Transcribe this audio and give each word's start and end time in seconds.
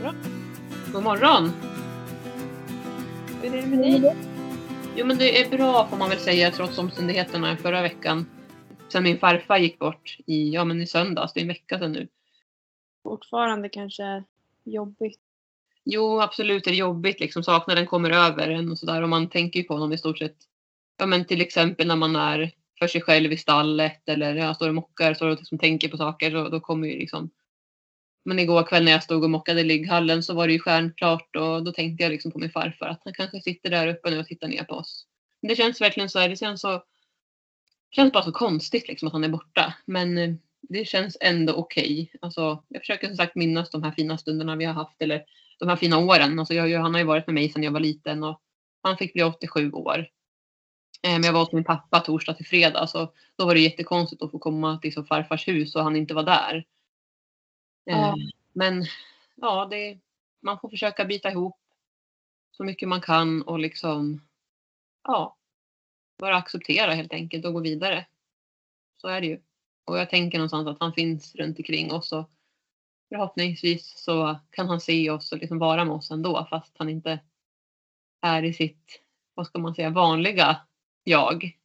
Morgon. 0.00 0.16
God 0.92 1.02
morgon! 1.02 1.50
Hur 3.42 3.54
är 3.54 3.62
det 3.62 3.66
med 3.66 4.02
dig? 4.02 4.16
Jo 4.96 5.06
men 5.06 5.18
det 5.18 5.40
är 5.40 5.50
bra 5.50 5.86
får 5.86 5.96
man 5.96 6.08
väl 6.10 6.18
säga 6.18 6.50
trots 6.50 6.78
omständigheterna 6.78 7.56
förra 7.56 7.82
veckan. 7.82 8.26
Sen 8.88 9.02
min 9.02 9.18
farfar 9.18 9.58
gick 9.58 9.78
bort 9.78 10.16
i, 10.26 10.50
ja, 10.50 10.64
men 10.64 10.82
i 10.82 10.86
söndags, 10.86 11.32
det 11.32 11.40
är 11.40 11.42
en 11.42 11.48
vecka 11.48 11.78
sedan 11.78 11.92
nu. 11.92 12.08
Fortfarande 13.02 13.68
kanske 13.68 14.24
jobbigt. 14.64 15.20
Jo 15.84 16.20
absolut 16.20 16.66
är 16.66 16.70
det 16.70 16.76
jobbigt 16.76 17.20
liksom, 17.20 17.42
saknaden 17.42 17.86
kommer 17.86 18.10
över 18.10 18.48
en 18.48 18.70
och 18.70 18.78
sådär 18.78 19.02
och 19.02 19.08
man 19.08 19.28
tänker 19.28 19.60
ju 19.60 19.64
på 19.64 19.74
honom 19.74 19.92
i 19.92 19.98
stort 19.98 20.18
sett. 20.18 20.36
Ja 20.98 21.06
men 21.06 21.24
till 21.24 21.40
exempel 21.40 21.86
när 21.86 21.96
man 21.96 22.16
är 22.16 22.50
för 22.78 22.86
sig 22.86 23.00
själv 23.00 23.32
i 23.32 23.36
stallet 23.36 24.08
eller 24.08 24.34
jag 24.34 24.56
står 24.56 24.68
och 24.68 24.74
mockar 24.74 25.14
så 25.14 25.28
och 25.28 25.36
liksom 25.36 25.58
tänker 25.58 25.88
på 25.88 25.96
saker 25.96 26.30
så 26.30 26.48
då 26.48 26.60
kommer 26.60 26.88
ju 26.88 26.98
liksom 26.98 27.30
men 28.24 28.38
igår 28.38 28.62
kväll 28.62 28.84
när 28.84 28.92
jag 28.92 29.02
stod 29.02 29.24
och 29.24 29.30
mockade 29.30 29.60
i 29.60 29.64
ligghallen 29.64 30.22
så 30.22 30.34
var 30.34 30.46
det 30.46 30.52
ju 30.52 30.58
stjärnklart 30.58 31.36
och 31.36 31.64
då 31.64 31.72
tänkte 31.72 32.02
jag 32.02 32.10
liksom 32.10 32.32
på 32.32 32.38
min 32.38 32.50
farfar 32.50 32.86
att 32.86 33.00
han 33.04 33.14
kanske 33.14 33.40
sitter 33.40 33.70
där 33.70 33.86
uppe 33.86 34.10
nu 34.10 34.18
och 34.18 34.26
tittar 34.26 34.48
ner 34.48 34.64
på 34.64 34.74
oss. 34.74 35.06
Men 35.42 35.48
det 35.48 35.56
känns 35.56 35.80
verkligen 35.80 36.08
så 36.08 36.18
här, 36.18 36.28
det 36.28 36.36
känns 36.36 36.60
så 36.60 36.82
känns 37.90 38.12
bara 38.12 38.24
så 38.24 38.32
konstigt 38.32 38.88
liksom 38.88 39.08
att 39.08 39.12
han 39.12 39.24
är 39.24 39.28
borta. 39.28 39.74
Men 39.86 40.18
eh, 40.18 40.34
det 40.62 40.84
känns 40.84 41.16
ändå 41.20 41.52
okej. 41.52 42.02
Okay. 42.02 42.18
Alltså, 42.22 42.64
jag 42.68 42.82
försöker 42.82 43.06
som 43.06 43.16
sagt 43.16 43.36
minnas 43.36 43.70
de 43.70 43.82
här 43.82 43.92
fina 43.92 44.18
stunderna 44.18 44.56
vi 44.56 44.64
har 44.64 44.74
haft 44.74 45.02
eller 45.02 45.24
de 45.58 45.68
här 45.68 45.76
fina 45.76 45.98
åren. 45.98 46.38
Alltså, 46.38 46.54
jag, 46.54 46.80
han 46.80 46.94
har 46.94 47.00
ju 47.00 47.06
varit 47.06 47.26
med 47.26 47.34
mig 47.34 47.48
sedan 47.48 47.62
jag 47.62 47.72
var 47.72 47.80
liten 47.80 48.24
och 48.24 48.40
han 48.82 48.96
fick 48.96 49.12
bli 49.12 49.22
87 49.22 49.72
år. 49.72 49.98
Eh, 51.02 51.12
men 51.12 51.22
jag 51.22 51.32
var 51.32 51.40
hos 51.40 51.52
min 51.52 51.64
pappa 51.64 52.00
torsdag 52.00 52.34
till 52.34 52.46
fredag 52.46 52.86
så 52.86 53.12
då 53.36 53.46
var 53.46 53.54
det 53.54 53.60
jättekonstigt 53.60 54.22
att 54.22 54.30
få 54.30 54.38
komma 54.38 54.78
till 54.78 55.04
farfars 55.04 55.48
hus 55.48 55.76
och 55.76 55.82
han 55.82 55.96
inte 55.96 56.14
var 56.14 56.22
där. 56.22 56.64
Ja. 57.90 58.08
Eh, 58.08 58.14
men 58.52 58.84
ja, 59.34 59.66
det, 59.70 59.98
man 60.40 60.60
får 60.60 60.68
försöka 60.68 61.04
bita 61.04 61.30
ihop 61.30 61.56
så 62.50 62.64
mycket 62.64 62.88
man 62.88 63.00
kan 63.00 63.42
och 63.42 63.58
liksom 63.58 64.22
ja, 65.04 65.36
bara 66.18 66.36
acceptera 66.36 66.94
helt 66.94 67.12
enkelt 67.12 67.44
och 67.44 67.52
gå 67.52 67.60
vidare. 67.60 68.06
Så 68.96 69.08
är 69.08 69.20
det 69.20 69.26
ju. 69.26 69.40
Och 69.84 69.98
jag 69.98 70.10
tänker 70.10 70.38
någonstans 70.38 70.68
att 70.68 70.80
han 70.80 70.92
finns 70.92 71.34
runt 71.34 71.58
omkring 71.58 71.92
oss 71.92 72.12
och 72.12 72.30
förhoppningsvis 73.08 73.94
så 73.96 74.38
kan 74.50 74.68
han 74.68 74.80
se 74.80 75.10
oss 75.10 75.32
och 75.32 75.38
liksom 75.38 75.58
vara 75.58 75.84
med 75.84 75.94
oss 75.94 76.10
ändå 76.10 76.46
fast 76.50 76.78
han 76.78 76.88
inte 76.88 77.18
är 78.20 78.42
i 78.42 78.52
sitt, 78.52 79.02
vad 79.34 79.46
ska 79.46 79.58
man 79.58 79.74
säga, 79.74 79.90
vanliga 79.90 80.60
jag. 81.04 81.59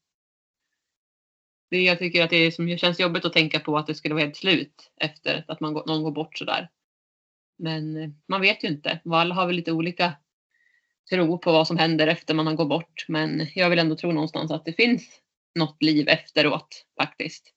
Det, 1.69 1.81
jag 1.81 1.99
tycker 1.99 2.23
att 2.23 2.29
det, 2.29 2.35
är 2.35 2.51
som, 2.51 2.77
känns 2.77 2.99
jobbigt 2.99 3.25
att 3.25 3.33
tänka 3.33 3.59
på 3.59 3.77
att 3.77 3.87
det 3.87 3.95
skulle 3.95 4.13
vara 4.13 4.23
helt 4.23 4.35
slut 4.35 4.91
efter 5.01 5.45
att 5.47 5.59
man, 5.59 5.73
någon 5.73 6.03
går 6.03 6.11
bort 6.11 6.37
sådär. 6.37 6.69
Men 7.57 7.97
eh, 7.97 8.09
man 8.27 8.41
vet 8.41 8.63
ju 8.63 8.67
inte. 8.67 8.99
Alla 9.05 9.35
har 9.35 9.47
väl 9.47 9.55
lite 9.55 9.71
olika 9.71 10.13
tro 11.09 11.37
på 11.37 11.51
vad 11.51 11.67
som 11.67 11.77
händer 11.77 12.07
efter 12.07 12.33
man 12.33 12.47
har 12.47 12.53
gått 12.53 12.69
bort. 12.69 13.05
Men 13.07 13.47
jag 13.55 13.69
vill 13.69 13.79
ändå 13.79 13.95
tro 13.95 14.11
någonstans 14.11 14.51
att 14.51 14.65
det 14.65 14.73
finns 14.73 15.21
något 15.55 15.83
liv 15.83 16.07
efteråt 16.07 16.85
faktiskt. 17.01 17.53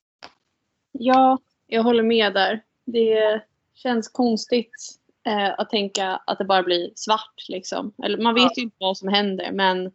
Ja, 0.93 1.39
jag 1.67 1.83
håller 1.83 2.03
med 2.03 2.35
där. 2.35 2.65
Det 2.85 3.43
känns 3.75 4.09
konstigt 4.09 4.99
eh, 5.27 5.59
att 5.59 5.71
tänka 5.71 6.17
att 6.27 6.39
det 6.39 6.45
bara 6.45 6.63
blir 6.63 6.91
svart 6.95 7.49
liksom. 7.49 7.93
Eller 8.05 8.19
man 8.19 8.35
vet 8.35 8.43
ja. 8.43 8.53
ju 8.57 8.63
inte 8.63 8.77
vad 8.81 8.99
som 8.99 9.09
händer 9.09 9.53
men 9.53 9.93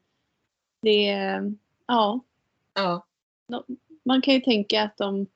det, 0.82 1.06
ja. 1.88 2.20
ja. 2.74 3.06
Man 4.06 4.22
kan 4.22 4.34
ju 4.34 4.40
tänka 4.40 4.84
att 4.84 4.98
de 4.98 5.28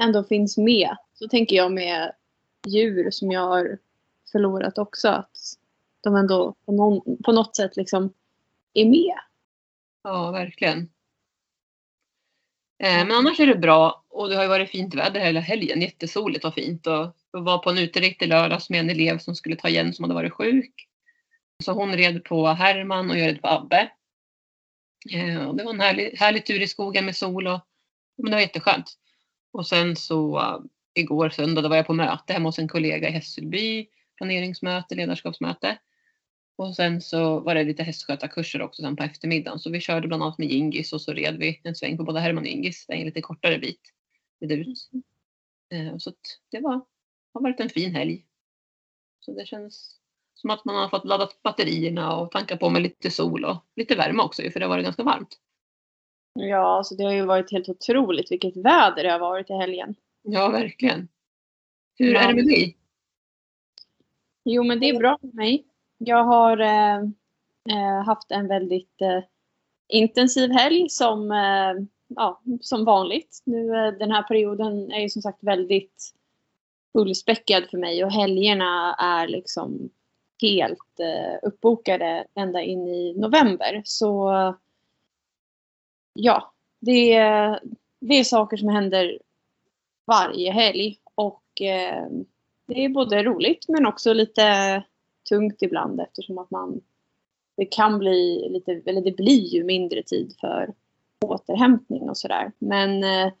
ändå 0.00 0.24
finns 0.24 0.56
med. 0.56 0.96
Så 1.14 1.28
tänker 1.28 1.56
jag 1.56 1.72
med 1.72 2.12
djur 2.66 3.10
som 3.10 3.30
jag 3.30 3.40
har 3.40 3.78
förlorat 4.32 4.78
också. 4.78 5.08
Att 5.08 5.36
de 6.00 6.16
ändå 6.16 6.54
på, 6.64 6.72
någon, 6.72 7.22
på 7.22 7.32
något 7.32 7.56
sätt 7.56 7.76
liksom 7.76 8.12
är 8.74 8.84
med. 8.84 9.18
Ja, 10.02 10.30
verkligen. 10.30 10.78
Eh, 12.78 13.06
men 13.06 13.12
annars 13.12 13.40
är 13.40 13.46
det 13.46 13.56
bra 13.56 14.04
och 14.08 14.28
det 14.28 14.36
har 14.36 14.42
ju 14.42 14.48
varit 14.48 14.70
fint 14.70 14.94
väder 14.94 15.20
hela 15.20 15.40
helgen. 15.40 15.82
Jättesoligt 15.82 16.44
och 16.44 16.54
fint. 16.54 16.86
Och 16.86 17.16
jag 17.32 17.42
var 17.42 17.58
på 17.58 17.70
en 17.70 17.78
uterikt 17.78 18.22
i 18.22 18.26
lördags 18.26 18.70
med 18.70 18.80
en 18.80 18.90
elev 18.90 19.18
som 19.18 19.34
skulle 19.34 19.56
ta 19.56 19.68
igen 19.68 19.92
som 19.92 20.02
hade 20.02 20.14
varit 20.14 20.32
sjuk. 20.32 20.88
Så 21.64 21.72
hon 21.72 21.96
red 21.96 22.24
på 22.24 22.46
Herman 22.46 23.10
och 23.10 23.18
jag 23.18 23.28
red 23.28 23.42
på 23.42 23.48
Abbe. 23.48 23.90
Eh, 25.12 25.48
och 25.48 25.56
det 25.56 25.64
var 25.64 25.72
en 25.72 25.80
härlig, 25.80 26.16
härlig 26.18 26.46
tur 26.46 26.62
i 26.62 26.68
skogen 26.68 27.04
med 27.04 27.16
sol 27.16 27.46
och 27.46 27.60
men 28.22 28.30
det 28.30 28.36
var 28.36 28.40
jätteskönt. 28.40 28.92
Och 29.52 29.66
sen 29.66 29.96
så 29.96 30.38
uh, 30.38 30.60
igår 30.94 31.30
söndag 31.30 31.62
då 31.62 31.68
var 31.68 31.76
jag 31.76 31.86
på 31.86 31.94
möte 31.94 32.32
hemma 32.32 32.48
hos 32.48 32.58
en 32.58 32.68
kollega 32.68 33.08
i 33.08 33.12
Hässelby. 33.12 33.86
Planeringsmöte, 34.16 34.94
ledarskapsmöte. 34.94 35.78
Och 36.56 36.76
sen 36.76 37.00
så 37.00 37.40
var 37.40 37.54
det 37.54 37.64
lite 37.64 37.82
hästskötarkurser 37.82 38.62
också 38.62 38.82
sen 38.82 38.96
på 38.96 39.02
eftermiddagen. 39.02 39.58
Så 39.58 39.70
vi 39.70 39.80
körde 39.80 40.08
bland 40.08 40.22
annat 40.22 40.38
med 40.38 40.48
Gingis 40.48 40.92
och 40.92 41.00
så 41.00 41.12
red 41.12 41.36
vi 41.38 41.60
en 41.64 41.74
sväng 41.74 41.96
på 41.96 42.04
både 42.04 42.20
Herman 42.20 42.42
och 42.42 42.48
Gingis. 42.48 42.86
Det 42.86 42.92
är 42.92 42.98
en 42.98 43.06
lite 43.06 43.20
kortare 43.20 43.58
bit. 43.58 43.80
Ut. 44.40 44.90
Eh, 45.72 45.96
så 45.98 46.12
det 46.50 46.60
var, 46.60 46.72
har 47.34 47.40
varit 47.40 47.60
en 47.60 47.68
fin 47.68 47.94
helg. 47.94 48.26
Så 49.20 49.32
det 49.32 49.46
känns 49.46 50.00
som 50.34 50.50
att 50.50 50.64
man 50.64 50.76
har 50.76 50.88
fått 50.88 51.04
laddat 51.04 51.42
batterierna 51.42 52.16
och 52.16 52.30
tanka 52.30 52.56
på 52.56 52.70
med 52.70 52.82
lite 52.82 53.10
sol 53.10 53.44
och 53.44 53.56
lite 53.76 53.94
värme 53.94 54.22
också 54.22 54.42
för 54.42 54.60
det 54.60 54.66
har 54.66 54.70
varit 54.70 54.84
ganska 54.84 55.02
varmt. 55.02 55.38
Ja, 56.32 56.76
alltså 56.76 56.94
det 56.94 57.04
har 57.04 57.12
ju 57.12 57.24
varit 57.24 57.52
helt 57.52 57.68
otroligt 57.68 58.32
vilket 58.32 58.56
väder 58.56 59.02
det 59.02 59.10
har 59.10 59.18
varit 59.18 59.50
i 59.50 59.52
helgen. 59.52 59.94
Ja, 60.22 60.48
verkligen. 60.48 61.08
Hur 61.98 62.14
ja. 62.14 62.20
är 62.20 62.28
det 62.28 62.34
med 62.34 62.44
dig? 62.44 62.76
Jo, 64.44 64.62
men 64.62 64.80
det 64.80 64.88
är 64.88 64.98
bra 64.98 65.18
med 65.22 65.34
mig. 65.34 65.64
Jag 65.98 66.24
har 66.24 66.60
eh, 66.60 66.96
eh, 67.70 68.04
haft 68.06 68.30
en 68.30 68.48
väldigt 68.48 69.00
eh, 69.00 69.22
intensiv 69.88 70.50
helg 70.50 70.88
som, 70.88 71.30
eh, 71.32 71.86
ja, 72.08 72.42
som 72.60 72.84
vanligt. 72.84 73.42
Nu 73.44 73.76
eh, 73.76 73.92
den 73.92 74.10
här 74.10 74.22
perioden 74.22 74.92
är 74.92 75.00
ju 75.00 75.08
som 75.08 75.22
sagt 75.22 75.44
väldigt 75.44 76.14
fullspäckad 76.92 77.64
för 77.70 77.78
mig 77.78 78.04
och 78.04 78.12
helgerna 78.12 78.94
är 78.94 79.28
liksom 79.28 79.90
helt 80.42 81.00
eh, 81.00 81.48
uppbokade 81.48 82.26
ända 82.34 82.62
in 82.62 82.88
i 82.88 83.14
november. 83.16 83.82
Så 83.84 84.30
ja, 86.22 86.52
det 86.80 87.12
är, 87.14 87.60
det 88.00 88.14
är 88.14 88.24
saker 88.24 88.56
som 88.56 88.68
händer 88.68 89.18
varje 90.06 90.52
helg 90.52 90.98
och 91.14 91.60
eh, 91.60 92.06
det 92.66 92.84
är 92.84 92.88
både 92.88 93.22
roligt 93.22 93.68
men 93.68 93.86
också 93.86 94.12
lite 94.12 94.82
tungt 95.28 95.62
ibland 95.62 96.00
eftersom 96.00 96.38
att 96.38 96.50
man 96.50 96.80
det 97.56 97.66
kan 97.66 97.98
bli 97.98 98.48
lite, 98.50 98.82
eller 98.86 99.00
det 99.00 99.16
blir 99.16 99.46
ju 99.46 99.64
mindre 99.64 100.02
tid 100.02 100.34
för 100.40 100.74
återhämtning 101.20 102.10
och 102.10 102.16
sådär. 102.16 102.52
Men 102.58 103.04
eh, 103.04 103.32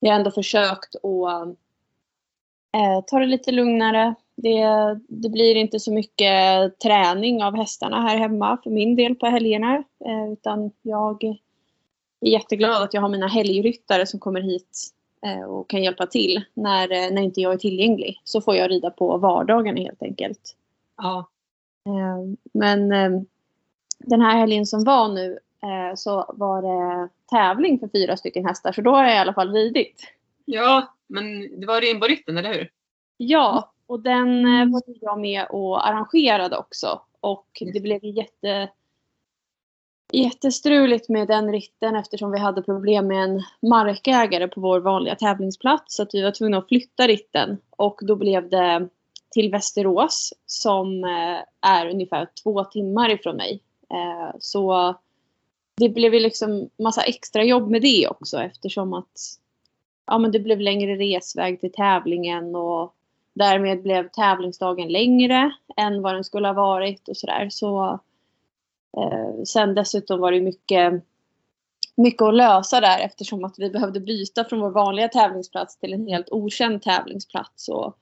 jag 0.00 0.10
har 0.10 0.18
ändå 0.18 0.30
försökt 0.30 0.94
att 0.96 1.48
eh, 2.72 3.04
ta 3.06 3.18
det 3.18 3.26
lite 3.26 3.52
lugnare. 3.52 4.14
Det, 4.34 4.64
det 5.08 5.28
blir 5.28 5.54
inte 5.54 5.80
så 5.80 5.92
mycket 5.92 6.78
träning 6.78 7.42
av 7.42 7.56
hästarna 7.56 8.00
här 8.00 8.16
hemma 8.16 8.58
för 8.62 8.70
min 8.70 8.96
del 8.96 9.14
på 9.14 9.26
helgerna. 9.26 9.84
Eh, 10.04 10.32
utan 10.32 10.70
jag 10.82 11.36
är 12.20 12.30
jätteglad 12.30 12.82
att 12.82 12.94
jag 12.94 13.00
har 13.00 13.08
mina 13.08 13.26
helgryttare 13.26 14.06
som 14.06 14.20
kommer 14.20 14.40
hit 14.40 14.94
eh, 15.26 15.42
och 15.42 15.70
kan 15.70 15.82
hjälpa 15.82 16.06
till 16.06 16.44
när, 16.54 16.92
eh, 16.92 17.10
när 17.14 17.22
inte 17.22 17.40
jag 17.40 17.52
är 17.52 17.58
tillgänglig. 17.58 18.20
Så 18.24 18.40
får 18.40 18.56
jag 18.56 18.70
rida 18.70 18.90
på 18.90 19.18
vardagarna 19.18 19.80
helt 19.80 20.02
enkelt. 20.02 20.56
Ja. 20.96 21.28
Eh, 21.86 22.36
men 22.52 22.88
den 23.98 24.20
här 24.20 24.38
helgen 24.38 24.66
som 24.66 24.84
var 24.84 25.08
nu 25.08 25.38
så 25.96 26.34
var 26.34 26.62
det 26.62 27.08
tävling 27.30 27.78
för 27.78 27.88
fyra 27.88 28.16
stycken 28.16 28.46
hästar 28.46 28.72
så 28.72 28.80
då 28.80 28.90
har 28.90 29.04
jag 29.04 29.14
i 29.14 29.18
alla 29.18 29.34
fall 29.34 29.52
ridit. 29.52 30.12
Ja, 30.44 30.94
men 31.06 31.60
det 31.60 31.66
var 31.66 31.80
Rimborytten, 31.80 32.38
eller 32.38 32.54
hur? 32.54 32.70
Ja, 33.16 33.72
och 33.86 34.00
den 34.00 34.42
var 34.72 34.82
jag 34.86 35.20
med 35.20 35.46
och 35.50 35.88
arrangerade 35.88 36.56
också. 36.56 37.00
Och 37.20 37.62
det 37.72 37.80
blev 37.80 38.04
jätte 38.04 38.70
jättestruligt 40.12 41.08
med 41.08 41.28
den 41.28 41.52
ritten 41.52 41.96
eftersom 41.96 42.30
vi 42.30 42.38
hade 42.38 42.62
problem 42.62 43.06
med 43.06 43.24
en 43.24 43.42
markägare 43.70 44.48
på 44.48 44.60
vår 44.60 44.80
vanliga 44.80 45.14
tävlingsplats. 45.14 45.96
Så 45.96 46.02
att 46.02 46.14
vi 46.14 46.22
var 46.22 46.30
tvungna 46.30 46.58
att 46.58 46.68
flytta 46.68 47.06
ritten. 47.06 47.58
Och 47.70 48.00
då 48.02 48.16
blev 48.16 48.48
det 48.48 48.88
till 49.30 49.50
Västerås 49.50 50.32
som 50.46 51.04
eh, 51.04 51.70
är 51.70 51.90
ungefär 51.90 52.28
två 52.42 52.64
timmar 52.64 53.10
ifrån 53.10 53.36
mig. 53.36 53.60
Eh, 53.90 54.36
så 54.40 54.94
det 55.76 55.88
blev 55.88 56.14
ju 56.14 56.20
liksom 56.20 56.70
massa 56.78 57.02
extra 57.02 57.44
jobb 57.44 57.70
med 57.70 57.82
det 57.82 58.08
också 58.08 58.42
eftersom 58.42 58.92
att 58.92 59.38
ja, 60.06 60.18
men 60.18 60.32
det 60.32 60.40
blev 60.40 60.60
längre 60.60 60.96
resväg 60.96 61.60
till 61.60 61.72
tävlingen 61.72 62.56
och 62.56 62.94
därmed 63.34 63.82
blev 63.82 64.08
tävlingsdagen 64.08 64.88
längre 64.88 65.52
än 65.76 66.02
vad 66.02 66.14
den 66.14 66.24
skulle 66.24 66.48
ha 66.48 66.54
varit 66.54 67.08
och 67.08 67.16
sådär. 67.16 67.48
Så 67.50 68.00
Eh, 68.96 69.42
sen 69.44 69.74
dessutom 69.74 70.20
var 70.20 70.32
det 70.32 70.40
mycket, 70.40 71.04
mycket 71.96 72.22
att 72.22 72.34
lösa 72.34 72.80
där 72.80 72.98
eftersom 72.98 73.44
att 73.44 73.54
vi 73.58 73.70
behövde 73.70 74.00
byta 74.00 74.44
från 74.44 74.60
vår 74.60 74.70
vanliga 74.70 75.08
tävlingsplats 75.08 75.78
till 75.78 75.92
en 75.92 76.06
helt 76.06 76.30
okänd 76.30 76.82
tävlingsplats. 76.82 77.68
Och 77.68 77.96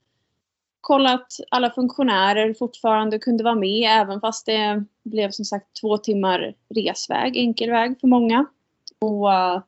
kolla 0.80 1.14
att 1.14 1.32
alla 1.50 1.70
funktionärer 1.70 2.54
fortfarande 2.54 3.18
kunde 3.18 3.44
vara 3.44 3.54
med 3.54 3.88
även 3.90 4.20
fast 4.20 4.46
det 4.46 4.84
blev 5.02 5.30
som 5.30 5.44
sagt 5.44 5.66
två 5.80 5.98
timmar 5.98 6.54
resväg, 6.74 7.36
enkel 7.36 7.70
väg 7.70 8.00
för 8.00 8.08
många. 8.08 8.46
Och 8.98 9.26
uh, 9.26 9.62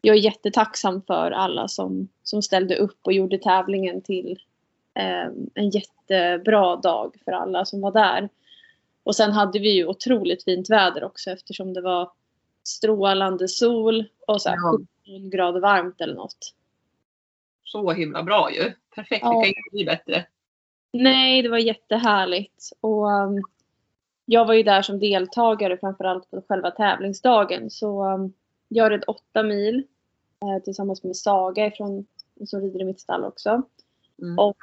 jag 0.00 0.16
är 0.16 0.20
jättetacksam 0.20 1.02
för 1.02 1.30
alla 1.30 1.68
som, 1.68 2.08
som 2.22 2.42
ställde 2.42 2.76
upp 2.76 2.98
och 3.02 3.12
gjorde 3.12 3.38
tävlingen 3.38 4.02
till 4.02 4.38
uh, 4.98 5.32
en 5.54 5.70
jättebra 5.70 6.76
dag 6.76 7.14
för 7.24 7.32
alla 7.32 7.64
som 7.64 7.80
var 7.80 7.92
där. 7.92 8.28
Och 9.10 9.16
sen 9.16 9.32
hade 9.32 9.58
vi 9.58 9.70
ju 9.70 9.86
otroligt 9.86 10.44
fint 10.44 10.70
väder 10.70 11.04
också 11.04 11.30
eftersom 11.30 11.72
det 11.74 11.80
var 11.80 12.10
strålande 12.64 13.48
sol 13.48 14.04
och 14.26 14.42
så 14.42 14.48
här 14.48 14.56
Ja. 14.56 14.78
17 15.04 15.30
grader 15.30 15.60
varmt 15.60 16.00
eller 16.00 16.14
något. 16.14 16.54
Så 17.64 17.92
himla 17.92 18.22
bra 18.22 18.50
ju. 18.52 18.72
Perfekt, 18.94 19.22
Ja. 19.22 19.28
det 19.28 19.34
kan 19.34 19.46
inte 19.48 19.70
bli 19.72 19.84
bättre. 19.84 20.26
Nej, 20.92 21.42
det 21.42 21.48
var 21.48 21.58
jättehärligt. 21.58 22.70
Och 22.80 23.06
um, 23.06 23.42
jag 24.24 24.46
var 24.46 24.54
ju 24.54 24.62
där 24.62 24.82
som 24.82 24.98
deltagare 24.98 25.78
framförallt 25.78 26.30
på 26.30 26.42
själva 26.48 26.70
tävlingsdagen. 26.70 27.70
Så 27.70 28.04
um, 28.04 28.32
jag 28.68 28.92
red 28.92 29.04
åtta 29.06 29.42
mil 29.42 29.84
eh, 30.42 30.64
tillsammans 30.64 31.04
med 31.04 31.16
Saga 31.16 31.66
ifrån, 31.66 32.06
som 32.46 32.60
rider 32.60 32.80
i 32.80 32.84
mitt 32.84 33.00
stall 33.00 33.24
också. 33.24 33.62
Mm. 34.22 34.38
Och 34.38 34.56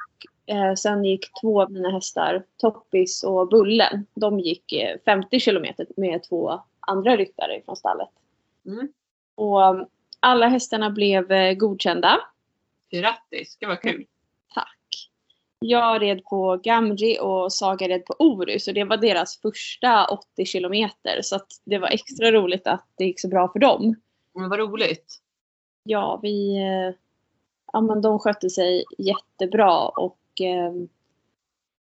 eh, 0.48 0.74
sen 0.74 1.04
gick 1.04 1.40
två 1.40 1.62
av 1.62 1.72
mina 1.72 1.90
hästar, 1.90 2.44
Toppis 2.56 3.22
och 3.22 3.48
Bullen, 3.48 4.06
de 4.14 4.40
gick 4.40 4.72
eh, 4.72 4.96
50 5.04 5.40
kilometer 5.40 5.86
med 5.96 6.22
två 6.22 6.60
andra 6.80 7.16
ryttare 7.16 7.62
från 7.64 7.76
stallet. 7.76 8.08
Mm. 8.66 8.88
Och 9.34 9.62
um, 9.70 9.86
alla 10.20 10.48
hästarna 10.48 10.90
blev 10.90 11.32
eh, 11.32 11.54
godkända. 11.54 12.20
Grattis, 12.90 13.56
det 13.60 13.66
var 13.66 13.76
kul. 13.76 14.06
Tack. 14.54 15.10
Jag 15.58 16.02
red 16.02 16.24
på 16.24 16.60
Gamji 16.62 17.18
och 17.20 17.52
Saga 17.52 17.88
red 17.88 18.04
på 18.04 18.14
Oru 18.18 18.58
så 18.58 18.72
det 18.72 18.84
var 18.84 18.96
deras 18.96 19.40
första 19.40 20.06
80 20.06 20.44
kilometer 20.44 21.22
så 21.22 21.40
det 21.64 21.78
var 21.78 21.88
extra 21.88 22.32
roligt 22.32 22.66
att 22.66 22.86
det 22.96 23.04
gick 23.04 23.20
så 23.20 23.28
bra 23.28 23.52
för 23.52 23.58
dem. 23.58 23.94
Men 24.34 24.48
vad 24.48 24.58
roligt. 24.58 25.18
Ja, 25.82 26.20
vi... 26.22 26.56
eh, 26.56 26.94
Ja, 27.72 27.80
men 27.80 28.00
de 28.00 28.18
skötte 28.18 28.50
sig 28.50 28.84
jättebra 28.98 29.88
och 29.88 30.18
eh, 30.40 30.72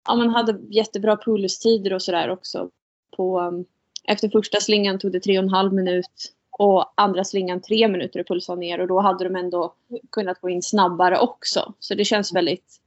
ja, 0.06 0.14
man 0.14 0.28
hade 0.30 0.60
jättebra 0.68 1.16
pulstider 1.16 1.92
och 1.92 2.02
sådär 2.02 2.30
också. 2.30 2.70
På, 3.16 3.40
eh, 3.40 4.12
efter 4.12 4.28
första 4.28 4.60
slingan 4.60 4.98
tog 4.98 5.12
det 5.12 5.20
tre 5.20 5.38
och 5.38 5.44
en 5.44 5.50
halv 5.50 5.72
minut 5.72 6.34
och 6.50 6.92
andra 6.94 7.24
slingan 7.24 7.60
tre 7.60 7.88
minuter 7.88 8.20
att 8.20 8.28
pulsa 8.28 8.54
ner 8.54 8.80
och 8.80 8.86
då 8.86 9.00
hade 9.00 9.24
de 9.24 9.36
ändå 9.36 9.74
kunnat 10.10 10.40
gå 10.40 10.48
in 10.48 10.62
snabbare 10.62 11.18
också. 11.18 11.74
Så 11.78 11.94
det 11.94 12.04
känns 12.04 12.34
väldigt, 12.34 12.80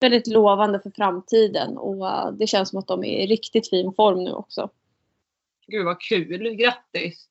väldigt 0.00 0.26
lovande 0.26 0.80
för 0.80 0.90
framtiden 0.90 1.78
och 1.78 2.08
eh, 2.08 2.32
det 2.32 2.46
känns 2.46 2.68
som 2.68 2.78
att 2.78 2.86
de 2.86 3.04
är 3.04 3.24
i 3.24 3.26
riktigt 3.26 3.70
fin 3.70 3.92
form 3.92 4.24
nu 4.24 4.32
också. 4.32 4.70
Gud 5.66 5.84
vad 5.84 6.00
kul. 6.00 6.54
Grattis. 6.54 7.28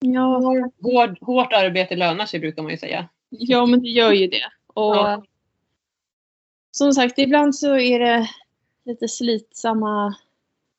Ja, 0.00 0.38
Hård, 0.82 1.18
hårt 1.20 1.52
arbete 1.52 1.96
lönar 1.96 2.26
sig 2.26 2.40
brukar 2.40 2.62
man 2.62 2.72
ju 2.72 2.78
säga. 2.78 3.08
Ja, 3.28 3.66
men 3.66 3.82
det 3.82 3.88
gör 3.88 4.12
ju 4.12 4.26
det. 4.26 4.44
Och 4.66 4.96
Ja. 4.96 5.22
Som 6.78 6.92
sagt, 6.92 7.18
ibland 7.18 7.56
så 7.56 7.78
är 7.78 7.98
det 7.98 8.28
lite 8.84 9.08
slitsamma, 9.08 10.14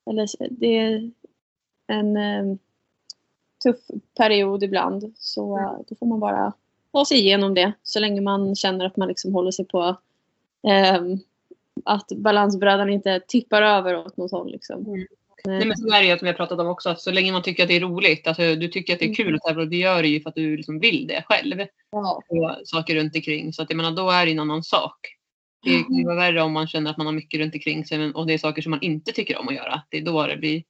eller 0.10 0.28
det 0.50 0.78
är 0.78 1.12
en 1.88 2.18
eh, 2.18 2.56
tuff 3.64 3.78
period 4.18 4.64
ibland. 4.64 5.14
Så 5.18 5.58
Mm. 5.58 5.66
eh, 5.70 5.80
då 5.90 5.96
får 5.96 6.06
man 6.06 6.20
bara 6.20 6.54
ta 6.92 7.06
sig 7.06 7.18
igenom 7.18 7.54
det 7.54 7.74
så 7.84 8.00
länge 8.00 8.22
man 8.22 8.56
känner 8.56 8.86
att 8.86 8.98
man 8.98 9.08
liksom 9.08 9.34
håller 9.34 9.52
sig 9.52 9.66
på 9.66 9.98
eh, 10.68 11.02
att 11.86 12.08
balansbrädan 12.12 12.90
inte 12.90 13.22
tippar 13.28 13.62
över 13.62 13.98
åt 13.98 14.18
något 14.18 14.32
håll. 14.32 14.52
Liksom. 14.52 14.86
Mm. 14.86 15.00
Eh, 15.02 15.06
Nej, 15.46 15.66
men 15.68 15.78
så 15.78 15.94
är 15.94 16.02
det 16.02 16.08
ju 16.08 16.18
som 16.18 16.26
vi 16.26 16.32
har 16.32 16.38
pratat 16.38 16.60
om 16.60 16.68
också, 16.68 16.90
att 16.90 17.02
så 17.02 17.12
länge 17.12 17.32
man 17.32 17.42
tycker 17.44 17.64
att 17.64 17.70
det 17.70 17.76
är 17.76 17.80
roligt, 17.82 18.28
alltså 18.28 18.56
du 18.56 18.68
tycker 18.68 18.94
att 18.94 19.00
det 19.00 19.06
är 19.10 19.14
kul 19.16 19.36
att 19.36 19.42
tävla, 19.42 19.66
det 19.66 19.78
gör 19.78 20.02
det 20.02 20.08
ju 20.08 20.22
för 20.22 20.30
att 20.30 20.36
du 20.36 20.58
liksom 20.58 20.80
vill 20.80 21.08
det 21.08 21.24
själv. 21.28 21.66
ja. 21.92 22.22
Och 22.30 22.68
saker 22.68 22.96
runt 22.96 23.16
omkring. 23.16 23.54
Så 23.54 23.62
att 23.62 23.70
jag 23.70 23.78
menar, 23.78 23.92
då 23.92 24.10
är 24.10 24.26
det 24.26 24.32
en 24.32 24.40
annan 24.40 24.64
sak. 24.64 25.16
Det 25.64 25.84
kan 25.84 25.96
ju 25.96 26.06
vara 26.06 26.16
värre 26.16 26.42
om 26.42 26.54
man 26.54 26.68
känner 26.68 26.92
att 26.92 26.98
man 26.98 27.06
har 27.06 27.14
mycket 27.14 27.40
runt 27.40 27.54
omkring 27.54 27.86
sig 27.86 28.14
och 28.14 28.28
det 28.28 28.34
är 28.34 28.38
saker 28.38 28.62
som 28.62 28.70
man 28.70 28.82
inte 28.82 29.12
tycker 29.12 29.40
om 29.40 29.48
att 29.48 29.56
göra. 29.56 29.82
Det 29.90 29.98
är 29.98 30.06
då 30.06 30.28
det 30.28 30.38
blir, 30.38 30.64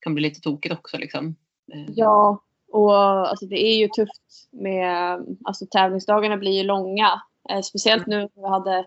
kan 0.00 0.14
bli 0.14 0.22
lite 0.22 0.40
tokigt 0.40 0.74
också. 0.74 0.98
Liksom. 0.98 1.36
Eh, 1.72 1.84
Ja, 1.94 2.42
och 2.72 2.96
alltså 3.28 3.46
det 3.46 3.64
är 3.64 3.76
ju 3.78 3.88
tufft 3.88 4.48
med, 4.50 5.26
alltså 5.44 5.66
tävlingsdagarna 5.66 6.36
blir 6.36 6.52
ju 6.52 6.62
långa. 6.62 7.22
Eh, 7.50 7.60
speciellt 7.60 8.06
nu 8.06 8.16
när 8.16 8.42
vi 8.42 8.48
hade 8.48 8.84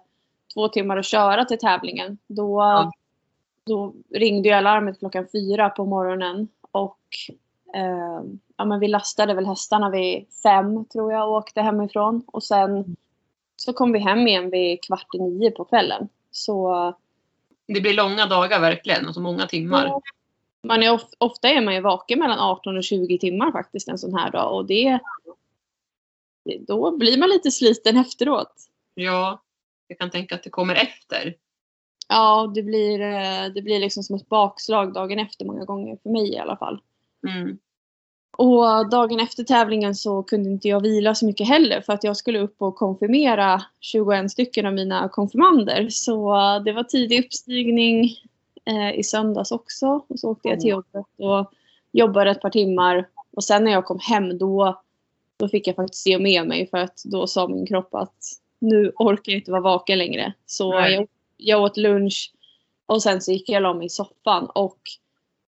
två 0.54 0.68
timmar 0.68 0.98
att 0.98 1.06
köra 1.06 1.46
till 1.46 1.60
tävlingen. 1.60 2.18
Då, 2.28 2.60
Ja. 2.60 2.92
då 3.66 3.94
ringde 4.14 4.50
ju 4.50 4.56
alarmet 4.56 5.00
klockan 5.00 5.28
fyra 5.32 5.70
på 5.70 5.86
morgonen 5.86 6.48
och 6.72 7.00
eh, 7.76 8.22
ja, 8.58 8.66
men 8.66 8.80
vi 8.80 8.88
lastade 8.88 9.34
väl 9.34 9.46
hästarna 9.46 9.90
vid 9.90 10.26
fem 10.44 10.86
tror 10.86 11.14
jag 11.14 11.30
och 11.30 11.36
åkte 11.36 11.62
hemifrån. 11.62 12.24
Och 12.28 12.44
sen 12.44 12.96
så 13.62 13.74
kom 13.74 13.92
vi 13.92 14.00
hem 14.00 14.28
igen 14.28 14.50
vid 14.50 14.84
kvart 14.84 15.16
i 15.16 15.18
nio 15.18 15.52
på 15.52 15.66
kvällen. 15.66 16.10
Så 16.32 16.96
Det 17.68 17.82
blir 17.82 17.94
långa 17.94 18.26
dagar 18.26 18.60
verkligen, 18.60 19.06
alltså 19.06 19.22
många 19.22 19.48
timmar. 19.48 20.02
man 20.64 20.84
är 20.84 20.94
of, 20.94 21.04
ofta 21.18 21.50
är 21.50 21.62
man 21.62 21.74
ju 21.74 21.82
vaken 21.82 22.20
mellan 22.20 22.40
18 22.40 22.78
och 22.78 22.84
20 22.84 23.18
timmar 23.18 23.52
faktiskt 23.52 23.88
en 23.88 23.98
sån 23.98 24.16
här 24.16 24.32
dag 24.32 24.56
och 24.56 24.66
det, 24.66 25.00
då 26.68 26.98
blir 26.98 27.18
man 27.18 27.30
lite 27.30 27.52
sliten 27.52 27.98
efteråt. 27.98 28.54
Ja, 28.94 29.42
jag 29.88 29.98
kan 29.98 30.10
tänka 30.10 30.36
att 30.36 30.44
det 30.44 30.50
kommer 30.50 30.76
efter. 30.76 31.36
Ja, 32.08 32.52
det 32.56 32.64
blir, 32.64 33.02
eh, 33.02 33.54
det 33.56 33.62
blir 33.62 33.80
liksom 33.80 34.04
som 34.04 34.16
ett 34.16 34.30
bakslag 34.30 34.94
dagen 34.94 35.20
efter 35.20 35.46
många 35.46 35.66
gånger 35.66 35.98
för 36.04 36.10
mig 36.10 36.34
i 36.34 36.38
alla 36.38 36.58
fall. 36.58 36.82
Mm. 37.28 37.58
Och 38.38 38.90
dagen 38.90 39.20
efter 39.20 39.44
tävlingen 39.44 39.96
så 39.96 40.24
kunde 40.24 40.50
inte 40.50 40.68
jag 40.68 40.82
vila 40.82 41.16
så 41.16 41.26
mycket 41.26 41.48
heller 41.48 41.82
för 41.82 41.94
att 41.94 42.04
jag 42.04 42.18
skulle 42.18 42.40
upp 42.40 42.56
och 42.58 42.76
konfirmera 42.76 43.62
21 43.80 44.32
stycken 44.32 44.66
av 44.66 44.74
mina 44.74 45.10
konfirmander. 45.10 45.88
Så 45.90 46.34
det 46.66 46.72
var 46.72 46.84
tidig 46.84 47.26
uppstigning 47.26 48.16
eh, 48.66 49.00
i 49.00 49.04
söndags 49.04 49.52
också. 49.52 50.06
Och 50.08 50.20
så 50.20 50.30
åkte 50.30 50.48
jag 50.48 50.60
till 50.60 50.70
jobbet 50.70 51.06
och 51.18 51.52
jobbade 51.92 52.32
ett 52.32 52.42
par 52.42 52.50
timmar. 52.50 53.08
Och 53.36 53.44
sen 53.44 53.64
när 53.64 53.72
jag 53.72 53.86
kom 53.86 54.00
hem 54.00 54.38
då, 54.38 54.82
då 55.38 55.48
fick 55.48 55.68
jag 55.68 55.76
faktiskt 55.76 56.04
se 56.04 56.20
med 56.20 56.48
mig 56.48 56.68
för 56.68 56.78
att 56.78 57.04
då 57.06 57.28
sa 57.28 57.48
min 57.48 57.66
kropp 57.66 57.96
att 57.96 58.18
nu 58.60 58.92
orkar 58.96 59.32
jag 59.32 59.40
inte 59.40 59.52
vara 59.52 59.62
vaken 59.62 59.98
längre. 59.98 60.34
Så 60.46 60.74
jag, 60.74 61.08
jag 61.38 61.64
åt 61.64 61.78
lunch 61.78 62.34
och 62.86 63.04
sen 63.04 63.22
så 63.22 63.32
gick 63.32 63.50
jag 63.50 63.58
och 63.58 63.62
la 63.62 63.74
mig 63.74 63.86
i 63.86 63.90
soffan 63.90 64.46
och 64.46 64.80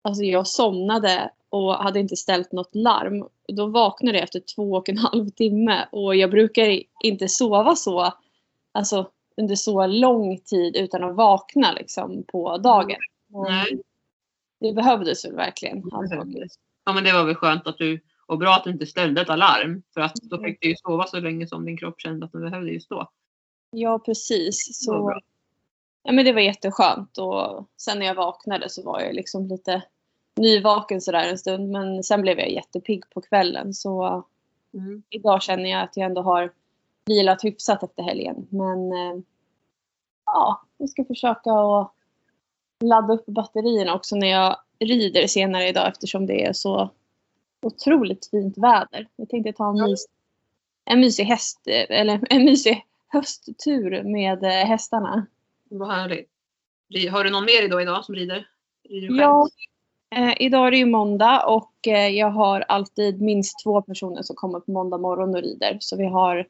alltså 0.02 0.22
jag 0.22 0.46
somnade 0.46 1.30
och 1.52 1.74
hade 1.74 2.00
inte 2.00 2.16
ställt 2.16 2.52
något 2.52 2.74
larm. 2.74 3.28
Då 3.48 3.66
vaknade 3.66 4.18
jag 4.18 4.24
efter 4.24 4.40
två 4.54 4.72
och 4.72 4.88
en 4.88 4.98
halv 4.98 5.28
timme 5.30 5.88
och 5.92 6.16
jag 6.16 6.30
brukar 6.30 6.82
inte 7.04 7.28
sova 7.28 7.74
så 7.76 8.12
alltså, 8.72 9.10
under 9.36 9.54
så 9.54 9.86
lång 9.86 10.38
tid 10.38 10.76
utan 10.76 11.04
att 11.04 11.16
vakna 11.16 11.72
liksom, 11.72 12.24
på 12.28 12.58
dagen. 12.58 12.96
Nej. 13.28 13.82
Det 14.60 14.72
behövdes 14.72 15.24
väl 15.24 15.34
verkligen. 15.34 15.82
Alltså. 15.92 16.14
Ja 16.84 16.92
men 16.92 17.04
det 17.04 17.12
var 17.12 17.24
väl 17.24 17.34
skönt 17.34 17.66
att 17.66 17.78
du, 17.78 18.00
och 18.26 18.38
bra 18.38 18.54
att 18.54 18.64
du 18.64 18.70
inte 18.70 18.86
ställde 18.86 19.20
ett 19.20 19.30
alarm. 19.30 19.82
För 19.94 20.00
att 20.00 20.14
då 20.14 20.36
Mm. 20.36 20.50
fick 20.50 20.60
du 20.60 20.68
ju 20.68 20.76
sova 20.76 21.06
så 21.06 21.20
länge 21.20 21.46
som 21.46 21.64
din 21.64 21.76
kropp 21.76 22.00
kände 22.00 22.26
att 22.26 22.32
den 22.32 22.50
behövde 22.50 22.70
just 22.70 22.88
då. 22.90 23.10
Ja, 23.70 23.98
precis. 23.98 24.86
Det 24.86 24.92
var 24.92 25.12
Så, 25.12 25.20
ja, 26.02 26.12
men 26.12 26.24
det 26.24 26.32
var 26.32 26.40
jätteskönt 26.40 27.18
och 27.18 27.68
sen 27.76 27.98
när 27.98 28.06
jag 28.06 28.14
vaknade 28.14 28.68
så 28.68 28.82
var 28.82 29.00
jag 29.00 29.14
liksom 29.14 29.46
lite 29.48 29.82
nyvaken 30.36 31.00
sådär 31.00 31.28
en 31.28 31.38
stund 31.38 31.70
men 31.70 32.02
sen 32.04 32.22
blev 32.22 32.38
jag 32.38 32.50
jättepigg 32.50 33.10
på 33.10 33.20
kvällen 33.20 33.74
så 33.74 34.24
Mm. 34.74 35.02
idag 35.10 35.42
känner 35.42 35.70
jag 35.70 35.82
att 35.82 35.96
jag 35.96 36.06
ändå 36.06 36.22
har 36.22 36.52
vilat 37.06 37.44
hyfsat 37.44 37.82
efter 37.82 38.02
helgen. 38.02 38.46
Men 38.50 38.92
eh, 38.92 39.22
ja, 40.26 40.62
jag 40.78 40.88
ska 40.88 41.04
försöka 41.04 41.50
att 41.52 41.92
ladda 42.84 43.14
upp 43.14 43.26
batterierna 43.26 43.94
också 43.94 44.16
när 44.16 44.26
jag 44.26 44.56
rider 44.78 45.26
senare 45.26 45.68
idag 45.68 45.88
eftersom 45.88 46.26
det 46.26 46.44
är 46.44 46.52
så 46.52 46.90
otroligt 47.62 48.26
fint 48.30 48.58
väder. 48.58 49.08
Jag 49.16 49.28
tänkte 49.28 49.52
ta 49.52 49.70
en, 49.70 49.76
Ja. 49.76 49.86
mys, 49.86 50.06
en 50.84 51.00
mysig 51.00 51.24
häst, 51.24 51.60
eller 51.66 52.20
en 52.30 52.44
mysig 52.44 52.86
hösttur 53.08 54.02
med 54.02 54.44
eh, 54.44 54.50
hästarna. 54.50 55.26
Vad 55.64 55.88
härligt. 55.90 56.30
Har 57.12 57.24
du 57.24 57.30
någon 57.30 57.44
mer 57.44 57.62
idag, 57.62 57.82
idag 57.82 58.04
som 58.04 58.14
rider? 58.14 58.48
rider? 58.88 59.20
Ja, 59.22 59.48
eh, 60.12 60.34
idag 60.40 60.66
är 60.66 60.70
det 60.70 60.76
ju 60.76 60.86
måndag 60.86 61.46
och 61.46 61.88
eh, 61.88 62.08
jag 62.08 62.30
har 62.30 62.60
alltid 62.60 63.20
minst 63.20 63.62
två 63.64 63.82
personer 63.82 64.22
som 64.22 64.36
kommer 64.36 64.60
på 64.60 64.70
måndag 64.70 64.98
morgon 64.98 65.34
och 65.34 65.42
rider. 65.42 65.76
Så 65.80 65.96
vi 65.96 66.06
har 66.06 66.48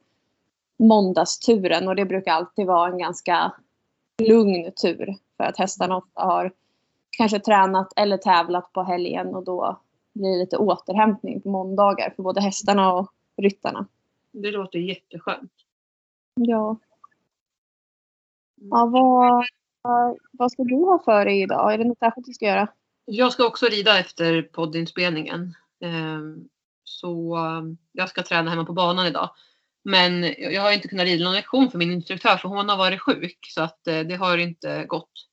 måndagsturen 0.78 1.88
och 1.88 1.96
det 1.96 2.04
brukar 2.04 2.32
alltid 2.32 2.66
vara 2.66 2.90
en 2.90 2.98
ganska 2.98 3.52
lugn 4.28 4.72
tur. 4.82 5.16
För 5.36 5.44
att 5.44 5.58
hästarna 5.58 5.96
ofta 5.96 6.22
har 6.22 6.52
kanske 7.10 7.40
tränat 7.40 7.92
eller 7.96 8.16
tävlat 8.16 8.72
på 8.72 8.82
helgen 8.82 9.34
och 9.34 9.44
då 9.44 9.80
blir 10.12 10.30
det 10.30 10.38
lite 10.38 10.56
återhämtning 10.56 11.40
på 11.40 11.48
måndagar 11.48 12.12
för 12.16 12.22
både 12.22 12.40
hästarna 12.40 12.92
och 12.92 13.12
ryttarna. 13.36 13.86
Det 14.32 14.50
låter 14.50 14.78
jätteskönt. 14.78 15.52
Ja. 16.34 16.76
Ja, 18.54 18.86
vad, 18.86 19.46
vad 20.32 20.52
ska 20.52 20.64
du 20.64 20.76
ha 20.76 21.02
för 21.04 21.24
dig 21.24 21.42
idag? 21.42 21.74
Är 21.74 21.78
det 21.78 21.84
något 21.84 21.98
särskilt 21.98 22.26
du 22.26 22.32
ska 22.32 22.46
göra? 22.46 22.68
Jag 23.04 23.32
ska 23.32 23.46
också 23.46 23.66
rida 23.66 23.98
efter 23.98 24.42
poddinspelningen. 24.42 25.54
Um, 25.84 26.48
så 26.84 27.36
um, 27.36 27.78
jag 27.92 28.08
ska 28.08 28.22
träna 28.22 28.50
hemma 28.50 28.64
på 28.64 28.72
banan 28.72 29.06
idag. 29.06 29.30
Men 29.84 30.34
jag 30.38 30.62
har 30.62 30.72
inte 30.72 30.88
kunnat 30.88 31.06
rida 31.06 31.24
någon 31.24 31.34
lektion 31.34 31.70
för 31.70 31.78
min 31.78 31.92
instruktör 31.92 32.36
för 32.36 32.48
hon 32.48 32.68
har 32.68 32.76
varit 32.76 33.00
sjuk 33.00 33.38
så 33.48 33.62
att 33.62 33.80
uh, 33.88 34.00
det 34.00 34.14
har 34.14 34.38
inte 34.38 34.84
gått. 34.84 35.28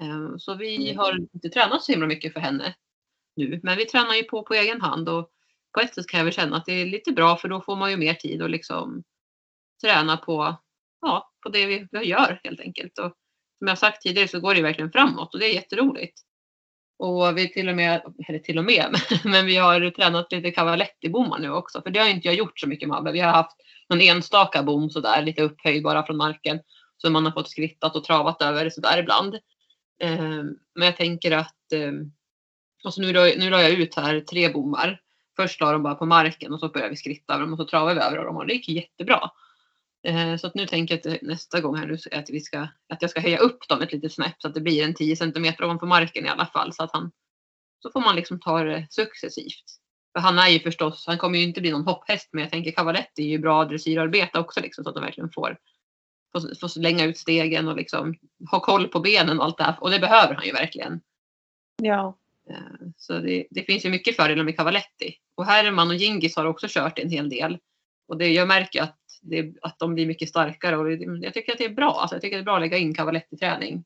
Um, 0.00 0.38
så 0.38 0.54
vi 0.54 0.90
mm. 0.90 0.98
har 0.98 1.18
inte 1.34 1.48
tränat 1.48 1.82
så 1.82 1.92
himla 1.92 2.06
mycket 2.06 2.32
för 2.32 2.40
henne 2.40 2.74
nu. 3.36 3.60
Men 3.62 3.76
vi 3.76 3.84
tränar 3.84 4.14
ju 4.14 4.22
på 4.22 4.42
på 4.42 4.54
egen 4.54 4.80
hand 4.80 5.08
och 5.08 5.30
på 5.74 5.80
ett 5.80 5.94
sätt 5.94 6.06
kan 6.06 6.18
jag 6.18 6.24
väl 6.24 6.34
känna 6.34 6.56
att 6.56 6.66
det 6.66 6.72
är 6.72 6.86
lite 6.86 7.12
bra 7.12 7.36
för 7.36 7.48
då 7.48 7.60
får 7.60 7.76
man 7.76 7.90
ju 7.90 7.96
mer 7.96 8.14
tid 8.14 8.42
att 8.42 8.50
liksom 8.50 9.04
träna 9.82 10.16
på, 10.16 10.56
ja, 11.00 11.32
på 11.42 11.48
det 11.48 11.66
vi, 11.66 11.88
vi 11.90 12.04
gör 12.04 12.40
helt 12.44 12.60
enkelt. 12.60 12.98
Och 12.98 13.16
som 13.58 13.68
jag 13.68 13.78
sagt 13.78 14.02
tidigare 14.02 14.28
så 14.28 14.40
går 14.40 14.54
det 14.54 14.62
verkligen 14.62 14.92
framåt 14.92 15.34
och 15.34 15.40
det 15.40 15.46
är 15.46 15.54
jätteroligt. 15.54 16.20
Och 17.02 17.38
vi 17.38 17.48
till 17.48 17.68
och 17.68 17.76
med, 17.76 18.02
eller 18.28 18.38
till 18.38 18.58
och 18.58 18.64
med, 18.64 18.96
men 19.24 19.46
vi 19.46 19.56
har 19.56 19.90
tränat 19.90 20.32
lite 20.32 20.50
cavaletti-bommar 20.50 21.38
nu 21.38 21.50
också. 21.50 21.82
För 21.82 21.90
det 21.90 22.00
har 22.00 22.08
inte 22.08 22.28
jag 22.28 22.34
gjort 22.34 22.60
så 22.60 22.68
mycket 22.68 22.88
med. 22.88 23.12
Vi 23.12 23.20
har 23.20 23.32
haft 23.32 23.56
någon 23.88 24.00
enstaka 24.00 24.62
bom 24.62 24.90
sådär, 24.90 25.22
lite 25.22 25.42
upphöjd 25.42 25.82
bara 25.82 26.06
från 26.06 26.16
marken. 26.16 26.60
Som 26.96 27.12
man 27.12 27.24
har 27.24 27.32
fått 27.32 27.50
skrittat 27.50 27.96
och 27.96 28.04
travat 28.04 28.42
över 28.42 28.70
sådär 28.70 28.98
ibland. 28.98 29.38
Ehm, 30.02 30.56
men 30.74 30.86
jag 30.86 30.96
tänker 30.96 31.30
att, 31.30 31.56
och 32.84 32.94
så 32.94 33.00
nu, 33.00 33.12
nu 33.12 33.50
la 33.50 33.62
jag 33.62 33.70
ut 33.70 33.94
här 33.94 34.20
tre 34.20 34.48
bommar. 34.48 35.00
Först 35.36 35.60
la 35.60 35.72
de 35.72 35.82
bara 35.82 35.94
på 35.94 36.06
marken 36.06 36.52
och 36.52 36.60
så 36.60 36.68
började 36.68 36.90
vi 36.90 36.96
skritta 36.96 37.34
över 37.34 37.44
dem 37.44 37.52
och 37.52 37.58
så 37.58 37.64
travade 37.64 37.94
vi 37.94 38.00
över 38.00 38.24
dem 38.24 38.36
och 38.36 38.46
det 38.46 38.54
gick 38.54 38.68
jättebra. 38.68 39.30
Eh, 40.02 40.36
så 40.36 40.46
att 40.46 40.54
nu 40.54 40.66
tänker 40.66 41.00
jag 41.04 41.14
att 41.14 41.22
nästa 41.22 41.60
gång 41.60 41.76
här 41.76 41.86
nu 41.86 42.18
att, 42.18 42.30
vi 42.30 42.40
ska, 42.40 42.68
att 42.88 43.02
jag 43.02 43.10
ska 43.10 43.20
höja 43.20 43.38
upp 43.38 43.68
dem 43.68 43.82
ett 43.82 43.92
litet 43.92 44.12
snäpp 44.12 44.34
så 44.38 44.48
att 44.48 44.54
det 44.54 44.60
blir 44.60 44.84
en 44.84 44.94
10 44.94 45.16
centimeter 45.16 45.64
ovanför 45.64 45.86
marken 45.86 46.26
i 46.26 46.28
alla 46.28 46.46
fall. 46.46 46.72
Så 46.72 46.82
att 46.82 46.92
han, 46.92 47.10
så 47.82 47.90
får 47.90 48.00
man 48.00 48.16
liksom 48.16 48.40
ta 48.40 48.64
det 48.64 48.86
successivt. 48.90 49.64
För 50.12 50.20
han 50.20 50.38
är 50.38 50.48
ju 50.48 50.60
förstås, 50.60 51.04
han 51.06 51.18
kommer 51.18 51.38
ju 51.38 51.44
inte 51.44 51.60
bli 51.60 51.70
någon 51.70 51.86
hopphäst 51.86 52.28
men 52.32 52.42
jag 52.42 52.50
tänker 52.50 52.70
Cavaletti 52.70 53.22
är 53.22 53.28
ju 53.28 53.38
bra 53.38 53.64
dressyrarbete 53.64 54.38
också 54.38 54.60
liksom, 54.60 54.84
så 54.84 54.90
att 54.90 54.94
de 54.94 55.04
verkligen 55.04 55.30
får, 55.30 55.58
får, 56.32 56.60
får 56.60 56.68
slänga 56.68 57.04
ut 57.04 57.18
stegen 57.18 57.68
och 57.68 57.76
liksom 57.76 58.14
ha 58.50 58.60
koll 58.60 58.88
på 58.88 59.00
benen 59.00 59.38
och 59.38 59.44
allt 59.44 59.58
det 59.58 59.64
här. 59.64 59.76
Och 59.80 59.90
det 59.90 59.98
behöver 59.98 60.34
han 60.34 60.46
ju 60.46 60.52
verkligen. 60.52 61.00
Ja. 61.82 62.18
Eh, 62.50 62.88
så 62.96 63.18
det, 63.18 63.46
det 63.50 63.62
finns 63.62 63.84
ju 63.84 63.90
mycket 63.90 64.16
fördelar 64.16 64.44
med 64.44 64.56
Cavaletti. 64.56 65.14
Och 65.34 65.46
Herman 65.46 65.90
och 65.90 65.96
Gingis 65.96 66.36
har 66.36 66.44
också 66.44 66.66
kört 66.70 66.98
en 66.98 67.10
hel 67.10 67.28
del. 67.28 67.58
Och 68.08 68.18
det, 68.18 68.28
jag 68.28 68.48
märker 68.48 68.82
att 68.82 69.01
det, 69.22 69.54
att 69.62 69.78
de 69.78 69.94
blir 69.94 70.06
mycket 70.06 70.28
starkare 70.28 70.76
och 70.76 70.92
jag 71.24 71.34
tycker 71.34 71.52
att 71.52 71.58
det 71.58 71.64
är 71.64 71.74
bra. 71.74 71.90
Alltså 72.00 72.14
jag 72.14 72.22
tycker 72.22 72.36
det 72.36 72.42
är 72.42 72.44
bra 72.44 72.54
att 72.54 72.62
lägga 72.62 72.78
in 72.78 72.94
kavalett 72.94 73.32
i 73.32 73.36
träning. 73.36 73.84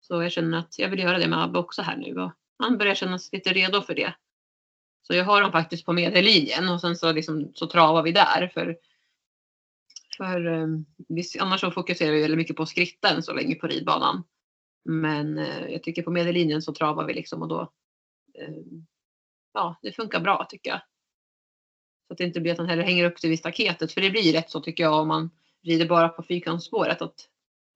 Så 0.00 0.22
jag 0.22 0.32
känner 0.32 0.58
att 0.58 0.78
jag 0.78 0.88
vill 0.88 0.98
göra 0.98 1.18
det 1.18 1.28
med 1.28 1.42
Abbe 1.42 1.58
också 1.58 1.82
här 1.82 1.96
nu 1.96 2.20
och 2.20 2.32
han 2.58 2.78
börjar 2.78 2.94
kännas 2.94 3.32
lite 3.32 3.52
redo 3.52 3.82
för 3.82 3.94
det. 3.94 4.14
Så 5.02 5.14
jag 5.14 5.24
har 5.24 5.42
dem 5.42 5.52
faktiskt 5.52 5.86
på 5.86 5.92
medellinjen 5.92 6.68
och 6.68 6.80
sen 6.80 6.96
så, 6.96 7.12
liksom, 7.12 7.50
så 7.54 7.66
travar 7.66 8.02
vi 8.02 8.12
där. 8.12 8.50
För, 8.54 8.78
för 10.16 10.46
eh, 10.46 10.68
annars 11.40 11.60
så 11.60 11.70
fokuserar 11.70 12.12
vi 12.12 12.20
väldigt 12.20 12.38
mycket 12.38 12.56
på 12.56 12.66
skritten 12.66 13.22
så 13.22 13.32
länge 13.32 13.54
på 13.54 13.66
ridbanan. 13.66 14.24
Men 14.84 15.38
eh, 15.38 15.66
jag 15.68 15.82
tycker 15.82 16.02
på 16.02 16.10
medellinjen 16.10 16.62
så 16.62 16.74
travar 16.74 17.04
vi 17.04 17.14
liksom 17.14 17.42
och 17.42 17.48
då 17.48 17.60
uh, 18.40 18.82
ja, 19.52 19.76
det 19.82 19.92
funkar 19.92 20.20
bra 20.20 20.46
tycker 20.50 20.70
jag. 20.70 20.80
Så 22.06 22.12
att 22.12 22.18
det 22.18 22.24
inte 22.24 22.40
blir 22.40 22.52
att 22.52 22.58
han 22.58 22.68
heller 22.68 22.82
hänger 22.82 23.04
upp 23.04 23.18
sig 23.18 23.30
vid 23.30 23.38
staketet. 23.38 23.92
För 23.92 24.00
det 24.00 24.10
blir 24.10 24.32
rätt 24.32 24.50
så 24.50 24.60
tycker 24.60 24.84
jag 24.84 25.00
om 25.00 25.08
man 25.08 25.30
rider 25.62 25.88
bara 25.88 26.08
på 26.08 26.22
fyrkantsspåret. 26.22 27.02
Att 27.02 27.28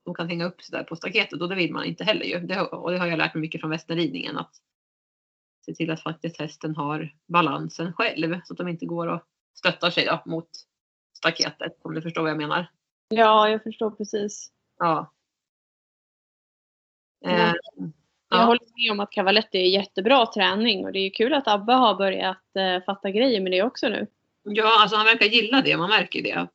de 0.05 0.15
kan 0.15 0.29
hänga 0.29 0.45
upp 0.45 0.63
sig 0.63 0.79
där 0.79 0.85
på 0.85 0.97
staketet 0.97 1.41
och 1.41 1.49
det 1.49 1.55
vill 1.55 1.73
man 1.73 1.85
inte 1.85 2.05
heller 2.05 2.25
ju. 2.25 2.41
Det, 2.41 2.61
och 2.61 2.91
det 2.91 2.99
har 2.99 3.07
jag 3.07 3.19
lärt 3.19 3.35
mig 3.35 3.41
mycket 3.41 3.61
från 3.61 3.71
västernridningen. 3.71 4.39
Att 4.39 4.55
se 5.67 5.75
till 5.75 5.91
att 5.91 6.03
faktiskt 6.03 6.41
hästen 6.41 6.77
har 6.77 7.15
balansen 7.27 7.93
själv. 7.93 8.41
Så 8.45 8.53
att 8.53 8.59
de 8.59 8.69
inte 8.69 8.87
går 8.87 9.07
och 9.07 9.23
stöttar 9.59 9.91
sig 9.91 10.05
då 10.05 10.23
mot 10.27 10.49
staketet. 11.17 11.79
Om 11.83 11.95
du 11.95 12.03
förstår 12.03 12.23
vad 12.23 12.31
jag 12.31 12.39
menar. 12.39 12.71
Ja, 13.09 13.49
jag 13.49 13.63
förstår 13.63 13.91
precis. 13.91 14.53
Ja. 14.79 15.13
Eh, 17.25 17.53
jag 18.31 18.47
håller 18.47 18.83
med 18.83 18.93
om 18.93 19.01
att 19.01 19.11
cavaletti 19.11 19.59
är 19.59 19.69
jättebra 19.69 20.27
träning 20.27 20.85
och 20.85 20.93
det 20.93 20.99
är 20.99 21.11
kul 21.11 21.35
att 21.35 21.49
Abbe 21.49 21.73
har 21.73 21.95
börjat 21.95 22.57
eh, 22.57 22.85
fatta 22.87 23.11
grejer 23.11 23.41
med 23.41 23.53
det 23.53 23.63
också 23.63 23.89
nu. 23.89 24.07
Ja, 24.49 24.83
alltså 24.83 24.97
han 24.97 25.07
verkar 25.07 25.27
gilla 25.27 25.63
det. 25.63 25.77
Man 25.77 25.91
märker 25.91 26.23
det. 26.23 26.49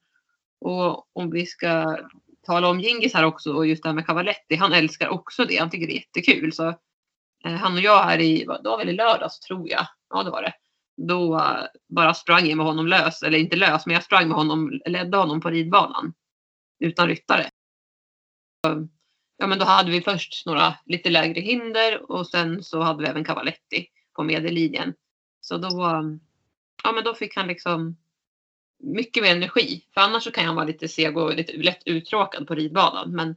Och 0.61 1.07
om 1.13 1.29
vi 1.29 1.45
ska 1.45 1.97
tala 2.45 2.69
om 2.69 2.79
Gingis 2.79 3.13
här 3.13 3.25
också 3.25 3.53
och 3.53 3.67
just 3.67 3.83
det 3.83 3.89
här 3.89 3.95
med 3.95 4.05
Cavaletti. 4.05 4.55
Han 4.55 4.73
älskar 4.73 5.09
också 5.09 5.45
det. 5.45 5.57
Han 5.57 5.69
tycker 5.69 5.87
det 5.87 5.93
är 5.93 5.95
jättekul. 5.95 6.53
Så 6.53 6.67
eh, 7.45 7.53
han 7.53 7.73
och 7.73 7.81
jag 7.81 8.03
här 8.03 8.19
i, 8.19 8.39
det 8.39 8.69
var 8.69 8.77
väl 8.77 8.89
i 8.89 8.93
lördags 8.93 9.39
tror 9.39 9.69
jag. 9.69 9.87
Ja, 10.09 10.23
det 10.23 10.29
var 10.29 10.41
det. 10.41 10.53
Då 10.97 11.35
uh, 11.35 11.63
bara 11.89 12.13
sprang 12.13 12.47
jag 12.47 12.57
med 12.57 12.65
honom 12.65 12.87
lös. 12.87 13.23
Eller 13.23 13.39
inte 13.39 13.55
lös, 13.55 13.85
men 13.85 13.93
jag 13.93 14.03
sprang 14.03 14.27
med 14.27 14.37
honom, 14.37 14.81
ledde 14.85 15.17
honom 15.17 15.41
på 15.41 15.49
ridbanan. 15.49 16.13
Utan 16.79 17.07
ryttare. 17.07 17.49
Så, 18.65 18.87
ja, 19.37 19.47
men 19.47 19.59
då 19.59 19.65
hade 19.65 19.91
vi 19.91 20.01
först 20.01 20.45
några 20.45 20.73
lite 20.85 21.09
lägre 21.09 21.41
hinder 21.41 22.11
och 22.11 22.27
sen 22.27 22.63
så 22.63 22.81
hade 22.81 23.03
vi 23.03 23.09
även 23.09 23.23
Cavaletti 23.23 23.87
på 24.15 24.23
medellinjen. 24.23 24.93
Så 25.41 25.57
då 25.57 25.85
eh, 25.85 26.01
ja 26.83 26.91
men 26.91 27.03
då 27.03 27.13
fick 27.13 27.35
han 27.35 27.47
liksom 27.47 27.97
mycket 28.83 29.23
mer 29.23 29.35
energi. 29.35 29.85
För 29.93 30.01
annars 30.01 30.23
så 30.23 30.31
kan 30.31 30.45
han 30.45 30.55
vara 30.55 30.65
lite 30.65 30.87
seg 30.87 31.17
och 31.17 31.35
lite 31.35 31.53
lätt 31.53 31.83
uttråkad 31.85 32.47
på 32.47 32.55
ridbanan. 32.55 33.11
Men 33.11 33.35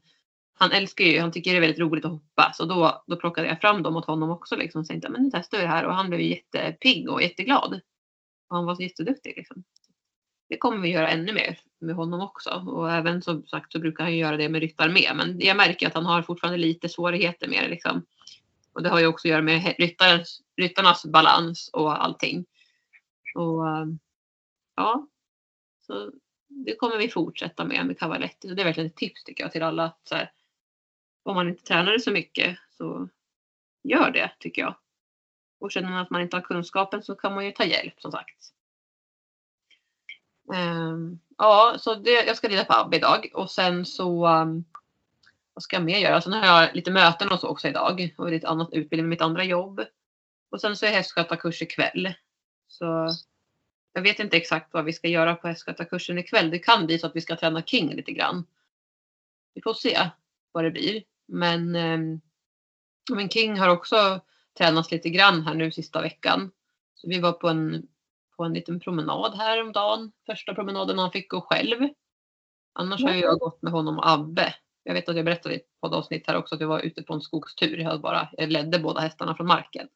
han 0.59 0.73
älskar 0.73 1.05
ju, 1.05 1.21
han 1.21 1.33
tycker 1.33 1.51
det 1.51 1.57
är 1.57 1.61
väldigt 1.61 1.81
roligt 1.81 2.05
att 2.05 2.11
hoppa. 2.11 2.53
Så 2.55 2.65
då, 2.65 3.05
då 3.07 3.17
plockade 3.17 3.49
jag 3.49 3.61
fram 3.61 3.83
dem 3.83 3.97
åt 3.97 4.07
honom 4.07 4.31
också 4.31 4.57
liksom. 4.57 4.81
Och 4.81 4.87
tänkte 4.87 5.09
men 5.09 5.23
nu 5.23 5.31
testar 5.33 5.59
vi 5.59 5.65
det 5.65 5.71
här 5.71 5.85
och 5.85 5.95
han 5.95 6.09
blev 6.09 6.21
jättepigg 6.21 7.11
och 7.11 7.23
jätteglad. 7.23 7.81
Och 8.49 8.57
han 8.57 8.67
var 8.67 8.75
så 8.75 8.83
jätteduktig 8.83 9.35
liksom. 9.37 9.65
Det 10.49 10.57
kommer 10.57 10.79
vi 10.79 10.89
göra 10.89 11.11
ännu 11.11 11.33
mer 11.33 11.59
med 11.79 11.95
honom 11.95 12.21
också. 12.21 12.51
Och 12.51 12.93
även 12.93 13.23
som 13.23 13.47
sagt 13.47 13.73
så 13.73 13.79
brukar 13.79 14.05
han 14.05 14.17
göra 14.17 14.37
det 14.37 14.49
med 14.49 14.61
ryttar 14.61 14.89
med. 14.89 15.13
Men 15.17 15.41
jag 15.41 15.57
märker 15.57 15.87
att 15.87 15.95
han 15.95 16.07
har 16.07 16.23
fortfarande 16.23 16.59
lite 16.59 16.89
svårigheter 16.89 17.49
med 17.49 17.65
det 17.65 17.69
liksom. 17.69 18.07
Och 18.73 18.83
det 18.83 18.89
har 18.89 19.01
ju 19.01 19.07
också 19.07 19.29
att 19.29 19.31
göra 19.31 19.43
med 19.43 19.75
ryttarnas, 19.79 20.41
ryttarnas 20.57 21.07
balans 21.07 21.71
och 21.73 22.05
allting. 22.05 22.45
Och 23.37 23.69
eh, 23.69 23.87
ja, 24.77 25.07
så 25.87 26.13
det 26.49 26.77
kommer 26.77 26.99
vi 26.99 27.09
fortsätta 27.09 27.65
med 27.65 27.87
med 27.87 27.99
Cavaletti. 27.99 28.49
Så 28.49 28.55
det 28.55 28.63
är 28.63 28.67
verkligen 28.67 28.91
ett 28.91 28.97
tips 28.97 29.25
tycker 29.25 29.45
jag 29.45 29.53
till 29.53 29.63
alla. 29.63 29.85
Att 29.85 30.01
så 30.09 30.15
här, 30.15 30.33
om 31.23 31.35
man 31.35 31.49
inte 31.49 31.65
tränar 31.65 31.93
det 31.93 32.01
så 32.01 32.11
mycket 32.11 32.59
så 32.71 33.09
gör 33.83 34.11
det 34.11 34.31
tycker 34.39 34.63
jag. 34.63 34.75
Och 35.59 35.73
känner 35.73 35.91
man 35.91 35.99
att 35.99 36.11
man 36.11 36.23
inte 36.23 36.37
har 36.37 36.43
kunskapen 36.43 37.03
så 37.03 37.15
kan 37.15 37.35
man 37.35 37.45
ju 37.45 37.53
ta 37.53 37.65
hjälp 37.65 38.01
som 38.01 38.13
sagt. 38.13 38.53
Um, 40.49 41.21
ja, 41.39 41.77
så 41.79 41.95
det, 41.95 42.11
jag 42.11 42.37
ska 42.37 42.49
rida 42.49 42.65
på 42.65 42.73
Abbe 42.73 42.97
idag 42.97 43.31
och 43.35 43.51
sen 43.51 43.85
så 43.85 44.27
um, 44.27 44.65
vad 45.55 45.63
ska 45.63 45.77
jag 45.77 45.85
mer 45.85 45.99
göra? 45.99 46.21
Sen 46.21 46.33
har 46.33 46.47
jag 46.47 46.75
lite 46.75 46.91
möten 46.91 47.33
och 47.33 47.41
så 47.41 47.49
också 47.49 47.69
idag 47.69 48.15
och 48.19 48.31
lite 48.31 48.49
annat 48.49 48.73
utbildning 48.73 49.05
med 49.05 49.11
mitt 49.11 49.21
andra 49.21 49.45
jobb. 49.45 49.85
Och 50.51 50.61
sen 50.61 50.77
så 50.77 50.87
är 50.87 50.91
hästskötarkurs 50.91 51.63
ikväll. 51.63 52.15
Så 52.79 53.09
jag 53.93 54.03
vet 54.03 54.19
inte 54.19 54.37
exakt 54.37 54.75
vad 54.75 54.85
vi 54.85 54.93
ska 54.93 55.09
göra 55.09 55.35
på 55.35 55.49
hästskötarkursen 55.49 56.19
ikväll. 56.19 56.51
Det 56.51 56.59
kan 56.59 56.87
bli 56.87 56.99
så 56.99 57.07
att 57.07 57.17
vi 57.17 57.21
ska 57.21 57.37
träna 57.37 57.63
King 57.63 57.95
lite 57.95 58.13
grann. 58.13 58.47
Vi 59.55 59.63
får 59.63 59.75
se 59.75 60.11
vad 60.53 60.65
det 60.65 60.71
blir. 60.71 61.03
Men, 61.27 61.75
ehm, 61.75 62.21
men 63.11 63.29
King 63.29 63.59
har 63.59 63.69
också 63.69 64.21
tränats 64.59 64.91
lite 64.91 65.11
grann 65.11 65.43
här 65.43 65.55
nu 65.55 65.73
sista 65.73 66.01
veckan. 66.03 66.51
Så 66.95 67.09
vi 67.09 67.21
var 67.21 67.33
på 67.33 67.49
en, 67.49 67.89
på 68.37 68.45
en 68.45 68.55
liten 68.55 68.81
promenad 68.81 69.35
här 69.35 69.63
om 69.63 69.73
dagen. 69.73 70.13
Första 70.27 70.55
promenaden 70.55 70.99
han 70.99 71.13
fick 71.13 71.31
gå 71.31 71.41
själv. 71.41 71.89
Annars 72.73 73.03
har 73.03 73.15
jag 73.15 73.39
gått 73.39 73.63
med 73.63 73.73
honom 73.73 73.99
och 73.99 74.11
Abbe. 74.11 74.55
Jag 74.83 74.95
vet 74.95 75.09
att 75.09 75.17
jag 75.17 75.25
berättade 75.25 75.55
i 75.55 75.59
ett 75.59 75.81
poddavsnitt 75.81 76.27
här 76.27 76.37
också 76.37 76.55
att 76.55 76.61
jag 76.61 76.69
var 76.69 76.81
ute 76.81 77.03
på 77.03 77.15
en 77.15 77.21
skogstur. 77.21 77.79
Jag, 77.79 78.01
bara, 78.01 78.29
jag 78.33 78.53
ledde 78.53 78.79
båda 78.79 79.01
hästarna 79.01 79.37
från 79.37 79.47
marken. 79.47 79.89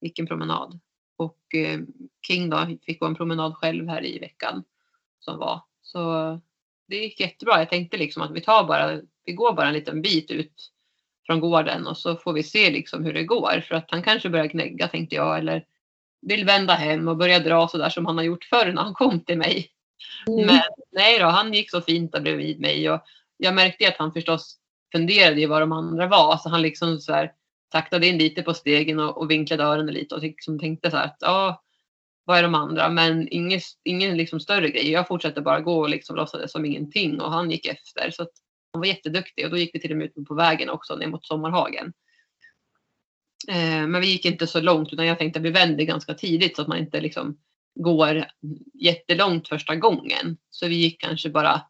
Gick 0.00 0.18
en 0.18 0.26
promenad. 0.26 0.80
Och 1.20 1.54
eh, 1.54 1.80
King 2.26 2.50
då 2.50 2.66
fick 2.86 3.00
gå 3.00 3.06
en 3.06 3.14
promenad 3.14 3.54
själv 3.54 3.88
här 3.88 4.04
i 4.04 4.18
veckan 4.18 4.64
som 5.18 5.38
var. 5.38 5.60
Så 5.82 6.00
det 6.88 6.96
gick 6.96 7.20
jättebra. 7.20 7.58
Jag 7.58 7.70
tänkte 7.70 7.96
liksom 7.96 8.22
att 8.22 8.30
vi 8.30 8.40
tar 8.40 8.64
bara, 8.64 9.00
vi 9.24 9.32
går 9.32 9.52
bara 9.52 9.66
en 9.68 9.74
liten 9.74 10.02
bit 10.02 10.30
ut 10.30 10.70
från 11.26 11.40
gården 11.40 11.86
och 11.86 11.96
så 11.96 12.16
får 12.16 12.32
vi 12.32 12.42
se 12.42 12.70
liksom 12.70 13.04
hur 13.04 13.12
det 13.12 13.24
går. 13.24 13.64
För 13.68 13.74
att 13.74 13.90
han 13.90 14.02
kanske 14.02 14.28
börjar 14.28 14.46
gnägga 14.46 14.88
tänkte 14.88 15.16
jag 15.16 15.38
eller 15.38 15.64
vill 16.22 16.44
vända 16.44 16.74
hem 16.74 17.08
och 17.08 17.16
börja 17.16 17.38
dra 17.38 17.68
så 17.68 17.78
där 17.78 17.90
som 17.90 18.06
han 18.06 18.16
har 18.16 18.24
gjort 18.24 18.44
förr 18.44 18.72
när 18.72 18.82
han 18.82 18.94
kom 18.94 19.20
till 19.20 19.38
mig. 19.38 19.70
Mm. 20.28 20.46
Men 20.46 20.60
nej 20.92 21.18
då, 21.18 21.26
han 21.26 21.54
gick 21.54 21.70
så 21.70 21.80
fint 21.80 22.12
där 22.12 22.20
bredvid 22.20 22.60
mig 22.60 22.90
och 22.90 23.00
jag 23.36 23.54
märkte 23.54 23.88
att 23.88 23.98
han 23.98 24.12
förstås 24.12 24.56
funderade 24.92 25.40
i 25.40 25.46
vad 25.46 25.62
de 25.62 25.72
andra 25.72 26.06
var. 26.06 26.36
Så 26.36 26.48
han 26.48 26.62
liksom 26.62 26.98
så 26.98 27.12
här, 27.12 27.32
taktade 27.70 28.06
in 28.06 28.18
lite 28.18 28.42
på 28.42 28.54
stegen 28.54 29.00
och, 29.00 29.18
och 29.18 29.30
vinklade 29.30 29.62
öronen 29.64 29.94
lite 29.94 30.14
och 30.14 30.22
liksom 30.22 30.58
tänkte 30.58 30.90
så 30.90 30.96
här 30.96 31.04
att 31.04 31.16
ja, 31.20 31.62
vad 32.24 32.38
är 32.38 32.42
de 32.42 32.54
andra? 32.54 32.88
Men 32.88 33.28
ingen, 33.30 33.60
ingen 33.84 34.16
liksom 34.16 34.40
större 34.40 34.70
grej. 34.70 34.90
Jag 34.90 35.08
fortsatte 35.08 35.40
bara 35.40 35.60
gå 35.60 35.80
och 35.80 35.90
liksom 35.90 36.16
låtsades 36.16 36.52
som 36.52 36.64
ingenting 36.64 37.20
och 37.20 37.32
han 37.32 37.50
gick 37.50 37.66
efter. 37.66 38.10
Så 38.10 38.22
att 38.22 38.32
Han 38.72 38.80
var 38.80 38.86
jätteduktig 38.86 39.44
och 39.44 39.50
då 39.50 39.56
gick 39.56 39.74
vi 39.74 39.80
till 39.80 39.90
och 39.90 39.96
med 39.96 40.06
ut 40.06 40.28
på 40.28 40.34
vägen 40.34 40.70
också 40.70 40.96
ner 40.96 41.06
mot 41.06 41.26
Sommarhagen. 41.26 41.92
Eh, 43.48 43.86
men 43.86 44.00
vi 44.00 44.06
gick 44.06 44.24
inte 44.24 44.46
så 44.46 44.60
långt 44.60 44.92
utan 44.92 45.06
jag 45.06 45.18
tänkte 45.18 45.38
att 45.38 45.44
vi 45.44 45.50
vänder 45.50 45.84
ganska 45.84 46.14
tidigt 46.14 46.56
så 46.56 46.62
att 46.62 46.68
man 46.68 46.78
inte 46.78 47.00
liksom 47.00 47.38
går 47.74 48.24
jättelångt 48.74 49.48
första 49.48 49.76
gången. 49.76 50.36
Så 50.50 50.68
vi 50.68 50.74
gick 50.74 51.00
kanske 51.00 51.30
bara 51.30 51.62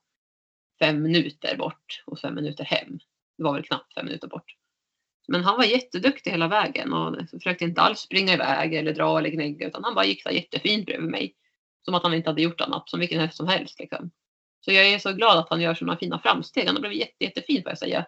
fem 0.78 1.02
minuter 1.02 1.57
bort 1.57 2.02
och 2.07 2.19
fem 2.19 2.35
minuter 2.35 2.64
hem. 2.64 2.99
Det 3.37 3.45
var 3.45 3.54
väl 3.54 3.62
knappt 3.62 3.95
fem 3.95 4.07
minuter 4.07 4.28
bort. 4.28 4.60
Men 5.32 5.44
han 5.44 5.56
var 5.56 5.64
jätteduktig 5.64 6.30
hela 6.30 6.49
vägen 6.49 6.92
och 6.92 7.16
försökte 7.30 7.64
inte 7.64 7.80
alls 7.80 8.00
springa 8.00 8.32
iväg 8.32 8.75
eller 8.75 8.94
dra 8.94 9.18
eller 9.18 9.30
gnägga 9.30 9.66
utan 9.66 9.84
han 9.84 9.94
bara 9.94 10.04
gick 10.04 10.22
så 10.22 10.30
jättefint 10.30 10.87
bredvid 10.87 11.10
mig. 11.10 11.34
Som 11.84 11.94
att 11.94 12.02
han 12.02 12.14
inte 12.14 12.30
hade 12.30 12.42
gjort 12.42 12.60
annat, 12.60 12.88
som 12.88 13.00
vilken 13.00 13.20
häst 13.20 13.37
som 13.37 13.49
helst. 13.49 13.78
Liksom. 13.78 14.10
Så 14.60 14.72
jag 14.72 14.87
är 14.87 14.99
så 14.99 15.12
glad 15.12 15.38
att 15.38 15.50
han 15.50 15.60
gör 15.60 15.75
sådana 15.75 15.96
fina 15.96 16.18
framsteg. 16.18 16.66
Han 16.66 16.76
har 16.76 16.80
blivit 16.80 16.99
jätte, 16.99 17.25
jättefin 17.25 17.62
får 17.62 17.70
jag 17.70 17.78
säga. 17.78 18.06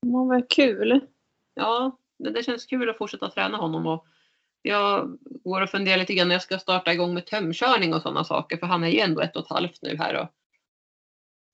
Ja, 0.00 0.24
vad 0.24 0.50
kul. 0.50 1.00
Ja, 1.54 1.98
det 2.18 2.42
känns 2.42 2.66
kul 2.66 2.90
att 2.90 2.98
fortsätta 2.98 3.30
träna 3.30 3.56
honom. 3.56 3.86
Och 3.86 4.06
jag 4.62 5.18
går 5.22 5.60
och 5.60 5.70
funderar 5.70 5.98
lite 5.98 6.14
grann 6.14 6.28
när 6.28 6.34
jag 6.34 6.42
ska 6.42 6.58
starta 6.58 6.92
igång 6.92 7.14
med 7.14 7.26
tömkörning 7.26 7.94
och 7.94 8.02
sådana 8.02 8.24
saker. 8.24 8.56
För 8.56 8.66
han 8.66 8.84
är 8.84 8.88
ju 8.88 8.98
ändå 8.98 9.20
ett 9.20 9.36
och 9.36 9.42
ett 9.42 9.50
halvt 9.50 9.82
nu 9.82 9.96
här. 9.96 10.20
Och 10.20 10.28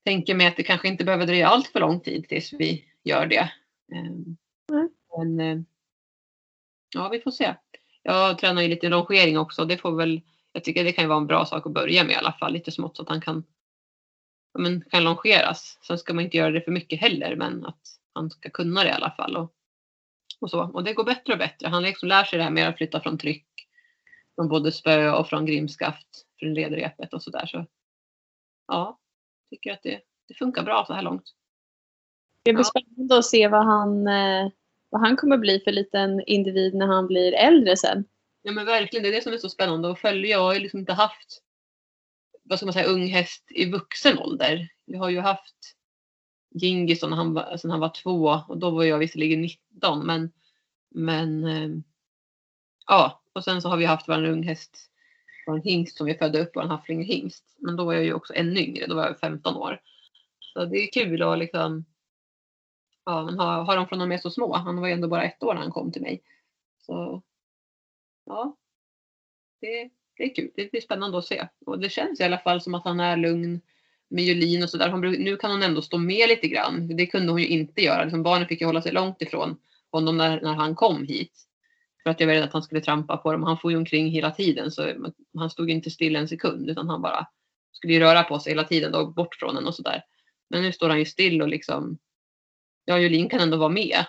tänker 0.09 0.35
mig 0.35 0.47
att 0.47 0.57
det 0.57 0.63
kanske 0.63 0.89
inte 0.89 1.05
behöver 1.05 1.27
dröja 1.27 1.49
allt 1.49 1.69
för 1.69 1.81
lång 1.81 2.01
tid 2.01 2.29
tills 2.29 2.53
vi 2.53 2.85
gör 3.05 3.27
det. 3.27 3.53
Mm. 3.93 4.37
Men 5.17 5.41
eh, 5.41 5.65
ja, 6.95 7.09
vi 7.09 7.21
får 7.21 7.31
se. 7.31 7.55
Jag 8.03 8.39
tränar 8.39 8.63
ju 8.63 8.69
lite 8.69 8.89
longering 8.89 9.39
också. 9.39 9.65
Det 9.65 9.79
får 9.79 9.97
väl, 9.97 10.21
jag 10.53 10.65
tycker 10.65 10.85
det 10.85 10.93
kan 10.93 11.05
ju 11.05 11.09
vara 11.09 11.19
en 11.19 11.27
bra 11.27 11.47
sak 11.47 11.67
att 11.67 11.73
börja 11.73 12.05
med 12.05 12.13
i 12.13 12.15
alla 12.15 12.33
fall. 12.33 12.53
Lite 12.53 12.71
smått 12.71 12.97
så 12.97 13.03
att 13.03 13.09
han 13.09 13.21
kan, 13.21 13.45
men, 14.59 14.85
kan 14.91 15.05
longeras. 15.05 15.79
Sen 15.87 15.99
ska 15.99 16.15
man 16.15 16.25
inte 16.25 16.37
göra 16.37 16.51
det 16.51 16.61
för 16.61 16.73
mycket 16.73 17.01
heller 17.01 17.37
men 17.37 17.67
att 17.67 17.83
han 18.15 18.31
ska 18.31 18.51
kunna 18.51 18.83
det 18.83 18.89
i 18.89 18.93
alla 18.93 19.11
fall. 19.11 19.37
Och, 19.37 19.53
och, 20.41 20.51
så. 20.51 20.63
och 20.63 20.85
det 20.85 20.93
går 20.95 21.05
bättre 21.05 21.33
och 21.33 21.39
bättre. 21.39 21.69
Han 21.69 21.83
liksom 21.83 22.09
lär 22.09 22.25
sig 22.25 22.39
det 22.39 22.45
här 22.45 22.51
med 22.51 22.69
att 22.69 22.77
flytta 22.77 23.01
från 23.01 23.19
tryck. 23.19 23.47
Från 24.35 24.49
både 24.49 24.73
spö 24.73 25.11
och 25.11 25.29
från 25.29 25.47
grimskaft. 25.47 26.27
Från 26.39 26.55
ledrepet 26.55 27.13
och 27.13 27.23
sådär. 27.23 27.47
Så, 27.47 27.67
ja, 28.69 28.99
tycker 29.51 29.73
att 29.73 29.83
det, 29.83 30.01
det 30.29 30.35
funkar 30.35 30.63
bra 30.63 30.85
så 30.87 30.93
här 30.93 31.03
långt. 31.03 31.35
Det 32.43 32.53
blir 32.53 32.65
Ja. 32.65 32.81
spännande 32.81 33.19
att 33.19 33.25
se 33.25 33.49
vad 33.49 33.65
han, 33.65 34.07
eh, 34.07 34.51
vad 34.91 35.01
han 35.01 35.17
kommer 35.17 35.39
bli 35.39 35.61
för 35.61 35.73
liten 35.73 36.21
individ 36.27 36.75
när 36.75 36.87
han 36.87 37.07
blir 37.07 37.33
äldre 37.33 37.77
sen. 37.77 38.05
Ja 38.43 38.53
men 38.53 38.67
verkligen, 38.67 39.03
det 39.03 39.09
är 39.09 39.13
det 39.13 39.23
som 39.23 39.33
är 39.33 39.39
så 39.39 39.49
spännande 39.49 39.91
att 39.91 39.99
följa. 39.99 40.31
Jag 40.31 40.43
har 40.43 40.55
ju 40.55 40.61
liksom 40.61 40.81
inte 40.81 40.93
haft 40.93 41.43
vad 42.43 42.59
ska 42.59 42.67
man 42.67 42.73
säga, 42.73 42.87
ung 42.89 43.07
häst 43.07 43.45
i 43.51 43.71
vuxen 43.71 44.19
ålder. 44.19 44.69
Jag 44.85 44.99
har 44.99 45.11
ju 45.11 45.21
haft 45.21 45.55
Gingis 46.55 47.03
när 47.03 47.17
han 47.17 47.35
var, 47.35 47.57
sen 47.57 47.71
han 47.71 47.81
var 47.81 47.93
två 48.03 48.41
och 48.49 48.59
då 48.59 48.71
var 48.71 48.85
jag 48.85 48.99
visserligen 48.99 49.41
19 49.43 50.07
men, 50.07 50.33
men 50.91 51.45
eh, 51.45 51.71
ja 52.87 53.23
och 53.33 53.45
sen 53.45 53.63
så 53.63 53.69
har 53.69 53.77
vi 53.77 53.85
haft 53.85 54.09
vår 54.09 54.25
ung 54.25 54.43
häst, 54.43 54.88
vår 55.49 55.59
hingst 55.59 55.97
som 55.97 56.07
vi 56.07 56.15
födde 56.15 56.41
upp, 56.41 56.51
vår 56.55 56.63
haflinghingst. 56.63 57.45
Men 57.59 57.77
då 57.77 57.85
var 57.85 57.93
jag 57.93 58.05
ju 58.05 58.13
också 58.13 58.35
ännu 58.35 58.61
yngre, 58.61 58.87
då 58.87 58.95
var 58.95 59.07
jag 59.07 59.21
15 59.21 59.57
år. 59.57 59.81
Så 60.41 60.65
det 60.65 60.77
är 60.77 60.93
kul 60.93 61.23
att 61.23 61.39
liksom 61.39 61.85
ja, 63.05 63.25
men 63.25 63.39
ha, 63.39 63.63
ha 63.63 63.75
dem 63.75 63.89
från 63.89 63.99
de 63.99 64.13
är 64.13 64.19
så 64.19 64.31
små. 64.31 64.57
Han 64.57 64.81
var 64.81 64.87
ju 64.87 64.93
ändå 64.93 65.09
bara 65.09 65.25
ett 65.25 65.43
år 65.43 65.55
när 65.55 65.61
han 65.61 65.71
kom 65.71 65.93
till 65.93 66.03
mig. 66.03 66.23
Så 66.79 67.23
ja, 68.25 68.57
det, 69.61 69.91
det 70.17 70.23
är 70.23 70.35
kul. 70.35 70.51
Det 70.55 70.71
blir 70.71 70.81
spännande 70.81 71.19
att 71.19 71.27
se. 71.27 71.49
Och 71.67 71.79
det 71.79 71.89
känns 71.89 72.21
i 72.21 72.25
alla 72.25 72.39
fall 72.39 72.61
som 72.61 72.75
att 72.75 72.85
han 72.85 73.01
är 73.01 73.17
lugn 73.17 73.61
med 74.09 74.25
Julin 74.25 74.63
och 74.63 74.71
sådär. 74.71 74.97
Nu 74.97 75.37
kan 75.37 75.51
hon 75.51 75.63
ändå 75.63 75.83
stå 75.83 75.99
med 75.99 76.29
lite 76.29 76.49
grann. 76.49 76.97
Det 76.97 77.07
kunde 77.07 77.33
hon 77.33 77.41
ju 77.41 77.49
inte 77.49 77.83
göra. 77.83 78.03
Liksom 78.03 78.23
barnen 78.23 78.49
fick 78.49 78.61
ju 78.61 78.67
hålla 78.67 78.83
sig 78.83 78.93
långt 78.93 79.23
ifrån 79.23 79.57
honom 79.91 80.17
när, 80.17 80.41
när 80.41 80.55
han 80.55 80.75
kom 80.75 81.05
hit. 81.05 81.48
För 82.03 82.11
att 82.11 82.21
jag 82.21 82.27
var 82.27 82.35
rädd 82.35 82.45
att 82.45 82.53
han 82.53 82.63
skulle 82.63 82.81
trampa 82.81 83.17
på 83.17 83.33
dem. 83.33 83.43
Han 83.43 83.59
får 83.59 83.71
ju 83.71 83.77
omkring 83.77 84.11
hela 84.11 84.31
tiden 84.31 84.71
så 84.71 84.95
han 85.39 85.51
stod 85.51 85.71
inte 85.71 85.91
still 85.91 86.17
en 86.17 86.29
sekund 86.29 86.71
utan 86.71 86.89
han 86.89 87.03
bara 87.03 87.27
skulle 87.73 87.93
ju 87.93 88.01
röra 88.01 88.23
på 88.23 88.39
sig 88.39 88.53
hela 88.53 88.65
tiden 88.65 88.95
och 88.95 89.15
bort 89.15 89.35
från 89.35 89.57
en 89.57 89.67
och 89.67 89.75
sådär. 89.75 90.03
Men 90.51 90.63
nu 90.63 90.73
står 90.73 90.89
han 90.89 90.99
ju 90.99 91.05
still 91.05 91.43
och 91.43 91.49
liksom 91.49 91.99
ja, 92.85 92.99
Julin 92.99 93.29
kan 93.29 93.41
ändå 93.41 93.57
vara 93.57 93.69
med 93.69 94.05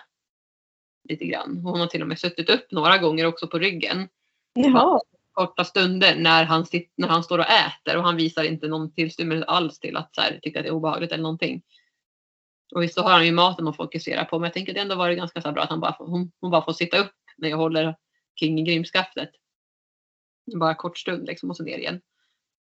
lite 1.08 1.24
grann. 1.24 1.60
Hon 1.64 1.80
har 1.80 1.86
till 1.86 2.02
och 2.02 2.08
med 2.08 2.18
suttit 2.18 2.50
upp 2.50 2.70
några 2.70 2.98
gånger 2.98 3.26
också 3.26 3.48
på 3.48 3.58
ryggen 3.58 4.08
Jaha. 4.54 5.00
korta 5.32 5.64
stunder 5.64 6.16
när 6.16 6.44
han, 6.44 6.66
sitter, 6.66 6.92
när 6.96 7.08
han 7.08 7.24
står 7.24 7.38
och 7.38 7.44
äter 7.44 7.96
och 7.96 8.04
han 8.04 8.16
visar 8.16 8.44
inte 8.44 8.68
någon 8.68 8.92
tillstymmelse 8.92 9.44
alls 9.44 9.78
till 9.78 9.96
att 9.96 10.14
så 10.14 10.20
här, 10.20 10.38
tycka 10.42 10.58
att 10.58 10.64
det 10.64 10.68
är 10.68 10.74
obehagligt 10.74 11.12
eller 11.12 11.22
någonting. 11.22 11.62
Och 12.74 12.82
visst 12.82 12.94
så 12.94 13.02
har 13.02 13.10
han 13.10 13.26
ju 13.26 13.32
maten 13.32 13.68
att 13.68 13.76
fokusera 13.76 14.24
på 14.24 14.38
men 14.38 14.46
jag 14.46 14.54
tänker 14.54 14.72
att 14.72 14.74
det 14.74 14.80
ändå 14.80 14.94
varit 14.94 15.18
ganska 15.18 15.40
så 15.40 15.52
bra 15.52 15.62
att 15.62 15.70
han 15.70 15.80
bara 15.80 15.96
hon, 15.98 16.32
hon 16.40 16.50
bara 16.50 16.64
får 16.64 16.72
sitta 16.72 16.98
upp 16.98 17.12
när 17.40 17.48
jag 17.48 17.56
håller 17.56 17.96
King 18.34 18.58
i 18.58 18.62
grimskaftet. 18.62 19.30
Bara 20.54 20.74
kort 20.74 20.98
stund 20.98 21.26
liksom 21.26 21.50
och 21.50 21.56
så 21.56 21.62
ner 21.62 21.78
igen. 21.78 22.00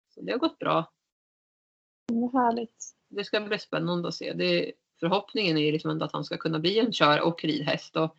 Så 0.09 0.21
det 0.21 0.31
har 0.31 0.39
gått 0.39 0.59
bra. 0.59 0.91
Vad 2.07 2.33
härligt. 2.43 2.93
Det 3.09 3.23
ska 3.23 3.41
bli 3.41 3.59
spännande 3.59 4.07
att 4.07 4.15
se. 4.15 4.33
Det, 4.33 4.71
förhoppningen 4.99 5.57
är 5.57 5.71
liksom 5.71 5.91
ändå 5.91 6.05
att 6.05 6.13
han 6.13 6.23
ska 6.23 6.37
kunna 6.37 6.59
bli 6.59 6.79
en 6.79 6.93
kör 6.93 7.21
och 7.21 7.43
ridhäst. 7.43 7.95
Och 7.95 8.17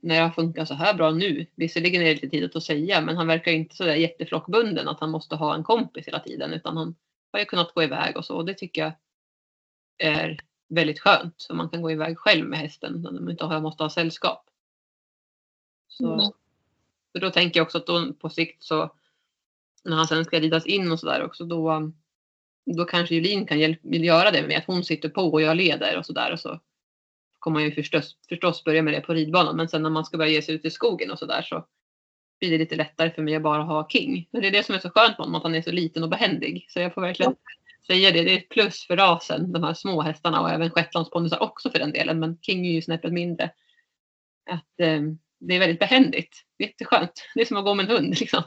när 0.00 0.24
det 0.24 0.32
funkar 0.32 0.64
så 0.64 0.74
här 0.74 0.94
bra 0.94 1.10
nu, 1.10 1.46
visserligen 1.54 2.02
är 2.02 2.06
det 2.06 2.14
lite 2.14 2.28
tidigt 2.28 2.56
att 2.56 2.62
säga, 2.62 3.00
men 3.00 3.16
han 3.16 3.26
verkar 3.26 3.52
inte 3.52 3.76
så 3.76 3.84
där 3.84 3.94
jätteflockbunden 3.94 4.88
att 4.88 5.00
han 5.00 5.10
måste 5.10 5.36
ha 5.36 5.54
en 5.54 5.64
kompis 5.64 6.08
hela 6.08 6.20
tiden, 6.20 6.52
utan 6.52 6.76
han 6.76 6.94
har 7.32 7.40
ju 7.40 7.44
kunnat 7.44 7.74
gå 7.74 7.82
iväg 7.82 8.16
och 8.16 8.24
så. 8.24 8.36
Och 8.36 8.44
det 8.44 8.54
tycker 8.54 8.82
jag 8.82 8.92
är 9.98 10.38
väldigt 10.68 11.00
skönt, 11.00 11.34
så 11.36 11.54
man 11.54 11.68
kan 11.68 11.82
gå 11.82 11.90
iväg 11.90 12.18
själv 12.18 12.48
med 12.48 12.58
hästen, 12.58 13.02
när 13.02 13.10
man 13.10 13.30
inte 13.30 13.44
har, 13.44 13.60
måste 13.60 13.82
ha 13.82 13.90
sällskap. 13.90 14.50
Så, 15.98 16.12
Mm. 16.12 16.30
för 17.12 17.20
då 17.20 17.30
tänker 17.30 17.60
jag 17.60 17.64
också 17.64 17.78
att 17.78 17.86
då, 17.86 18.12
på 18.12 18.28
sikt 18.28 18.62
så, 18.62 18.94
när 19.84 19.96
han 19.96 20.06
sen 20.06 20.24
ska 20.24 20.40
ridas 20.40 20.66
in 20.66 20.92
och 20.92 21.00
sådär 21.00 21.24
också, 21.24 21.44
då, 21.44 21.92
då 22.76 22.84
kanske 22.84 23.14
Julin 23.14 23.46
kan 23.46 23.58
hjälp, 23.58 23.80
göra 23.82 24.30
det 24.30 24.46
med 24.46 24.58
att 24.58 24.66
hon 24.66 24.84
sitter 24.84 25.08
på 25.08 25.22
och 25.22 25.42
jag 25.42 25.56
leder 25.56 25.98
och 25.98 26.06
sådär. 26.06 26.32
Och 26.32 26.40
så 26.40 26.60
kommer 27.38 27.54
man 27.54 27.64
ju 27.64 27.72
förstås, 27.72 28.16
förstås 28.28 28.64
börja 28.64 28.82
med 28.82 28.94
det 28.94 29.00
på 29.00 29.14
ridbanan. 29.14 29.56
Men 29.56 29.68
sen 29.68 29.82
när 29.82 29.90
man 29.90 30.04
ska 30.04 30.16
börja 30.18 30.30
ge 30.30 30.42
sig 30.42 30.54
ut 30.54 30.64
i 30.64 30.70
skogen 30.70 31.10
och 31.10 31.18
sådär 31.18 31.42
så 31.42 31.66
blir 32.40 32.50
det 32.50 32.58
lite 32.58 32.76
lättare 32.76 33.10
för 33.10 33.22
mig 33.22 33.34
att 33.36 33.42
bara 33.42 33.62
ha 33.62 33.88
King. 33.88 34.28
Och 34.32 34.40
det 34.40 34.46
är 34.46 34.52
det 34.52 34.66
som 34.66 34.74
är 34.74 34.78
så 34.78 34.90
skönt 34.90 35.18
med 35.18 35.24
honom, 35.24 35.34
att 35.34 35.42
han 35.42 35.54
är 35.54 35.62
så 35.62 35.72
liten 35.72 36.02
och 36.02 36.08
behändig. 36.08 36.66
Så 36.68 36.80
jag 36.80 36.94
får 36.94 37.00
verkligen 37.02 37.36
säga 37.86 38.10
det. 38.10 38.22
Det 38.22 38.32
är 38.32 38.38
ett 38.38 38.48
plus 38.48 38.86
för 38.86 38.96
rasen, 38.96 39.52
de 39.52 39.62
här 39.62 39.74
små 39.74 40.02
hästarna 40.02 40.40
och 40.40 40.50
även 40.50 40.70
shetlandsponnysar 40.70 41.42
också 41.42 41.70
för 41.70 41.78
den 41.78 41.92
delen. 41.92 42.18
Men 42.20 42.38
King 42.42 42.66
är 42.66 42.72
ju 42.72 42.82
snäppet 42.82 43.12
mindre. 43.12 43.50
Att 44.50 44.80
eh, 44.80 45.02
det 45.38 45.54
är 45.54 45.58
väldigt 45.58 45.80
behändigt. 45.80 46.44
Jätteskönt. 46.58 47.12
Det 47.34 47.40
är 47.40 47.44
som 47.44 47.56
att 47.56 47.64
gå 47.64 47.74
med 47.74 47.90
en 47.90 47.96
hund 47.96 48.20
liksom. 48.20 48.42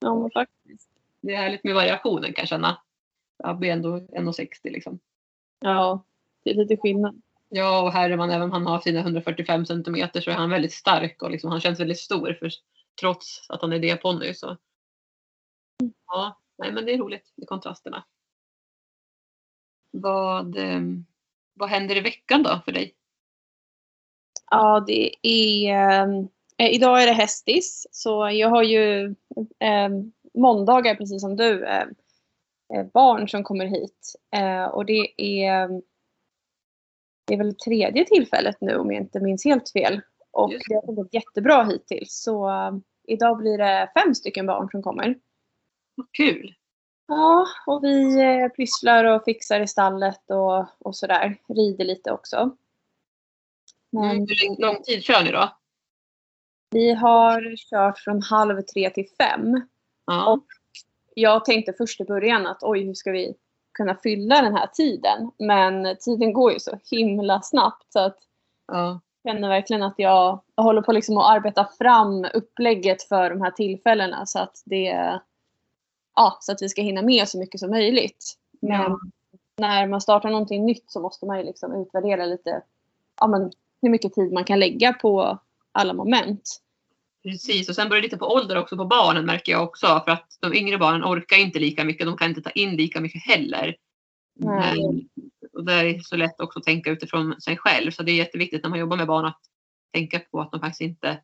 Ja, 0.00 0.14
men 0.14 0.30
faktiskt. 0.30 0.90
Det 1.20 1.34
är 1.34 1.36
härligt 1.36 1.64
med 1.64 1.74
variationen 1.74 2.32
kan 2.32 2.42
jag 2.42 2.48
känna. 2.48 2.82
Jag 3.36 3.58
blir 3.58 3.70
ändå 3.70 3.98
1,60 3.98 4.46
liksom. 4.62 4.98
Ja, 5.60 6.04
det 6.44 6.50
är 6.50 6.54
lite 6.54 6.76
skillnad. 6.76 7.22
Ja, 7.48 7.82
och 7.82 7.92
här 7.92 8.10
är 8.10 8.16
man, 8.16 8.30
även 8.30 8.42
om 8.42 8.52
han 8.52 8.66
har 8.66 8.80
sina 8.80 9.00
145 9.00 9.66
centimeter 9.66 10.20
så 10.20 10.30
är 10.30 10.34
han 10.34 10.50
väldigt 10.50 10.72
stark 10.72 11.22
och 11.22 11.30
liksom, 11.30 11.50
han 11.50 11.60
känns 11.60 11.80
väldigt 11.80 11.98
stor 11.98 12.36
för, 12.38 12.50
trots 13.00 13.46
att 13.48 13.62
han 13.62 13.72
är 13.72 13.78
D-ponny. 13.78 14.34
Så. 14.34 14.56
Ja, 16.06 16.40
nej, 16.58 16.72
men 16.72 16.84
det 16.84 16.94
är 16.94 16.98
roligt 16.98 17.32
med 17.34 17.48
kontrasterna. 17.48 18.04
Vad, 19.90 20.56
eh, 20.56 20.80
vad 21.54 21.68
händer 21.68 21.96
i 21.96 22.00
veckan 22.00 22.42
då 22.42 22.60
för 22.64 22.72
dig? 22.72 22.94
Ja, 24.52 24.84
det 24.86 25.26
är... 25.26 26.06
Eh, 26.58 26.74
idag 26.74 27.02
är 27.02 27.06
det 27.06 27.12
hästis. 27.12 27.86
Så 27.90 28.30
jag 28.32 28.48
har 28.48 28.62
ju 28.62 29.04
eh, 29.58 29.88
måndagar, 30.34 30.94
precis 30.94 31.20
som 31.20 31.36
du, 31.36 31.64
eh, 31.64 31.86
eh, 32.74 32.86
barn 32.94 33.28
som 33.28 33.44
kommer 33.44 33.66
hit. 33.66 34.14
Eh, 34.34 34.64
och 34.64 34.86
det 34.86 35.06
är... 35.16 35.68
Det 37.26 37.34
är 37.34 37.38
väl 37.38 37.54
tredje 37.54 38.04
tillfället 38.04 38.56
nu 38.60 38.76
om 38.76 38.92
jag 38.92 39.02
inte 39.02 39.20
minns 39.20 39.44
helt 39.44 39.70
fel. 39.70 40.00
Och 40.30 40.52
det 40.68 40.74
har 40.74 40.92
gått 40.92 41.14
jättebra 41.14 41.64
hittills. 41.64 42.22
Så 42.22 42.50
idag 43.08 43.38
blir 43.38 43.58
det 43.58 43.92
fem 43.94 44.14
stycken 44.14 44.46
barn 44.46 44.68
som 44.70 44.82
kommer. 44.82 45.18
Vad 45.94 46.12
kul! 46.12 46.54
Ja, 47.08 47.46
och 47.66 47.84
vi 47.84 48.20
eh, 48.20 48.48
pysslar 48.48 49.04
och 49.04 49.24
fixar 49.24 49.60
i 49.60 49.66
stallet 49.66 50.30
och, 50.30 50.66
och 50.78 50.96
sådär. 50.96 51.36
Rider 51.48 51.84
lite 51.84 52.12
också. 52.12 52.56
Men 53.92 54.10
Mm, 54.10 54.26
hur 54.28 54.60
lång 54.60 54.82
tid 54.82 55.04
kör 55.04 55.24
ni 55.24 55.32
då? 55.32 55.48
vi 56.70 56.94
har 56.94 57.56
kört 57.56 57.98
från 57.98 58.22
halv 58.22 58.60
tre 58.62 58.90
till 58.90 59.08
fem. 59.18 59.60
Ja, 60.06 60.32
Och 60.32 60.44
jag 61.14 61.44
tänkte 61.44 61.72
först 61.72 62.00
i 62.00 62.04
början 62.04 62.46
att 62.46 62.58
oj, 62.62 62.84
hur 62.84 62.94
ska 62.94 63.10
vi 63.10 63.34
kunna 63.72 63.94
fylla 63.94 64.42
den 64.42 64.54
här 64.56 64.66
tiden? 64.66 65.30
Men 65.38 65.96
tiden 66.00 66.32
går 66.32 66.52
ju 66.52 66.58
så 66.60 66.78
himla 66.90 67.40
snabbt 67.42 67.92
så 67.92 67.98
att 67.98 68.18
ja, 68.66 69.00
jag 69.22 69.34
känner 69.34 69.48
verkligen 69.48 69.82
att 69.82 69.94
jag, 69.96 70.40
jag 70.56 70.62
håller 70.64 70.82
på 70.82 70.92
liksom 70.92 71.16
att 71.16 71.30
arbeta 71.30 71.68
fram 71.78 72.26
upplägget 72.34 73.02
för 73.02 73.30
de 73.30 73.42
här 73.42 73.50
tillfällena 73.50 74.26
så 74.26 74.38
att 74.38 74.62
det 74.64 75.20
ja, 76.16 76.38
så 76.40 76.52
att 76.52 76.62
vi 76.62 76.68
ska 76.68 76.82
hinna 76.82 77.02
med 77.02 77.28
så 77.28 77.38
mycket 77.38 77.60
som 77.60 77.70
möjligt. 77.70 78.34
Men 78.60 78.80
Ja. 78.80 78.98
när 79.56 79.86
man 79.86 80.00
startar 80.00 80.30
någonting 80.30 80.64
nytt 80.66 80.90
så 80.90 81.00
måste 81.00 81.26
man 81.26 81.38
ju 81.38 81.44
liksom 81.44 81.74
utvärdera 81.82 82.26
lite 82.26 82.62
ja, 83.20 83.26
men, 83.26 83.52
hur 83.82 83.90
mycket 83.90 84.14
tid 84.14 84.32
man 84.32 84.44
kan 84.44 84.60
lägga 84.60 84.92
på 84.92 85.38
alla 85.72 85.92
moment. 85.92 86.58
Precis, 87.22 87.68
och 87.68 87.74
sen 87.74 87.88
beror 87.88 88.00
det 88.00 88.02
lite 88.06 88.16
på 88.16 88.26
ålder 88.26 88.58
också 88.58 88.76
på 88.76 88.84
barnen 88.84 89.26
märker 89.26 89.52
jag 89.52 89.62
också. 89.62 89.86
För 89.86 90.10
att 90.10 90.26
de 90.40 90.54
yngre 90.54 90.78
barnen 90.78 91.04
orkar 91.04 91.36
inte 91.36 91.58
lika 91.58 91.84
mycket. 91.84 92.06
De 92.06 92.16
kan 92.16 92.28
inte 92.28 92.42
ta 92.42 92.50
in 92.50 92.76
lika 92.76 93.00
mycket 93.00 93.22
heller. 93.22 93.76
Nej. 94.34 94.76
Men, 94.76 95.08
och 95.52 95.64
det 95.64 95.72
är 95.72 96.00
så 96.00 96.16
lätt 96.16 96.40
också 96.40 96.58
att 96.58 96.64
tänka 96.64 96.90
utifrån 96.90 97.40
sig 97.40 97.56
själv. 97.56 97.90
Så 97.90 98.02
det 98.02 98.12
är 98.12 98.16
jätteviktigt 98.16 98.62
när 98.62 98.70
man 98.70 98.78
jobbar 98.78 98.96
med 98.96 99.06
barn 99.06 99.24
att 99.24 99.40
tänka 99.92 100.18
på 100.18 100.40
att 100.40 100.50
de 100.50 100.60
faktiskt 100.60 100.80
inte 100.80 101.20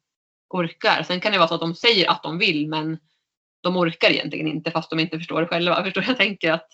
orkar. 0.48 1.02
Sen 1.02 1.20
kan 1.20 1.32
det 1.32 1.38
vara 1.38 1.48
så 1.48 1.54
att 1.54 1.60
de 1.60 1.74
säger 1.74 2.10
att 2.10 2.22
de 2.22 2.38
vill 2.38 2.68
men 2.68 2.98
de 3.60 3.76
orkar 3.76 4.10
egentligen 4.10 4.46
inte 4.46 4.70
fast 4.70 4.90
de 4.90 4.98
inte 4.98 5.18
förstår 5.18 5.40
det 5.40 5.46
själva. 5.46 5.84
Förstår? 5.84 6.04
Jag 6.06 6.16
tänker 6.16 6.52
att 6.52 6.68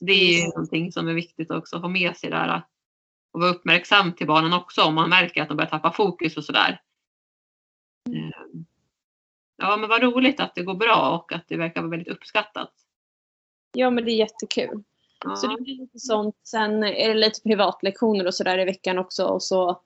det 0.00 0.12
är 0.12 0.38
Mm. 0.38 0.48
någonting 0.48 0.92
som 0.92 1.08
är 1.08 1.14
viktigt 1.14 1.50
också 1.50 1.76
att 1.76 1.82
ha 1.82 1.88
med 1.88 2.16
sig 2.16 2.30
där. 2.30 2.62
Och 3.34 3.40
vara 3.40 3.50
uppmärksam 3.50 4.12
till 4.12 4.26
barnen 4.26 4.52
också 4.52 4.82
om 4.82 4.94
man 4.94 5.10
märker 5.10 5.42
att 5.42 5.48
de 5.48 5.56
börjar 5.56 5.70
tappa 5.70 5.92
fokus 5.92 6.36
och 6.36 6.44
sådär. 6.44 6.80
Ehm, 8.08 8.64
Ja 9.56 9.76
men 9.76 9.88
vad 9.88 10.02
roligt 10.02 10.40
att 10.40 10.54
det 10.54 10.62
går 10.62 10.74
bra 10.74 11.10
och 11.18 11.32
att 11.32 11.44
det 11.48 11.56
verkar 11.56 11.80
vara 11.80 11.90
väldigt 11.90 12.08
uppskattat. 12.08 12.70
Ja 13.72 13.90
men 13.90 14.04
det 14.04 14.10
är 14.10 14.16
jättekul. 14.16 14.82
Ja. 15.24 15.36
Så 15.36 15.46
det 15.46 15.62
blir 15.62 15.78
lite 15.78 15.98
sånt. 15.98 16.36
Sen 16.42 16.84
är 16.84 17.08
det 17.08 17.14
lite 17.14 17.40
privatlektioner 17.40 18.26
och 18.26 18.34
sådär 18.34 18.58
i 18.58 18.64
veckan 18.64 18.98
också. 18.98 19.26
Och 19.26 19.42
så 19.42 19.80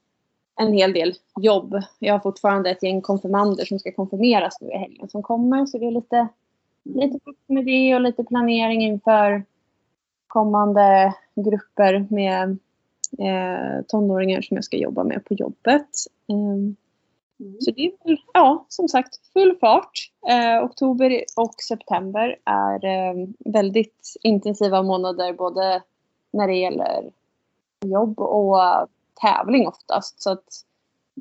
en 0.60 0.72
hel 0.72 0.92
del 0.92 1.14
jobb. 1.40 1.82
Jag 1.98 2.14
har 2.14 2.20
fortfarande 2.20 2.70
ett 2.70 2.82
gäng 2.82 3.00
konfirmander 3.00 3.64
som 3.64 3.78
ska 3.78 3.92
konfirmeras 3.92 4.60
nu 4.60 4.68
i 4.68 4.78
helgen 4.78 5.08
som 5.08 5.22
kommer. 5.22 5.66
Så 5.66 5.78
det 5.78 5.86
är 5.86 5.90
lite, 5.90 6.28
lite 6.82 7.18
med 7.46 7.64
det 7.64 7.94
och 7.94 8.00
lite 8.00 8.24
planering 8.24 8.82
inför 8.82 9.44
kommande 10.26 11.14
grupper 11.34 12.06
med 12.10 12.58
eh, 13.18 13.84
tonåringar 13.88 14.42
som 14.42 14.54
jag 14.54 14.64
ska 14.64 14.76
jobba 14.76 15.04
med 15.04 15.24
på 15.24 15.34
jobbet. 15.34 15.88
Ehm, 16.28 16.76
Mm. 17.40 17.56
så 17.60 17.70
det 17.70 17.86
är 17.86 17.92
väl, 18.04 18.16
ja, 18.34 18.64
som 18.68 18.88
sagt, 18.88 19.32
full 19.32 19.56
fart. 19.60 20.10
Eh, 20.30 20.64
oktober 20.64 21.24
och 21.36 21.54
september 21.68 22.36
är 22.44 22.84
eh, 22.84 23.26
väldigt 23.38 24.14
intensiva 24.22 24.82
månader 24.82 25.32
både 25.32 25.82
när 26.30 26.46
det 26.48 26.54
gäller 26.54 27.12
jobb 27.84 28.20
och 28.20 28.62
eh, 28.62 28.84
tävling 29.20 29.68
oftast. 29.68 30.22
Så 30.22 30.30
att 30.30 30.44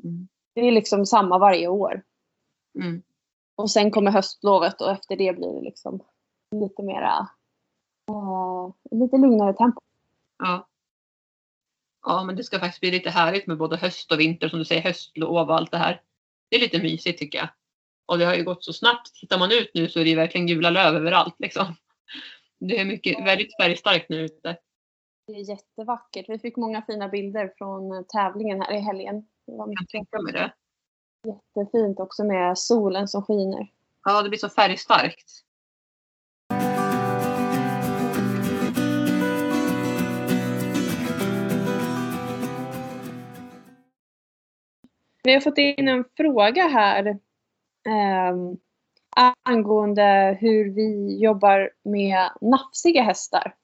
Mm. 0.04 0.28
det 0.54 0.60
är 0.60 0.72
liksom 0.72 1.06
samma 1.06 1.38
varje 1.38 1.68
år. 1.68 2.02
Mm. 2.74 3.02
Och 3.56 3.70
sen 3.70 3.90
kommer 3.90 4.10
höstlovet 4.10 4.80
och 4.80 4.90
efter 4.90 5.16
det 5.16 5.32
blir 5.36 5.52
det 5.54 5.60
liksom 5.60 6.00
lite 6.50 6.82
mera, 6.82 7.28
eh, 8.10 8.70
lite 8.90 9.16
lugnare 9.16 9.52
tempo. 9.54 9.80
Ja. 10.38 10.66
Ja, 12.02 12.24
men 12.24 12.36
det 12.36 12.44
ska 12.44 12.58
faktiskt 12.58 12.80
bli 12.80 12.90
lite 12.90 13.10
härligt 13.10 13.46
med 13.46 13.58
både 13.58 13.76
höst 13.76 14.12
och 14.12 14.20
vinter 14.20 14.48
som 14.48 14.58
du 14.58 14.64
säger, 14.64 14.82
höstlov 14.82 15.48
och 15.48 15.54
allt 15.56 15.70
det 15.70 15.78
här. 15.78 16.02
Det 16.50 16.56
är 16.56 16.60
lite 16.60 16.82
mysigt 16.82 17.18
tycker 17.18 17.38
jag. 17.38 17.48
Och 18.06 18.18
det 18.18 18.24
har 18.24 18.34
ju 18.34 18.44
gått 18.44 18.64
så 18.64 18.72
snabbt. 18.72 19.14
Tittar 19.14 19.38
man 19.38 19.52
ut 19.52 19.70
nu 19.74 19.88
så 19.88 20.00
är 20.00 20.04
det 20.04 20.10
ju 20.10 20.16
verkligen 20.16 20.46
gula 20.46 20.70
löv 20.70 20.94
överallt 20.96 21.34
liksom. 21.38 21.74
Det 22.60 22.78
är 22.78 22.84
mycket, 22.84 23.26
väldigt 23.26 23.56
färgstarkt 23.60 24.08
nu 24.08 24.20
ute. 24.24 24.56
Det 25.26 25.32
är 25.32 25.50
jättevackert. 25.50 26.24
Vi 26.28 26.38
fick 26.38 26.56
många 26.56 26.82
fina 26.82 27.08
bilder 27.08 27.52
från 27.58 27.92
eh, 27.92 28.02
tävlingen 28.02 28.60
här 28.62 28.72
i 28.72 28.80
helgen. 28.80 29.20
Det 29.46 29.52
var 29.52 29.58
Jag 29.58 29.68
mycket 29.68 29.88
tänka 29.88 30.22
mig 30.22 30.32
det. 30.32 30.52
jättefint 31.28 32.00
också 32.00 32.24
med 32.24 32.58
solen 32.58 33.08
som 33.08 33.22
skiner. 33.22 33.68
Ja, 34.04 34.22
det 34.22 34.28
blir 34.28 34.38
så 34.38 34.48
färgstarkt. 34.48 35.30
Vi 45.28 45.34
har 45.34 45.40
fått 45.40 45.58
in 45.58 45.88
en 45.88 46.04
fråga 46.16 46.68
här 46.68 47.06
eh, 47.86 48.36
angående 49.42 50.38
hur 50.40 50.74
vi 50.74 51.18
jobbar 51.20 51.70
med 51.82 52.30
nafsiga 52.40 53.02
hästar. 53.02 53.54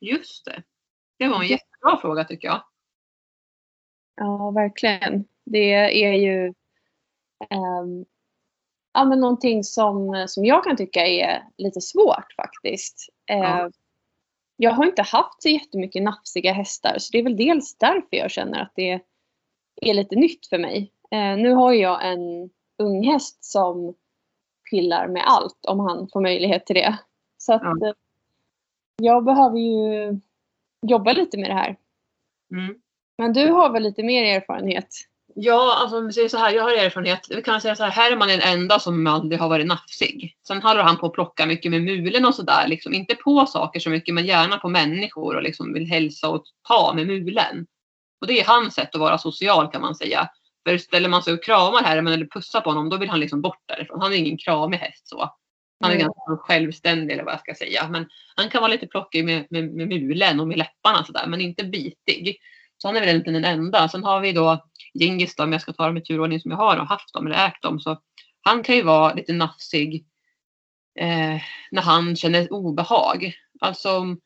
Just 0.00 0.44
det. 0.44 0.62
Det 1.18 1.28
var 1.28 1.42
en 1.42 1.48
jättebra 1.48 1.96
fråga 2.00 2.24
tycker 2.24 2.48
jag. 2.48 2.62
Ja, 4.16 4.50
verkligen. 4.50 5.24
Det 5.44 5.74
är 6.04 6.12
ju 6.12 6.46
ehm, 7.50 8.04
ja, 8.92 9.04
men 9.04 9.20
någonting 9.20 9.64
som, 9.64 10.24
som 10.28 10.44
jag 10.44 10.64
kan 10.64 10.76
tycka 10.76 11.06
är 11.06 11.42
lite 11.56 11.80
svårt 11.80 12.32
faktiskt. 12.36 13.08
Eh, 13.30 13.38
Ja. 13.38 13.70
Jag 14.56 14.70
har 14.70 14.86
inte 14.86 15.02
haft 15.02 15.42
så 15.42 15.48
jättemycket 15.48 16.02
nafsiga 16.02 16.52
hästar 16.52 16.98
så 16.98 17.12
det 17.12 17.18
är 17.18 17.22
väl 17.22 17.36
dels 17.36 17.78
därför 17.78 18.16
jag 18.16 18.30
känner 18.30 18.62
att 18.62 18.72
det 18.74 19.00
är 19.80 19.94
lite 19.94 20.16
nytt 20.16 20.46
för 20.46 20.58
mig. 20.58 20.92
Eh, 21.10 21.36
nu 21.36 21.52
har 21.52 21.72
jag 21.72 22.12
en 22.12 22.50
unghäst 22.78 23.44
som 23.44 23.94
pillar 24.70 25.08
med 25.08 25.22
allt 25.26 25.66
om 25.68 25.80
han 25.80 26.08
får 26.12 26.20
möjlighet 26.20 26.66
till 26.66 26.76
det. 26.76 26.98
Så 27.38 27.52
att 27.54 27.62
Ja. 27.64 27.88
eh, 27.88 27.94
jag 29.02 29.24
behöver 29.24 29.58
ju 29.58 30.20
jobba 30.86 31.12
lite 31.12 31.38
med 31.38 31.50
det 31.50 31.54
här. 31.54 31.76
Mm. 32.52 32.74
Men 33.18 33.32
du 33.32 33.50
har 33.50 33.70
väl 33.70 33.82
lite 33.82 34.02
mer 34.02 34.36
erfarenhet? 34.36 34.88
Ja, 35.34 35.76
alltså 35.80 35.98
om 35.98 36.06
vi 36.06 36.12
säger 36.12 36.28
så 36.28 36.36
här, 36.38 36.52
jag 36.52 36.62
har 36.62 36.70
erfarenhet. 36.70 37.26
Vi 37.30 37.42
kan 37.42 37.60
säga 37.60 37.76
så 37.76 37.84
här, 37.84 37.90
här 37.90 38.12
är 38.12 38.16
man 38.16 38.28
den 38.28 38.40
enda 38.40 38.78
som 38.78 39.06
aldrig 39.06 39.40
har 39.40 39.48
varit 39.48 39.66
nafsig. 39.66 40.36
Sen 40.46 40.62
håller 40.62 40.82
han 40.82 40.96
på 40.96 41.06
att 41.06 41.12
plocka 41.12 41.46
mycket 41.46 41.70
med 41.70 41.82
mulen 41.82 42.24
och 42.24 42.34
sådär. 42.34 42.68
Liksom, 42.68 42.94
inte 42.94 43.14
på 43.14 43.46
saker 43.46 43.80
så 43.80 43.90
mycket, 43.90 44.14
men 44.14 44.26
gärna 44.26 44.58
på 44.58 44.68
människor 44.68 45.36
och 45.36 45.42
liksom 45.42 45.72
vill 45.72 45.86
hälsa 45.86 46.28
och 46.28 46.44
ta 46.68 46.92
med 46.94 47.06
mulen. 47.06 47.66
Och 48.20 48.26
det 48.26 48.40
är 48.40 48.44
hans 48.44 48.74
sätt 48.74 48.94
att 48.94 49.00
vara 49.00 49.18
social 49.18 49.70
kan 49.72 49.80
man 49.80 49.94
säga. 49.94 50.28
För 50.68 50.78
ställer 50.78 51.08
man 51.08 51.22
sig 51.22 51.34
och 51.34 51.44
kramar 51.44 51.82
här 51.82 51.96
eller 51.96 52.26
pussar 52.26 52.60
på 52.60 52.70
honom, 52.70 52.88
då 52.88 52.96
vill 52.96 53.10
han 53.10 53.20
liksom 53.20 53.40
bort 53.40 53.62
därifrån. 53.66 54.00
Han 54.00 54.12
är 54.12 54.16
ingen 54.16 54.38
kramig 54.38 54.78
häst 54.78 55.08
så. 55.08 55.34
Han 55.80 55.90
är 55.90 55.94
Mm. 55.94 56.06
ganska 56.06 56.44
självständig 56.46 57.14
eller 57.14 57.24
vad 57.24 57.32
jag 57.32 57.40
ska 57.40 57.54
säga. 57.54 57.88
Men 57.88 58.08
han 58.36 58.50
kan 58.50 58.60
vara 58.60 58.72
lite 58.72 58.86
plockig 58.86 59.24
med, 59.24 59.46
med, 59.50 59.70
med 59.70 59.88
mulen 59.88 60.40
och 60.40 60.48
med 60.48 60.58
läpparna 60.58 61.04
sådär, 61.04 61.26
men 61.26 61.40
inte 61.40 61.64
bitig. 61.64 62.36
Så 62.78 62.88
han 62.88 62.96
är 62.96 63.00
väl 63.00 63.08
egentligen 63.08 63.42
den 63.42 63.52
enda. 63.52 63.88
Sen 63.88 64.04
har 64.04 64.20
vi 64.20 64.32
då 64.32 64.66
Djingis 64.94 65.38
om 65.38 65.52
jag 65.52 65.62
ska 65.62 65.72
ta 65.72 65.86
dem 65.86 65.96
i 65.96 66.00
turordning 66.02 66.40
som 66.40 66.50
jag 66.50 66.58
har 66.58 66.76
och 66.76 66.86
haft 66.86 67.14
dem 67.14 67.26
eller 67.26 67.46
ägt 67.46 67.62
dem. 67.62 67.80
Så 67.80 68.00
han 68.40 68.62
kan 68.62 68.76
ju 68.76 68.82
vara 68.82 69.14
lite 69.14 69.32
nafsig 69.32 70.06
eh, 70.98 71.40
när 71.70 71.82
han 71.82 72.16
känner 72.16 72.52
obehag. 72.52 73.32
Alltså 73.60 74.16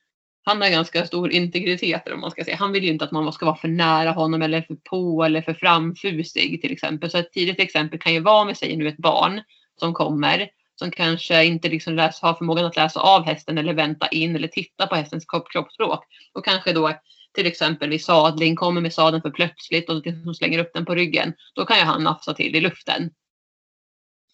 han 0.45 0.63
har 0.63 0.71
ganska 0.71 1.07
stor 1.07 1.31
integritet 1.31 2.09
om 2.09 2.21
man 2.21 2.31
ska 2.31 2.45
säga. 2.45 2.57
Han 2.57 2.73
vill 2.73 2.85
ju 2.85 2.91
inte 2.91 3.05
att 3.05 3.13
man 3.13 3.33
ska 3.33 3.47
vara 3.47 3.57
för 3.57 3.69
nära 3.69 4.11
honom 4.11 4.43
eller 4.43 4.63
för 4.63 4.75
på 4.75 5.25
eller 5.25 5.43
för 5.43 5.55
framfusig 5.55 6.61
till 6.63 6.73
exempel. 6.73 7.11
Så 7.11 7.19
ett 7.19 7.33
tidigt 7.33 7.61
exempel 7.61 7.99
kan 7.99 8.15
ju 8.15 8.21
vara 8.21 8.43
om 8.43 8.49
vi 8.49 8.55
säger 8.55 8.77
nu 8.77 8.89
ett 8.89 8.97
barn 8.97 9.43
som 9.81 9.95
kommer 9.95 10.49
som 10.77 10.91
kanske 10.91 11.45
inte 11.45 11.69
liksom 11.69 11.95
läs, 11.95 12.21
har 12.21 12.35
förmågan 12.35 12.65
att 12.65 12.77
läsa 12.77 13.01
av 13.01 13.25
hästen 13.25 13.59
eller 13.59 13.75
vänta 13.75 14.09
in 14.09 14.37
eller 14.37 14.49
titta 14.49 14.87
på 14.87 14.95
hästens 14.95 15.25
kropp, 15.25 15.51
kroppsspråk. 15.51 16.05
Och 16.33 16.45
kanske 16.45 16.73
då 16.73 16.93
till 17.35 17.47
exempel 17.47 17.91
vid 17.91 18.05
sadling 18.05 18.57
kommer 18.57 18.81
med 18.81 18.93
sadeln 18.93 19.23
för 19.23 19.31
plötsligt 19.31 19.91
och 19.91 20.07
liksom 20.07 20.35
slänger 20.35 20.59
upp 20.59 20.71
den 20.75 20.85
på 20.85 20.95
ryggen. 20.95 21.35
Då 21.55 21.65
kan 21.65 21.79
ju 21.79 21.83
han 21.85 22.03
nafsa 22.03 22.35
till 22.35 22.57
i 22.57 22.61
luften. 22.61 23.11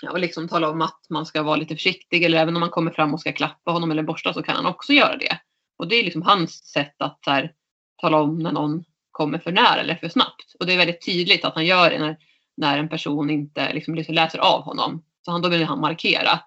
Ja, 0.03 0.11
och 0.11 0.21
liksom 0.21 0.49
tala 0.49 0.71
om 0.71 0.83
att 0.83 1.01
man 1.11 1.27
ska 1.27 1.43
vara 1.43 1.57
lite 1.57 1.75
försiktig 1.75 2.25
eller 2.25 2.39
även 2.39 2.57
om 2.57 2.61
man 2.61 2.71
kommer 2.71 2.91
fram 2.91 3.15
och 3.15 3.21
ska 3.21 3.33
klappa 3.33 3.71
honom 3.71 3.91
eller 3.91 4.03
borsta 4.03 4.35
så 4.35 4.43
kan 4.43 4.57
han 4.57 4.67
också 4.67 4.93
göra 4.93 5.17
det. 5.17 5.41
Och 5.81 5.89
det 5.89 5.95
är 5.95 6.05
liksom 6.05 6.23
hans 6.23 6.65
sätt 6.65 6.95
att 6.99 7.19
här, 7.27 7.53
tala 8.01 8.21
om 8.21 8.39
när 8.39 8.53
någon 8.53 8.85
kommer 9.11 9.39
för 9.39 9.53
nära 9.53 9.81
eller 9.81 9.95
för 9.95 10.09
snabbt. 10.09 10.55
Och 10.61 10.67
det 10.67 10.73
är 10.73 10.79
väldigt 10.79 11.07
tydligt 11.07 11.45
att 11.45 11.55
han 11.55 11.67
gör 11.67 11.91
det 11.91 11.99
när, 11.99 12.17
när 12.57 12.79
en 12.79 12.89
person 12.89 13.31
inte 13.31 13.73
liksom, 13.73 13.95
liksom 13.95 14.15
läser 14.15 14.39
av 14.39 14.63
honom. 14.63 15.03
Så 15.25 15.31
han, 15.31 15.43
då 15.43 15.49
vill 15.49 15.65
han 15.65 15.81
markera. 15.81 16.41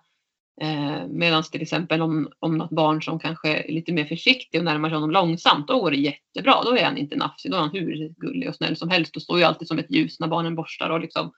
Eh, 0.61 1.07
Medan 1.09 1.43
till 1.43 1.61
exempel 1.61 2.01
om, 2.01 2.29
om 2.39 2.57
något 2.57 2.69
barn 2.69 3.01
som 3.01 3.19
kanske 3.19 3.49
är 3.49 3.71
lite 3.71 3.93
mer 3.93 4.05
försiktig 4.05 4.59
och 4.59 4.65
närmar 4.65 4.89
sig 4.89 4.95
honom 4.95 5.11
långsamt, 5.11 5.67
då 5.67 5.79
går 5.79 5.91
det 5.91 5.97
jättebra. 5.97 6.63
Då 6.63 6.77
är 6.77 6.85
han 6.85 6.97
inte 6.97 7.15
nafsig, 7.15 7.51
då 7.51 7.57
är 7.57 7.61
han 7.61 7.71
hur 7.71 8.13
gullig 8.17 8.49
och 8.49 8.55
snäll 8.55 8.75
som 8.75 8.89
helst. 8.89 9.15
och 9.15 9.21
står 9.21 9.37
ju 9.37 9.43
alltid 9.43 9.67
som 9.67 9.79
ett 9.79 9.91
ljus 9.91 10.19
när 10.19 10.27
barnen 10.27 10.55
borstar 10.55 10.89
och 10.89 10.99
liksom, 10.99 11.31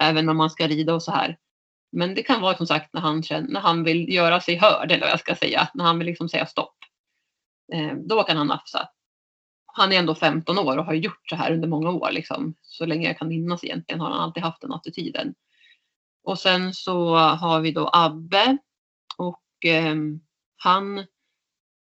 även 0.00 0.26
när 0.26 0.34
man 0.34 0.50
ska 0.50 0.66
rida 0.66 0.94
och 0.94 1.02
så 1.02 1.12
här. 1.12 1.36
Men 1.92 2.14
det 2.14 2.22
kan 2.22 2.40
vara 2.40 2.56
som 2.56 2.66
sagt 2.66 2.94
när 2.94 3.00
han, 3.00 3.22
känner, 3.22 3.48
när 3.48 3.60
han 3.60 3.84
vill 3.84 4.14
göra 4.14 4.40
sig 4.40 4.56
hörd, 4.56 4.92
eller 4.92 5.00
vad 5.00 5.10
jag 5.10 5.20
ska 5.20 5.34
säga, 5.34 5.68
när 5.74 5.84
han 5.84 5.98
vill 5.98 6.06
liksom 6.06 6.28
säga 6.28 6.46
stopp. 6.46 6.76
Eh, 7.72 7.94
då 7.94 8.22
kan 8.22 8.36
han 8.36 8.46
nafsa. 8.46 8.88
Han 9.66 9.92
är 9.92 9.98
ändå 9.98 10.14
15 10.14 10.58
år 10.58 10.78
och 10.78 10.84
har 10.84 10.94
gjort 10.94 11.28
så 11.28 11.36
här 11.36 11.52
under 11.52 11.68
många 11.68 11.90
år. 11.90 12.10
Liksom. 12.10 12.54
Så 12.62 12.86
länge 12.86 13.08
jag 13.08 13.18
kan 13.18 13.28
minnas 13.28 13.64
egentligen 13.64 14.00
har 14.00 14.10
han 14.10 14.20
alltid 14.20 14.42
haft 14.42 14.60
den 14.60 14.72
attityden. 14.72 15.34
Och 16.24 16.38
sen 16.38 16.74
så 16.74 17.16
har 17.16 17.60
vi 17.60 17.72
då 17.72 17.90
Abbe. 17.92 18.58
Och 19.16 19.64
eh, 19.64 19.94
han 20.56 21.06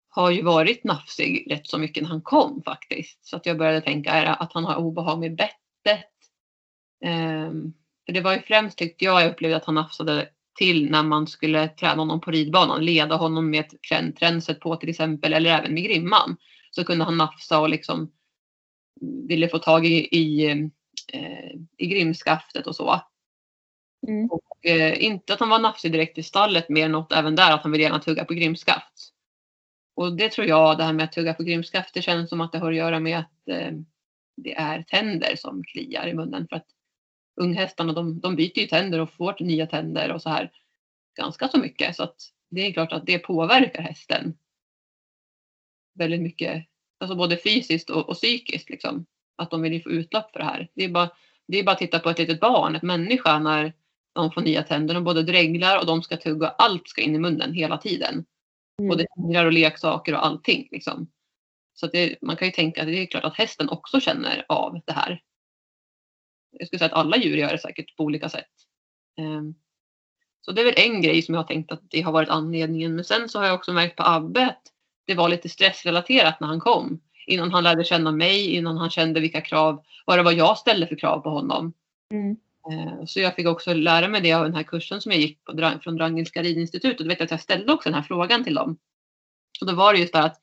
har 0.09 0.31
ju 0.31 0.42
varit 0.42 0.85
nafsig 0.85 1.47
rätt 1.51 1.66
så 1.66 1.79
mycket 1.79 2.03
när 2.03 2.11
han 2.11 2.23
kom 2.23 2.62
faktiskt. 2.62 3.27
Så 3.27 3.37
att 3.37 3.47
jag 3.47 3.59
började 3.59 3.81
tänka 3.81 4.12
att 4.12 4.53
han 4.53 4.64
har 4.64 4.77
obehag 4.77 5.18
med 5.18 5.37
bettet. 5.37 6.11
Eh, 7.05 7.51
för 8.07 8.12
det 8.12 8.21
var 8.21 8.33
ju 8.33 8.42
främst 8.42 8.79
tyckte 8.79 9.05
jag, 9.05 9.23
jag 9.23 9.31
upplevde 9.31 9.57
att 9.57 9.64
han 9.64 9.75
nafsade 9.75 10.29
till 10.55 10.91
när 10.91 11.03
man 11.03 11.27
skulle 11.27 11.69
träna 11.69 12.03
honom 12.03 12.21
på 12.21 12.31
ridbanan, 12.31 12.85
leda 12.85 13.17
honom 13.17 13.51
med 13.51 13.61
ett 13.61 14.17
tränset 14.19 14.61
på 14.61 14.77
till 14.77 14.88
exempel 14.88 15.33
eller 15.33 15.51
även 15.51 15.75
med 15.75 15.85
grimman. 15.85 16.37
Så 16.71 16.85
kunde 16.85 17.05
han 17.05 17.17
nafsa 17.17 17.61
och 17.61 17.69
liksom 17.69 18.12
ville 19.29 19.49
få 19.49 19.59
tag 19.59 19.87
i, 19.87 20.09
i, 20.17 20.51
eh, 21.12 21.51
i 21.77 21.87
grimskaftet 21.87 22.67
och 22.67 22.77
så. 22.77 23.01
Mm. 24.09 24.31
Och, 24.31 24.67
eh, 24.67 25.05
inte 25.05 25.33
att 25.33 25.41
han 25.41 25.49
var 25.49 25.59
nafsig 25.59 25.93
direkt 25.93 26.19
i 26.19 26.23
stallet 26.23 26.69
mer 26.69 26.85
än 26.85 26.93
något 26.93 27.12
även 27.12 27.37
där 27.37 27.53
att 27.53 27.62
han 27.62 27.73
ville 27.73 27.85
gärna 27.85 27.99
tugga 27.99 28.25
på 28.25 28.35
grimskaft. 28.35 29.12
Och 29.95 30.17
det 30.17 30.29
tror 30.29 30.47
jag, 30.47 30.79
det 30.79 30.85
här 30.85 30.93
med 30.93 31.05
att 31.05 31.12
tugga 31.12 31.35
på 31.35 31.43
grimskaft, 31.43 31.95
det 31.95 32.03
känns 32.03 32.31
som 32.31 32.41
att 32.41 32.53
det 32.53 32.59
har 32.59 32.71
att 32.71 32.77
göra 32.77 33.01
med 33.01 33.19
att 33.19 33.49
eh, 33.49 33.73
det 34.37 34.55
är 34.55 34.83
tänder 34.83 35.37
som 35.37 35.65
kliar 35.65 36.07
i 36.07 36.15
munnen. 36.15 36.47
För 36.49 36.57
att 36.57 36.67
unghästarna 37.40 37.92
de, 37.92 38.21
de 38.21 38.37
byter 38.37 38.59
ju 38.59 38.66
tänder 38.66 39.01
och 39.01 39.11
får 39.11 39.37
nya 39.40 39.66
tänder 39.66 40.12
och 40.12 40.23
så 40.23 40.29
här 40.29 40.53
ganska 41.16 41.49
så 41.49 41.59
mycket. 41.59 41.97
Så 41.97 42.03
att 42.03 42.16
det 42.51 42.66
är 42.66 42.73
klart 42.73 42.92
att 42.92 43.07
det 43.07 43.18
påverkar 43.18 43.83
hästen 43.83 44.35
väldigt 45.95 46.23
mycket. 46.23 46.66
Alltså 47.01 47.16
både 47.16 47.37
fysiskt 47.37 47.90
och, 47.90 48.09
och 48.09 48.16
psykiskt 48.16 48.71
liksom. 48.71 49.07
Att 49.37 49.51
de 49.51 49.62
vill 49.62 49.83
få 49.83 49.90
utlopp 49.90 50.33
för 50.33 50.38
det 50.38 50.45
här. 50.45 50.71
Det 50.75 50.85
är 50.85 50.88
bara, 50.88 51.11
det 51.47 51.59
är 51.59 51.64
bara 51.64 51.73
att 51.73 51.79
titta 51.79 51.99
på 51.99 52.11
ett 52.11 52.18
litet 52.18 52.40
barn, 52.40 52.77
ett 52.77 52.83
människa 52.83 53.38
när 53.38 53.73
de 54.12 54.33
får 54.33 54.40
nya 54.40 54.62
tänder. 54.62 54.95
De 54.95 55.05
både 55.05 55.23
dreglar 55.23 55.79
och 55.79 55.87
de 55.87 56.03
ska 56.03 56.16
tugga. 56.16 56.49
Allt 56.49 56.88
ska 56.88 57.03
in 57.03 57.14
i 57.14 57.18
munnen 57.18 57.53
hela 57.53 57.79
tiden. 57.79 58.25
Mm. 58.79 58.88
Både 58.88 59.07
fingrar 59.14 59.47
och 59.47 59.53
leksaker 59.53 60.14
och 60.14 60.27
allting. 60.27 60.68
Liksom. 60.71 61.11
Så 61.75 61.87
det, 61.87 62.16
man 62.23 62.37
kan 62.37 62.49
ju 62.49 62.53
tänka 62.53 62.81
att 62.81 62.87
det 62.87 62.99
är 62.99 63.07
klart 63.07 63.25
att 63.25 63.37
hästen 63.37 63.68
också 63.68 64.01
känner 64.01 64.45
av 64.49 64.81
det 64.87 64.92
här. 64.92 65.23
Jag 66.53 66.67
skulle 66.67 66.79
säga 66.79 66.87
att 66.87 66.99
alla 66.99 67.17
djur 67.17 67.37
gör 67.37 67.53
det 67.53 67.59
säkert 67.59 67.97
på 67.97 68.05
olika 68.05 68.29
sätt. 68.29 68.51
Um, 69.21 69.55
så 70.41 70.53
det 70.53 70.61
är 70.61 70.65
väl 70.65 70.75
en 70.77 71.03
grej 71.03 71.23
som 71.23 71.35
jag 71.35 71.43
har 71.43 71.49
tänkt 71.49 71.73
att 71.73 71.91
det 71.91 72.01
har 72.01 72.12
varit 72.12 72.29
anledningen. 72.29 72.95
Men 72.95 73.05
sen 73.05 73.29
så 73.29 73.38
har 73.38 73.47
jag 73.47 73.55
också 73.55 73.73
märkt 73.73 73.97
på 73.97 74.03
Abbe 74.03 74.47
att 74.47 74.62
det 75.07 75.15
var 75.15 75.29
lite 75.29 75.49
stressrelaterat 75.49 76.41
när 76.41 76.49
han 76.49 76.61
kom. 76.61 77.01
Innan 77.27 77.53
han 77.53 77.65
lärde 77.65 77.85
känna 77.85 78.12
mig, 78.12 78.55
innan 78.55 78.77
han 78.77 78.91
kände 78.91 79.21
vilka 79.21 79.41
krav, 79.41 79.85
vad 80.07 80.19
det 80.19 80.23
var 80.23 80.33
jag 80.33 80.59
ställde 80.59 80.87
för 80.87 80.97
krav 80.97 81.21
på 81.21 81.31
honom. 81.31 81.73
Mm. 82.11 82.37
Eh, 82.71 83.05
så 83.07 83.21
jag 83.21 83.35
fick 83.35 83.47
också 83.47 83.75
lära 83.75 84.09
mig 84.09 84.21
det 84.21 84.33
av 84.33 84.45
den 84.45 84.55
här 84.55 84.62
kursen 84.62 85.01
som 85.01 85.12
jag 85.12 85.21
gick 85.21 85.45
på 85.45 85.79
från 85.83 85.97
Drangelska 85.97 86.43
ridinstitutet. 86.43 86.99
Då 86.99 87.05
vet 87.05 87.19
jag 87.19 87.25
att 87.25 87.31
jag 87.31 87.41
ställde 87.41 87.73
också 87.73 87.88
den 87.88 87.95
här 87.95 88.03
frågan 88.03 88.45
till 88.45 88.55
dem. 88.55 88.79
Och 89.61 89.67
då 89.67 89.75
var 89.75 89.93
det 89.93 89.99
just 89.99 90.12
det 90.12 90.19
att 90.19 90.41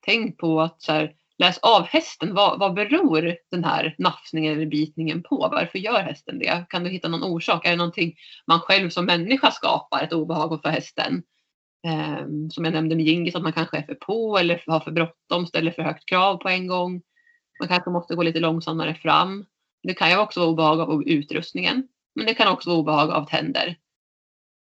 tänk 0.00 0.38
på 0.38 0.60
att 0.60 0.82
så 0.82 0.92
här, 0.92 1.14
läs 1.42 1.58
av 1.58 1.86
hästen. 1.86 2.34
Vad, 2.34 2.58
vad 2.58 2.74
beror 2.74 3.36
den 3.50 3.64
här 3.64 3.94
nafsningen 3.98 4.52
eller 4.52 4.66
bitningen 4.66 5.22
på? 5.22 5.48
Varför 5.52 5.78
gör 5.78 6.02
hästen 6.02 6.38
det? 6.38 6.66
Kan 6.68 6.84
du 6.84 6.90
hitta 6.90 7.08
någon 7.08 7.22
orsak? 7.22 7.66
Är 7.66 7.70
det 7.70 7.76
någonting 7.76 8.14
man 8.46 8.60
själv 8.60 8.90
som 8.90 9.04
människa 9.04 9.50
skapar 9.50 10.02
ett 10.02 10.12
obehag 10.12 10.62
för 10.62 10.68
hästen? 10.68 11.22
Um, 11.86 12.50
som 12.50 12.64
jag 12.64 12.74
nämnde 12.74 12.96
med 12.96 13.04
Gingis 13.04 13.34
att 13.34 13.42
man 13.42 13.52
kanske 13.52 13.78
är 13.78 13.82
för 13.82 13.94
på 13.94 14.38
eller 14.38 14.62
har 14.66 14.80
för 14.80 14.90
bråttom, 14.90 15.46
ställer 15.46 15.70
för 15.70 15.82
högt 15.82 16.06
krav 16.06 16.36
på 16.36 16.48
en 16.48 16.66
gång. 16.66 17.02
Man 17.60 17.68
kanske 17.68 17.90
måste 17.90 18.14
gå 18.14 18.22
lite 18.22 18.40
långsammare 18.40 18.94
fram. 18.94 19.46
Det 19.82 19.94
kan 19.94 20.10
ju 20.10 20.18
också 20.18 20.40
vara 20.40 20.50
obehag 20.50 20.80
av 20.80 21.02
utrustningen, 21.08 21.88
men 22.14 22.26
det 22.26 22.34
kan 22.34 22.52
också 22.52 22.70
vara 22.70 22.78
obehag 22.78 23.10
av 23.10 23.26
tänder. 23.26 23.76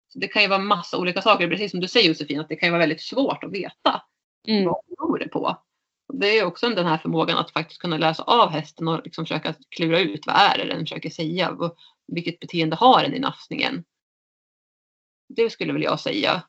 Så 0.08 0.18
det 0.18 0.28
kan 0.28 0.42
ju 0.42 0.48
vara 0.48 0.58
massa 0.58 0.98
olika 0.98 1.22
saker, 1.22 1.48
precis 1.48 1.70
som 1.70 1.80
du 1.80 1.88
säger 1.88 2.08
Josefin, 2.08 2.40
att 2.40 2.48
det 2.48 2.56
kan 2.56 2.66
ju 2.66 2.70
vara 2.70 2.80
väldigt 2.80 3.02
svårt 3.02 3.44
att 3.44 3.52
veta 3.52 4.02
mm. 4.48 4.64
vad 4.64 4.76
beror 4.86 5.18
det 5.18 5.28
på. 5.28 5.56
Det 6.12 6.38
är 6.38 6.44
också 6.44 6.68
den 6.68 6.86
här 6.86 6.98
förmågan 6.98 7.38
att 7.38 7.50
faktiskt 7.50 7.80
kunna 7.80 7.98
läsa 7.98 8.22
av 8.22 8.50
hästen 8.50 8.88
och 8.88 9.00
liksom 9.04 9.24
försöka 9.24 9.54
klura 9.70 10.00
ut 10.00 10.26
vad 10.26 10.36
är 10.36 10.58
det 10.58 10.64
den 10.64 10.80
försöker 10.80 11.10
säga. 11.10 11.56
Vilket 12.06 12.40
beteende 12.40 12.76
har 12.76 13.02
den 13.02 13.14
i 13.14 13.18
nafsningen. 13.18 13.84
Det 15.28 15.50
skulle 15.50 15.72
väl 15.72 15.82
jag 15.82 16.00
säga. 16.00 16.42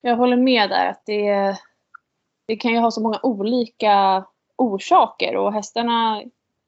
Jag 0.00 0.16
håller 0.16 0.36
med 0.36 0.70
där 0.70 0.86
att 0.86 1.06
det, 1.06 1.58
det 2.46 2.56
kan 2.56 2.72
ju 2.72 2.78
ha 2.78 2.90
så 2.90 3.00
många 3.00 3.20
olika 3.22 4.24
orsaker 4.56 5.36
och 5.36 5.52
hästarna 5.52 6.22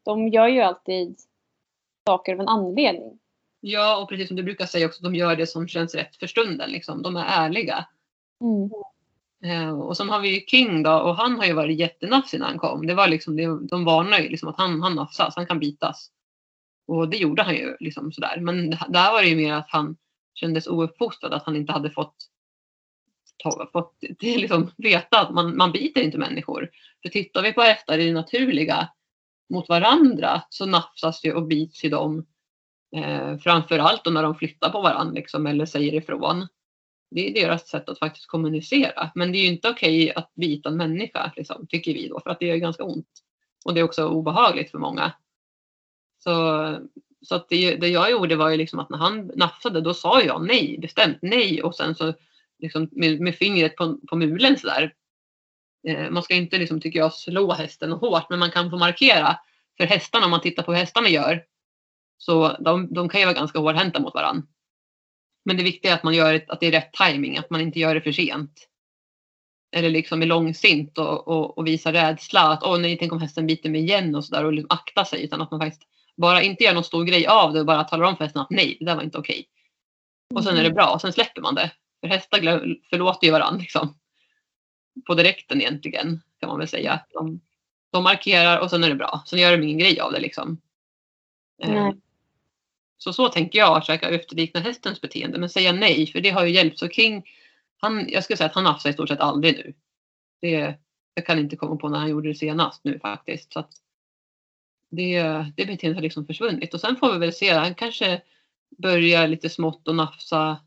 de 0.05 0.29
gör 0.29 0.49
ju 0.49 0.61
alltid 0.61 1.19
saker 2.07 2.35
av 2.35 2.41
en 2.41 2.49
anledning. 2.49 3.19
Ja, 3.61 4.03
och 4.03 4.09
precis 4.09 4.29
som 4.29 4.37
du 4.37 4.43
brukar 4.43 4.67
säga 4.67 4.87
också, 4.87 5.03
de 5.03 5.15
gör 5.15 5.37
det 5.37 5.47
som 5.47 5.69
känns 5.69 5.95
rätt 5.95 6.17
för 6.17 6.27
stunden. 6.27 6.71
Liksom. 6.71 7.03
De 7.03 7.17
är 7.17 7.25
ärliga. 7.25 7.87
Mm. 8.41 8.71
Eh, 9.45 9.81
och 9.81 9.97
sen 9.97 10.09
har 10.09 10.21
vi 10.21 10.45
King 10.49 10.83
då 10.83 10.93
och 10.93 11.17
han 11.17 11.37
har 11.37 11.45
ju 11.45 11.53
varit 11.53 11.79
jättenafsig 11.79 12.41
när 12.41 12.47
han 12.47 12.59
kom. 12.59 12.87
Det 12.87 12.95
var 12.95 13.09
liksom, 13.09 13.37
det, 13.37 13.67
de 13.69 13.85
varnade 13.85 14.23
ju 14.23 14.29
liksom 14.29 14.49
att 14.49 14.59
han, 14.59 14.83
han 14.83 14.95
nafsas, 14.95 15.37
han 15.37 15.47
kan 15.47 15.59
bitas. 15.59 16.11
Och 16.87 17.09
det 17.09 17.17
gjorde 17.17 17.43
han 17.43 17.55
ju 17.55 17.77
liksom 17.81 18.13
sådär. 18.13 18.41
Men 18.41 18.71
där 18.71 19.13
var 19.13 19.23
det 19.23 19.29
ju 19.29 19.37
mer 19.37 19.55
att 19.55 19.71
han 19.71 19.97
kändes 20.35 20.67
ouppfostrad, 20.67 21.33
att 21.33 21.43
han 21.45 21.57
inte 21.57 21.73
hade 21.73 21.91
fått, 21.91 22.15
ta, 23.43 23.69
fått 23.73 23.97
det 24.21 24.39
liksom 24.39 24.71
veta 24.77 25.21
att 25.21 25.35
man, 25.35 25.57
man 25.57 25.73
biter 25.73 26.03
inte 26.03 26.19
människor. 26.19 26.71
För 27.03 27.09
tittar 27.09 27.43
vi 27.43 27.53
på 27.53 27.61
hästar 27.61 27.99
i 27.99 28.07
det 28.07 28.13
naturliga 28.13 28.89
mot 29.51 29.69
varandra 29.69 30.43
så 30.49 30.67
nafsas 30.67 31.25
ju 31.25 31.33
och 31.33 31.47
bits 31.47 31.85
ju 31.85 31.89
de. 31.89 32.27
Eh, 32.97 33.37
framförallt 33.37 34.07
när 34.07 34.23
de 34.23 34.35
flyttar 34.35 34.71
på 34.71 34.81
varandra 34.81 35.13
liksom, 35.13 35.47
eller 35.47 35.67
säger 35.67 35.95
ifrån. 35.95 36.47
Det 37.15 37.29
är 37.29 37.35
deras 37.35 37.69
sätt 37.69 37.89
att 37.89 37.99
faktiskt 37.99 38.27
kommunicera. 38.27 39.11
Men 39.15 39.33
det 39.33 39.39
är 39.39 39.43
ju 39.43 39.49
inte 39.49 39.69
okej 39.69 40.13
att 40.15 40.35
bita 40.35 40.69
en 40.69 40.77
människa, 40.77 41.33
liksom, 41.37 41.67
tycker 41.67 41.95
vi 41.95 42.09
då, 42.09 42.21
för 42.21 42.31
att 42.31 42.41
det 42.41 42.47
gör 42.47 42.57
ganska 42.57 42.85
ont. 42.85 43.09
Och 43.65 43.75
det 43.75 43.81
är 43.81 43.85
också 43.85 44.09
obehagligt 44.09 44.71
för 44.71 44.79
många. 44.79 45.13
Så, 46.19 46.33
så 47.23 47.35
att 47.35 47.49
det, 47.49 47.77
det 47.77 47.89
jag 47.89 48.11
gjorde 48.11 48.37
var 48.37 48.51
ju 48.51 48.57
liksom 48.57 48.79
att 48.79 48.91
när 48.91 48.99
han 48.99 49.33
nafsade 49.37 49.81
då 49.81 49.95
sa 49.95 50.23
jag 50.23 50.47
nej, 50.47 50.79
bestämt 50.79 51.19
nej 51.23 51.63
och 51.63 51.75
sen 51.75 51.95
så 51.95 52.15
liksom 52.59 52.89
med, 52.93 53.21
med 53.21 53.35
fingret 53.35 53.77
på, 53.77 53.99
på 54.09 54.17
mulen 54.17 54.59
sådär 54.59 54.95
Eh, 55.89 56.11
man 56.11 56.23
ska 56.23 56.35
inte, 56.35 56.59
liksom, 56.59 56.81
tycker 56.81 56.99
jag, 56.99 57.15
slå 57.15 57.53
hästen 57.53 57.93
hårt, 57.93 58.31
men 58.31 58.39
man 58.39 58.51
kan 58.51 58.71
få 58.71 58.77
markera. 58.77 59.39
För 59.77 59.85
hästarna, 59.85 60.25
om 60.25 60.31
man 60.31 60.41
tittar 60.41 60.63
på 60.63 60.73
hur 60.73 60.79
hästarna 60.79 61.09
gör, 61.09 61.45
så 62.19 62.57
de, 62.61 62.95
de 62.95 63.09
kan 63.09 63.21
ju 63.21 63.27
vara 63.27 63.35
ganska 63.35 63.59
hårdhänta 63.59 64.01
mot 64.01 64.15
varandra. 64.15 64.47
Men 65.45 65.57
det 65.57 65.63
viktiga 65.63 65.91
är 65.91 65.95
att 65.95 66.03
man 66.03 66.15
gör 66.15 66.45
att 66.49 66.61
det 66.61 66.67
är 66.67 66.73
rätt 66.73 66.93
timing, 66.93 67.39
att 67.39 67.51
man 67.51 67.61
inte 67.61 67.81
gör 67.81 67.95
det 67.95 68.01
för 68.01 68.13
sent. 68.13 68.69
Eller 69.77 69.91
liksom 69.91 70.23
är 70.23 70.27
långsint 70.27 70.99
och, 70.99 71.29
och, 71.29 71.59
och 71.59 71.67
visar 71.67 71.93
rädsla. 71.93 72.41
Att 72.41 72.63
åh 72.63 72.79
nej, 72.79 72.99
tänk 72.99 73.13
om 73.13 73.21
hästen 73.21 73.47
biter 73.47 73.71
mig 73.71 73.81
igen 73.81 74.15
och 74.15 74.25
sådär 74.25 74.45
och 74.45 74.53
liksom 74.53 74.71
akta 74.71 75.05
sig. 75.05 75.25
Utan 75.25 75.43
att 75.43 75.51
man 75.51 75.61
faktiskt 75.61 75.89
bara 76.17 76.43
inte 76.43 76.65
gör 76.65 76.75
någon 76.75 76.85
stor 76.85 77.05
grej 77.05 77.27
av 77.27 77.53
det 77.53 77.61
och 77.61 77.67
bara 77.67 77.85
talar 77.85 78.05
om 78.05 78.17
för 78.17 78.25
hästen 78.25 78.43
att 78.43 78.51
nej, 78.51 78.77
det 78.81 78.87
där 78.87 78.97
var 78.97 79.03
inte 79.03 79.19
okej. 79.19 79.49
Och 80.35 80.45
sen 80.45 80.53
är 80.53 80.61
det 80.61 80.67
mm. 80.67 80.75
bra 80.75 80.95
och 80.95 81.01
sen 81.01 81.13
släpper 81.13 81.41
man 81.41 81.55
det. 81.55 81.73
För 82.01 82.09
hästar 82.09 82.39
förlåter 82.91 83.27
ju 83.27 83.33
varandra 83.33 83.61
liksom 83.61 83.99
på 85.07 85.15
direkten 85.15 85.61
egentligen 85.61 86.21
kan 86.41 86.49
man 86.49 86.59
väl 86.59 86.69
säga. 86.69 87.01
De, 87.11 87.41
de 87.93 88.03
markerar 88.03 88.59
och 88.59 88.71
sen 88.71 88.85
är 88.85 88.89
det 88.89 88.95
bra. 88.95 89.23
Sen 89.27 89.39
gör 89.39 89.57
de 89.57 89.63
ingen 89.63 89.79
grej 89.79 90.01
av 90.01 90.13
det 90.13 90.21
liksom. 90.21 90.61
Mm. 91.63 92.01
Så 92.99 93.13
så 93.13 93.29
tänker 93.29 93.59
jag 93.59 93.83
försöka 93.83 94.11
efterlikna 94.11 94.61
hästens 94.61 95.01
beteende. 95.01 95.39
Men 95.39 95.49
säga 95.49 95.73
nej, 95.73 96.07
för 96.07 96.21
det 96.21 96.31
har 96.31 96.45
ju 96.45 96.53
hjälpt. 96.53 96.79
Så 96.79 96.89
King, 96.89 97.25
han, 97.77 98.09
jag 98.09 98.25
skulle 98.25 98.37
säga 98.37 98.47
att 98.47 98.55
han 98.55 98.65
nafsar 98.65 98.91
i 98.91 98.93
stort 98.93 99.09
sett 99.09 99.21
aldrig 99.21 99.57
nu. 99.57 99.75
Det, 100.41 100.79
jag 101.15 101.27
kan 101.27 101.39
inte 101.39 101.57
komma 101.57 101.77
på 101.77 101.89
när 101.89 101.99
han 101.99 102.11
gjorde 102.11 102.29
det 102.29 102.35
senast 102.35 102.85
nu 102.85 102.99
faktiskt. 102.99 103.53
Så 103.53 103.59
att 103.59 103.71
det, 104.91 105.23
det 105.57 105.67
beteendet 105.67 105.97
har 105.97 106.03
liksom 106.03 106.27
försvunnit. 106.27 106.75
Och 106.75 106.81
sen 106.81 106.97
får 106.97 107.13
vi 107.13 107.19
väl 107.19 107.33
se. 107.33 107.53
Han 107.53 107.75
kanske 107.75 108.23
börjar 108.79 109.29
lite 109.29 109.49
smått 109.49 109.89
och 109.89 109.95
nafsa 109.95 110.61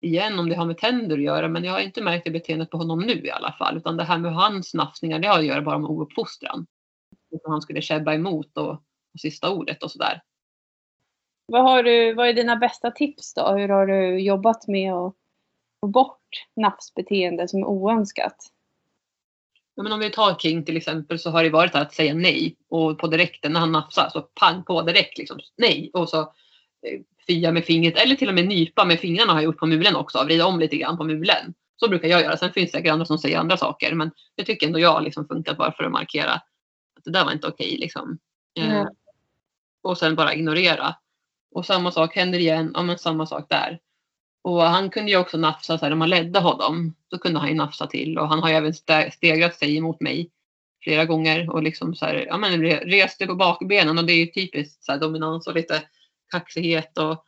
igen 0.00 0.38
om 0.38 0.48
det 0.48 0.54
har 0.54 0.66
med 0.66 0.78
tänder 0.78 1.16
att 1.16 1.22
göra 1.22 1.48
men 1.48 1.64
jag 1.64 1.72
har 1.72 1.80
inte 1.80 2.02
märkt 2.02 2.24
det 2.24 2.30
beteendet 2.30 2.70
på 2.70 2.76
honom 2.76 3.00
nu 3.00 3.12
i 3.24 3.30
alla 3.30 3.52
fall. 3.52 3.76
Utan 3.76 3.96
det 3.96 4.04
här 4.04 4.18
med 4.18 4.34
hans 4.34 4.74
nafsningar 4.74 5.18
det 5.18 5.28
har 5.28 5.38
att 5.38 5.44
göra 5.44 5.62
bara 5.62 5.78
med 5.78 5.90
ouppfostran. 5.90 6.66
Om 7.44 7.52
han 7.52 7.62
skulle 7.62 7.82
käbba 7.82 8.14
emot 8.14 8.56
och, 8.56 8.70
och 9.14 9.20
sista 9.20 9.50
ordet 9.50 9.82
och 9.82 9.90
sådär. 9.90 10.22
Vad, 11.46 11.62
har 11.62 11.82
du, 11.82 12.14
vad 12.14 12.28
är 12.28 12.32
dina 12.32 12.56
bästa 12.56 12.90
tips 12.90 13.34
då? 13.34 13.52
Hur 13.52 13.68
har 13.68 13.86
du 13.86 14.18
jobbat 14.18 14.68
med 14.68 14.92
att 14.92 15.14
få 15.80 15.86
bort 15.86 16.46
nafsbeteende 16.56 17.48
som 17.48 17.62
är 17.62 17.66
oönskat? 17.66 18.36
Ja, 19.74 19.82
men 19.82 19.92
om 19.92 20.00
vi 20.00 20.10
tar 20.10 20.34
King 20.34 20.64
till 20.64 20.76
exempel 20.76 21.18
så 21.18 21.30
har 21.30 21.44
det 21.44 21.50
varit 21.50 21.74
att 21.74 21.94
säga 21.94 22.14
nej 22.14 22.56
och 22.68 22.98
på 22.98 23.06
direkten 23.06 23.52
när 23.52 23.60
han 23.60 23.72
nafsar 23.72 24.08
så 24.12 24.20
pang 24.20 24.64
på 24.64 24.82
direkt 24.82 25.18
liksom 25.18 25.38
nej 25.56 25.90
och 25.94 26.08
så 26.08 26.20
eh, 26.20 27.00
fia 27.26 27.52
med 27.52 27.64
fingret 27.64 27.96
eller 27.96 28.14
till 28.14 28.28
och 28.28 28.34
med 28.34 28.46
nypa 28.46 28.84
med 28.84 29.00
fingrarna 29.00 29.32
har 29.32 29.38
jag 29.38 29.44
gjort 29.44 29.58
på 29.58 29.66
mulen 29.66 29.96
också. 29.96 30.24
Vrida 30.24 30.46
om 30.46 30.60
lite 30.60 30.76
grann 30.76 30.96
på 30.96 31.04
mulen. 31.04 31.54
Så 31.76 31.88
brukar 31.88 32.08
jag 32.08 32.22
göra. 32.22 32.36
Sen 32.36 32.52
finns 32.52 32.72
det 32.72 32.78
säkert 32.78 32.92
andra 32.92 33.06
som 33.06 33.18
säger 33.18 33.38
andra 33.38 33.56
saker. 33.56 33.94
Men 33.94 34.10
det 34.34 34.44
tycker 34.44 34.66
ändå 34.66 34.78
jag 34.78 35.02
liksom 35.02 35.28
funkat 35.28 35.56
bara 35.56 35.72
för 35.72 35.84
att 35.84 35.92
markera 35.92 36.32
att 36.32 37.04
det 37.04 37.10
där 37.10 37.24
var 37.24 37.32
inte 37.32 37.46
okej. 37.46 37.76
liksom. 37.80 38.18
Mm. 38.58 38.70
Eh, 38.72 38.86
och 39.82 39.98
sen 39.98 40.14
bara 40.14 40.34
ignorera. 40.34 40.94
Och 41.54 41.66
samma 41.66 41.90
sak 41.90 42.16
händer 42.16 42.38
igen. 42.38 42.70
Ja 42.74 42.82
men 42.82 42.98
samma 42.98 43.26
sak 43.26 43.46
där. 43.48 43.78
Och 44.42 44.62
han 44.62 44.90
kunde 44.90 45.10
ju 45.10 45.16
också 45.16 45.36
nafsa 45.36 45.78
så 45.78 45.84
här, 45.84 45.90
när 45.90 45.96
man 45.96 46.10
ledde 46.10 46.40
honom. 46.40 46.94
Så 47.10 47.18
kunde 47.18 47.40
han 47.40 47.48
ju 47.48 47.54
nafsa 47.54 47.86
till. 47.86 48.18
Och 48.18 48.28
han 48.28 48.42
har 48.42 48.48
ju 48.48 48.54
även 48.54 48.74
stegrat 49.12 49.54
sig 49.54 49.76
emot 49.76 50.00
mig 50.00 50.30
flera 50.82 51.04
gånger 51.04 51.50
och 51.50 51.62
liksom 51.62 51.94
så 51.94 52.04
här, 52.04 52.26
ja 52.28 52.36
men 52.36 52.62
reste 52.62 53.26
på 53.26 53.34
bakbenen 53.34 53.98
och 53.98 54.04
det 54.04 54.12
är 54.12 54.16
ju 54.16 54.26
typiskt 54.26 54.84
så 54.84 54.92
här, 54.92 54.98
dominans 54.98 55.46
och 55.46 55.54
lite 55.54 55.82
kaxighet 56.30 56.98
och 56.98 57.24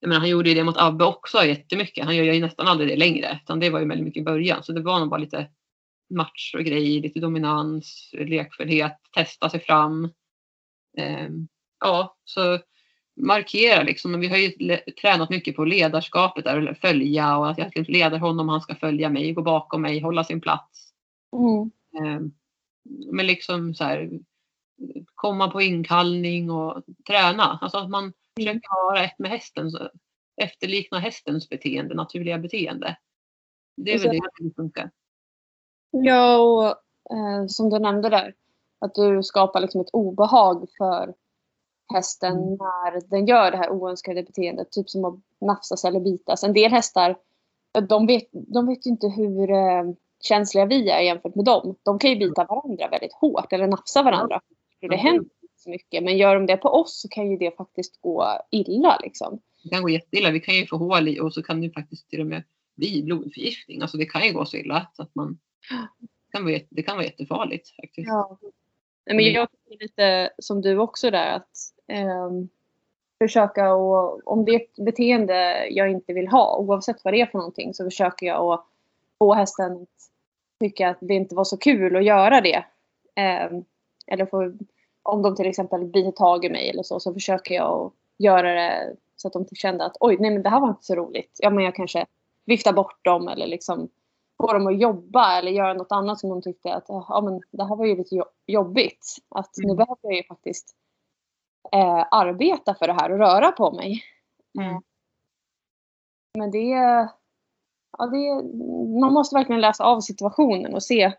jag 0.00 0.08
menar, 0.08 0.20
han 0.20 0.28
gjorde 0.28 0.48
ju 0.48 0.54
det 0.54 0.64
mot 0.64 0.76
Abbe 0.78 1.04
också 1.04 1.44
jättemycket. 1.44 2.04
Han 2.04 2.16
gör 2.16 2.24
ju 2.24 2.40
nästan 2.40 2.66
aldrig 2.66 2.88
det 2.88 2.96
längre. 2.96 3.40
Utan 3.42 3.60
det 3.60 3.70
var 3.70 3.80
ju 3.80 3.86
väldigt 3.86 4.06
mycket 4.06 4.20
i 4.20 4.24
början. 4.24 4.62
Så 4.62 4.72
det 4.72 4.82
var 4.82 5.00
nog 5.00 5.08
bara 5.08 5.20
lite 5.20 5.50
match 6.10 6.54
och 6.54 6.64
grej, 6.64 7.00
lite 7.00 7.20
dominans, 7.20 8.10
lekfullhet, 8.12 8.96
testa 9.14 9.50
sig 9.50 9.60
fram. 9.60 10.04
Eh, 10.98 11.28
ja, 11.80 12.16
så 12.24 12.58
markera 13.18 13.82
liksom. 13.82 14.10
Men 14.10 14.20
vi 14.20 14.28
har 14.28 14.36
ju 14.36 14.76
tränat 15.00 15.30
mycket 15.30 15.56
på 15.56 15.64
ledarskapet 15.64 16.44
där, 16.44 16.56
eller 16.56 16.74
följa 16.74 17.38
och 17.38 17.50
att 17.50 17.58
jag 17.58 17.88
leder 17.88 18.18
honom, 18.18 18.48
han 18.48 18.60
ska 18.60 18.74
följa 18.74 19.08
mig, 19.08 19.32
gå 19.32 19.42
bakom 19.42 19.82
mig, 19.82 20.00
hålla 20.00 20.24
sin 20.24 20.40
plats. 20.40 20.92
Mm. 21.36 21.70
Eh, 21.94 22.20
men 23.12 23.26
liksom 23.26 23.74
så 23.74 23.84
här, 23.84 24.10
komma 25.14 25.50
på 25.50 25.62
inkallning 25.62 26.50
och 26.50 26.82
träna. 27.06 27.58
Alltså 27.62 27.78
att 27.78 27.90
man 27.90 28.12
försöker 28.36 28.84
vara 28.86 29.04
ett 29.04 29.18
med 29.18 29.30
hästen, 29.30 29.70
efterlikna 30.42 30.98
hästens 30.98 31.48
beteende, 31.48 31.94
naturliga 31.94 32.38
beteende. 32.38 32.96
Det 33.76 33.94
är 33.94 33.98
väl 33.98 34.16
det 34.16 34.30
som 34.38 34.52
funkar. 34.56 34.90
Ja, 35.90 36.38
och 36.38 36.66
eh, 37.16 37.46
som 37.48 37.70
du 37.70 37.78
nämnde 37.78 38.08
där, 38.08 38.34
att 38.78 38.94
du 38.94 39.22
skapar 39.22 39.60
liksom 39.60 39.80
ett 39.80 39.90
obehag 39.92 40.68
för 40.78 41.14
hästen 41.94 42.36
mm. 42.36 42.48
när 42.48 43.10
den 43.10 43.26
gör 43.26 43.50
det 43.50 43.56
här 43.56 43.70
oönskade 43.70 44.22
beteendet. 44.22 44.70
Typ 44.70 44.90
som 44.90 45.04
att 45.04 45.14
nafsas 45.40 45.84
eller 45.84 46.00
bitas. 46.00 46.44
En 46.44 46.52
del 46.52 46.70
hästar, 46.70 47.16
de 47.88 48.06
vet, 48.06 48.28
de 48.32 48.66
vet 48.66 48.86
ju 48.86 48.90
inte 48.90 49.08
hur 49.08 49.50
eh, 49.50 49.84
känsliga 50.20 50.66
vi 50.66 50.90
är 50.90 51.00
jämfört 51.00 51.34
med 51.34 51.44
dem. 51.44 51.74
De 51.82 51.98
kan 51.98 52.10
ju 52.10 52.16
bita 52.16 52.44
varandra 52.44 52.88
väldigt 52.88 53.12
hårt 53.12 53.52
eller 53.52 53.66
nafsa 53.66 54.02
varandra. 54.02 54.40
Det 54.80 54.96
händer 54.96 55.22
inte 55.42 55.54
så 55.56 55.70
mycket. 55.70 56.04
Men 56.04 56.16
gör 56.16 56.34
de 56.34 56.46
det 56.46 56.56
på 56.56 56.68
oss 56.68 57.00
så 57.00 57.08
kan 57.08 57.30
ju 57.30 57.36
det 57.36 57.56
faktiskt 57.56 58.00
gå 58.00 58.26
illa. 58.50 58.98
Liksom. 59.02 59.40
Det 59.62 59.68
kan 59.68 59.82
gå 59.82 59.88
jätteilla. 59.88 60.30
Vi 60.30 60.40
kan 60.40 60.54
ju 60.54 60.66
få 60.66 60.76
hål 60.76 61.08
i 61.08 61.20
och 61.20 61.34
så 61.34 61.42
kan 61.42 61.60
det 61.60 61.70
faktiskt 61.70 62.08
till 62.08 62.20
och 62.20 62.26
med 62.26 62.42
bli 62.76 63.02
blodförgiftning. 63.02 63.82
Alltså 63.82 63.96
det 63.96 64.06
kan 64.06 64.26
ju 64.26 64.32
gå 64.32 64.44
så 64.44 64.56
illa 64.56 64.86
så 64.92 65.02
att 65.02 65.14
man 65.14 65.38
det 66.32 66.32
kan 66.32 66.44
vara, 66.44 66.58
det 66.70 66.82
kan 66.82 66.96
vara 66.96 67.06
jättefarligt 67.06 67.76
faktiskt. 67.76 68.08
Ja. 68.08 68.38
Men 69.08 69.20
mm. 69.20 69.34
jag 69.34 69.48
tycker 69.50 69.84
lite 69.84 70.30
som 70.38 70.60
du 70.60 70.78
också 70.78 71.10
där 71.10 71.32
att 71.32 71.56
eh, 71.86 72.30
försöka 73.18 73.74
och 73.74 74.20
om 74.24 74.44
det 74.44 74.52
är 74.52 74.60
ett 74.60 74.76
beteende 74.76 75.68
jag 75.70 75.90
inte 75.90 76.12
vill 76.12 76.28
ha 76.28 76.56
oavsett 76.56 77.04
vad 77.04 77.14
det 77.14 77.20
är 77.20 77.26
för 77.26 77.38
någonting 77.38 77.74
så 77.74 77.84
försöker 77.84 78.26
jag 78.26 78.52
att 78.52 78.64
få 79.18 79.34
hästen 79.34 79.72
att 79.72 79.88
tycka 80.60 80.88
att 80.88 80.98
det 81.00 81.14
inte 81.14 81.34
var 81.34 81.44
så 81.44 81.56
kul 81.56 81.96
att 81.96 82.04
göra 82.04 82.40
det. 82.40 82.64
Eh, 83.14 83.50
eller 84.06 84.26
få, 84.26 84.52
om 85.02 85.22
de 85.22 85.36
till 85.36 85.46
exempel 85.46 85.84
biter 85.84 86.10
tag 86.10 86.44
i 86.44 86.50
mig 86.50 86.70
eller 86.70 86.82
så 86.82 87.00
så 87.00 87.14
försöker 87.14 87.54
jag 87.54 87.72
att 87.72 87.92
göra 88.18 88.54
det 88.54 88.96
så 89.16 89.28
att 89.28 89.34
de 89.34 89.46
kände 89.52 89.84
att 89.84 89.96
oj 90.00 90.16
nej 90.20 90.30
men 90.30 90.42
det 90.42 90.50
här 90.50 90.60
var 90.60 90.68
inte 90.68 90.84
så 90.84 90.94
roligt. 90.94 91.36
Ja 91.38 91.50
men 91.50 91.64
jag 91.64 91.74
kanske 91.74 92.06
viftar 92.44 92.72
bort 92.72 93.04
dem 93.04 93.28
eller 93.28 93.46
liksom 93.46 93.88
få 94.42 94.52
dem 94.52 94.66
att 94.66 94.80
jobba 94.80 95.38
eller 95.38 95.52
göra 95.52 95.74
något 95.74 95.92
annat 95.92 96.20
som 96.20 96.30
de 96.30 96.42
tyckte 96.42 96.74
att 96.74 96.84
ja, 96.88 97.20
men 97.24 97.40
det 97.50 97.64
här 97.64 97.76
var 97.76 97.86
ju 97.86 97.96
lite 97.96 98.24
jobbigt. 98.46 99.16
Att 99.28 99.58
mm. 99.58 99.68
nu 99.68 99.76
behöver 99.76 99.98
jag 100.02 100.16
ju 100.16 100.24
faktiskt 100.24 100.76
eh, 101.72 102.06
arbeta 102.10 102.74
för 102.74 102.86
det 102.86 102.92
här 102.92 103.12
och 103.12 103.18
röra 103.18 103.52
på 103.52 103.72
mig. 103.72 104.02
Mm. 104.58 104.70
Eh, 104.70 104.80
men 106.38 106.50
det, 106.50 106.68
ja, 107.98 108.06
det, 108.06 108.42
man 109.00 109.12
måste 109.12 109.36
verkligen 109.36 109.60
läsa 109.60 109.84
av 109.84 110.00
situationen 110.00 110.74
och 110.74 110.82
se 110.82 111.12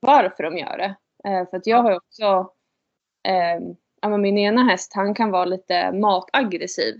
varför 0.00 0.42
de 0.42 0.58
gör 0.58 0.78
det. 0.78 0.96
Eh, 1.24 1.50
för 1.50 1.56
att 1.56 1.66
jag 1.66 1.82
har 1.82 1.96
också, 1.96 2.52
eh, 3.28 3.60
ja, 4.00 4.16
min 4.16 4.38
ena 4.38 4.64
häst 4.64 4.92
han 4.94 5.14
kan 5.14 5.30
vara 5.30 5.44
lite 5.44 5.92
mataggressiv. 5.92 6.94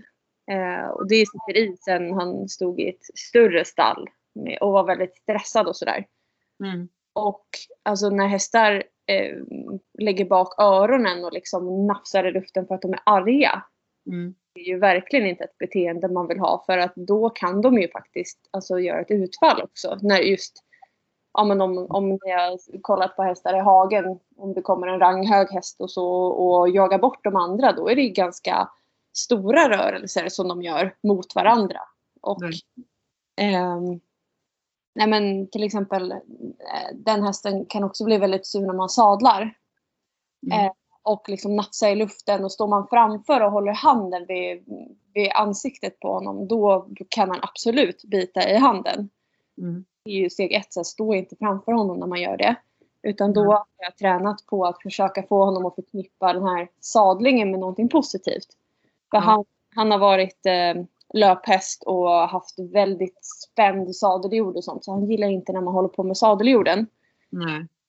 Eh, 0.51 0.87
och 0.87 1.07
det 1.07 1.15
sitter 1.15 1.57
i 1.57 1.77
sen 1.77 2.13
han 2.13 2.49
stod 2.49 2.79
i 2.79 2.89
ett 2.89 3.03
större 3.15 3.65
stall 3.65 4.09
och 4.61 4.71
var 4.71 4.83
väldigt 4.83 5.17
stressad 5.17 5.67
och 5.67 5.75
sådär. 5.75 6.05
Mm. 6.63 6.87
Och 7.13 7.45
alltså 7.83 8.09
när 8.09 8.27
hästar 8.27 8.83
eh, 9.05 9.37
lägger 9.99 10.25
bak 10.25 10.59
öronen 10.61 11.25
och 11.25 11.33
liksom 11.33 11.87
nafsar 11.87 12.23
i 12.23 12.31
luften 12.31 12.67
för 12.67 12.75
att 12.75 12.81
de 12.81 12.93
är 12.93 12.99
arga. 13.05 13.63
Mm. 14.07 14.35
Det 14.53 14.61
är 14.61 14.65
ju 14.65 14.79
verkligen 14.79 15.27
inte 15.27 15.43
ett 15.43 15.57
beteende 15.57 16.07
man 16.07 16.27
vill 16.27 16.39
ha 16.39 16.63
för 16.65 16.77
att 16.77 16.95
då 16.95 17.29
kan 17.29 17.61
de 17.61 17.77
ju 17.77 17.91
faktiskt 17.91 18.39
alltså, 18.51 18.79
göra 18.79 19.01
ett 19.01 19.11
utfall 19.11 19.61
också. 19.61 19.97
När 20.01 20.19
just, 20.19 20.63
ja 21.33 21.43
men 21.43 21.61
om, 21.61 21.87
om 21.89 22.09
ni 22.09 22.31
har 22.31 22.81
kollat 22.81 23.15
på 23.15 23.23
hästar 23.23 23.57
i 23.57 23.59
hagen, 23.59 24.19
om 24.35 24.53
det 24.53 24.61
kommer 24.61 24.87
en 24.87 24.99
ranghög 24.99 25.49
häst 25.49 25.81
och 25.81 25.91
så 25.91 26.07
och 26.25 26.69
jagar 26.69 26.99
bort 26.99 27.23
de 27.23 27.35
andra, 27.35 27.71
då 27.71 27.89
är 27.89 27.95
det 27.95 28.09
ganska 28.09 28.69
stora 29.13 29.69
rörelser 29.69 30.29
som 30.29 30.47
de 30.47 30.61
gör 30.61 30.95
mot 31.03 31.35
varandra. 31.35 31.79
Och 32.21 32.41
mm. 33.41 33.99
Nej 34.95 35.07
men 35.07 35.47
till 35.47 35.63
exempel 35.63 36.11
eh, 36.11 36.17
den 36.93 37.23
hästen 37.23 37.65
kan 37.65 37.83
också 37.83 38.05
bli 38.05 38.17
väldigt 38.17 38.47
sur 38.47 38.61
när 38.61 38.73
man 38.73 38.89
sadlar. 38.89 39.57
Mm. 40.45 40.65
Eh, 40.65 40.71
och 41.03 41.29
liksom 41.29 41.55
natsa 41.55 41.89
i 41.89 41.95
luften 41.95 42.43
och 42.43 42.51
står 42.51 42.67
man 42.67 42.87
framför 42.87 43.41
och 43.41 43.51
håller 43.51 43.71
handen 43.71 44.25
vid, 44.27 44.63
vid 45.13 45.31
ansiktet 45.33 45.99
på 45.99 46.13
honom 46.13 46.47
då 46.47 46.87
kan 47.09 47.29
man 47.29 47.39
absolut 47.41 48.03
bita 48.03 48.49
i 48.49 48.57
handen. 48.57 49.09
Mm. 49.57 49.85
Det 50.05 50.11
är 50.11 50.15
ju 50.15 50.29
steg 50.29 50.53
ett, 50.53 50.73
så 50.73 50.83
stå 50.83 51.13
inte 51.13 51.35
framför 51.35 51.71
honom 51.71 51.99
när 51.99 52.07
man 52.07 52.21
gör 52.21 52.37
det. 52.37 52.55
Utan 53.03 53.33
då 53.33 53.41
mm. 53.41 53.51
har 53.51 53.65
jag 53.77 53.97
tränat 53.97 54.45
på 54.45 54.65
att 54.65 54.81
försöka 54.81 55.23
få 55.23 55.45
honom 55.45 55.65
att 55.65 55.75
förknippa 55.75 56.33
den 56.33 56.43
här 56.43 56.69
sadlingen 56.79 57.51
med 57.51 57.59
någonting 57.59 57.89
positivt. 57.89 58.47
För 59.11 59.17
han, 59.17 59.45
han 59.75 59.91
har 59.91 59.97
varit 59.97 60.45
eh, 60.45 60.83
löphäst 61.13 61.83
och 61.83 62.09
haft 62.09 62.59
väldigt 62.59 63.25
spänd 63.25 63.95
sadeljord 63.95 64.55
och 64.55 64.63
sånt. 64.63 64.85
Så 64.85 64.91
han 64.91 65.05
gillar 65.05 65.27
inte 65.27 65.53
när 65.53 65.61
man 65.61 65.73
håller 65.73 65.89
på 65.89 66.03
med 66.03 66.17
sadeljorden. 66.17 66.87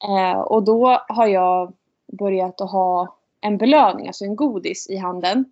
Eh, 0.08 0.40
och 0.40 0.62
då 0.62 1.00
har 1.08 1.26
jag 1.26 1.72
börjat 2.18 2.60
att 2.60 2.70
ha 2.70 3.16
en 3.40 3.58
belöning, 3.58 4.06
alltså 4.06 4.24
en 4.24 4.36
godis 4.36 4.90
i 4.90 4.96
handen. 4.96 5.44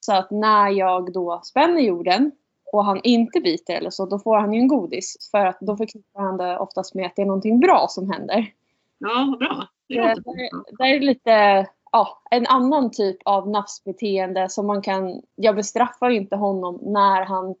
Så 0.00 0.12
att 0.14 0.30
när 0.30 0.68
jag 0.68 1.12
då 1.12 1.40
spänner 1.44 1.80
jorden 1.80 2.32
och 2.72 2.84
han 2.84 3.00
inte 3.02 3.40
biter 3.40 3.74
eller 3.74 3.90
så, 3.90 4.06
då 4.06 4.18
får 4.18 4.36
han 4.36 4.52
ju 4.52 4.60
en 4.60 4.68
godis. 4.68 5.28
För 5.30 5.46
att 5.46 5.60
då 5.60 5.76
förknippar 5.76 6.22
han 6.22 6.36
det 6.36 6.58
oftast 6.58 6.94
med 6.94 7.06
att 7.06 7.16
det 7.16 7.22
är 7.22 7.26
någonting 7.26 7.60
bra 7.60 7.86
som 7.88 8.10
händer. 8.10 8.52
Ja, 8.98 9.36
bra. 9.38 9.68
Det, 9.88 9.94
det, 9.94 10.50
det 10.78 10.84
är 10.84 11.00
lite 11.00 11.66
ja, 11.92 12.22
en 12.30 12.46
annan 12.46 12.90
typ 12.90 13.16
av 13.24 13.48
nafsbeteende 13.48 14.48
som 14.48 14.66
man 14.66 14.82
kan... 14.82 15.22
Jag 15.34 15.56
bestraffar 15.56 16.10
inte 16.10 16.36
honom 16.36 16.78
när 16.82 17.24
han 17.24 17.54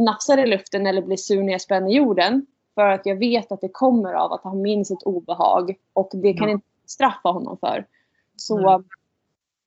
nafsar 0.00 0.38
i 0.38 0.46
luften 0.46 0.86
eller 0.86 1.02
blir 1.02 1.16
sur 1.16 1.42
när 1.42 1.52
jag 1.52 1.60
spänner 1.60 1.90
jorden. 1.90 2.46
För 2.74 2.88
att 2.88 3.06
jag 3.06 3.16
vet 3.16 3.52
att 3.52 3.60
det 3.60 3.68
kommer 3.68 4.12
av 4.12 4.32
att 4.32 4.44
han 4.44 4.62
minns 4.62 4.90
ett 4.90 5.02
obehag 5.02 5.76
och 5.92 6.10
det 6.12 6.32
kan 6.34 6.48
ja. 6.48 6.52
inte 6.52 6.66
straffa 6.86 7.28
honom 7.28 7.58
för. 7.58 7.86
Så 8.36 8.68
mm. 8.68 8.84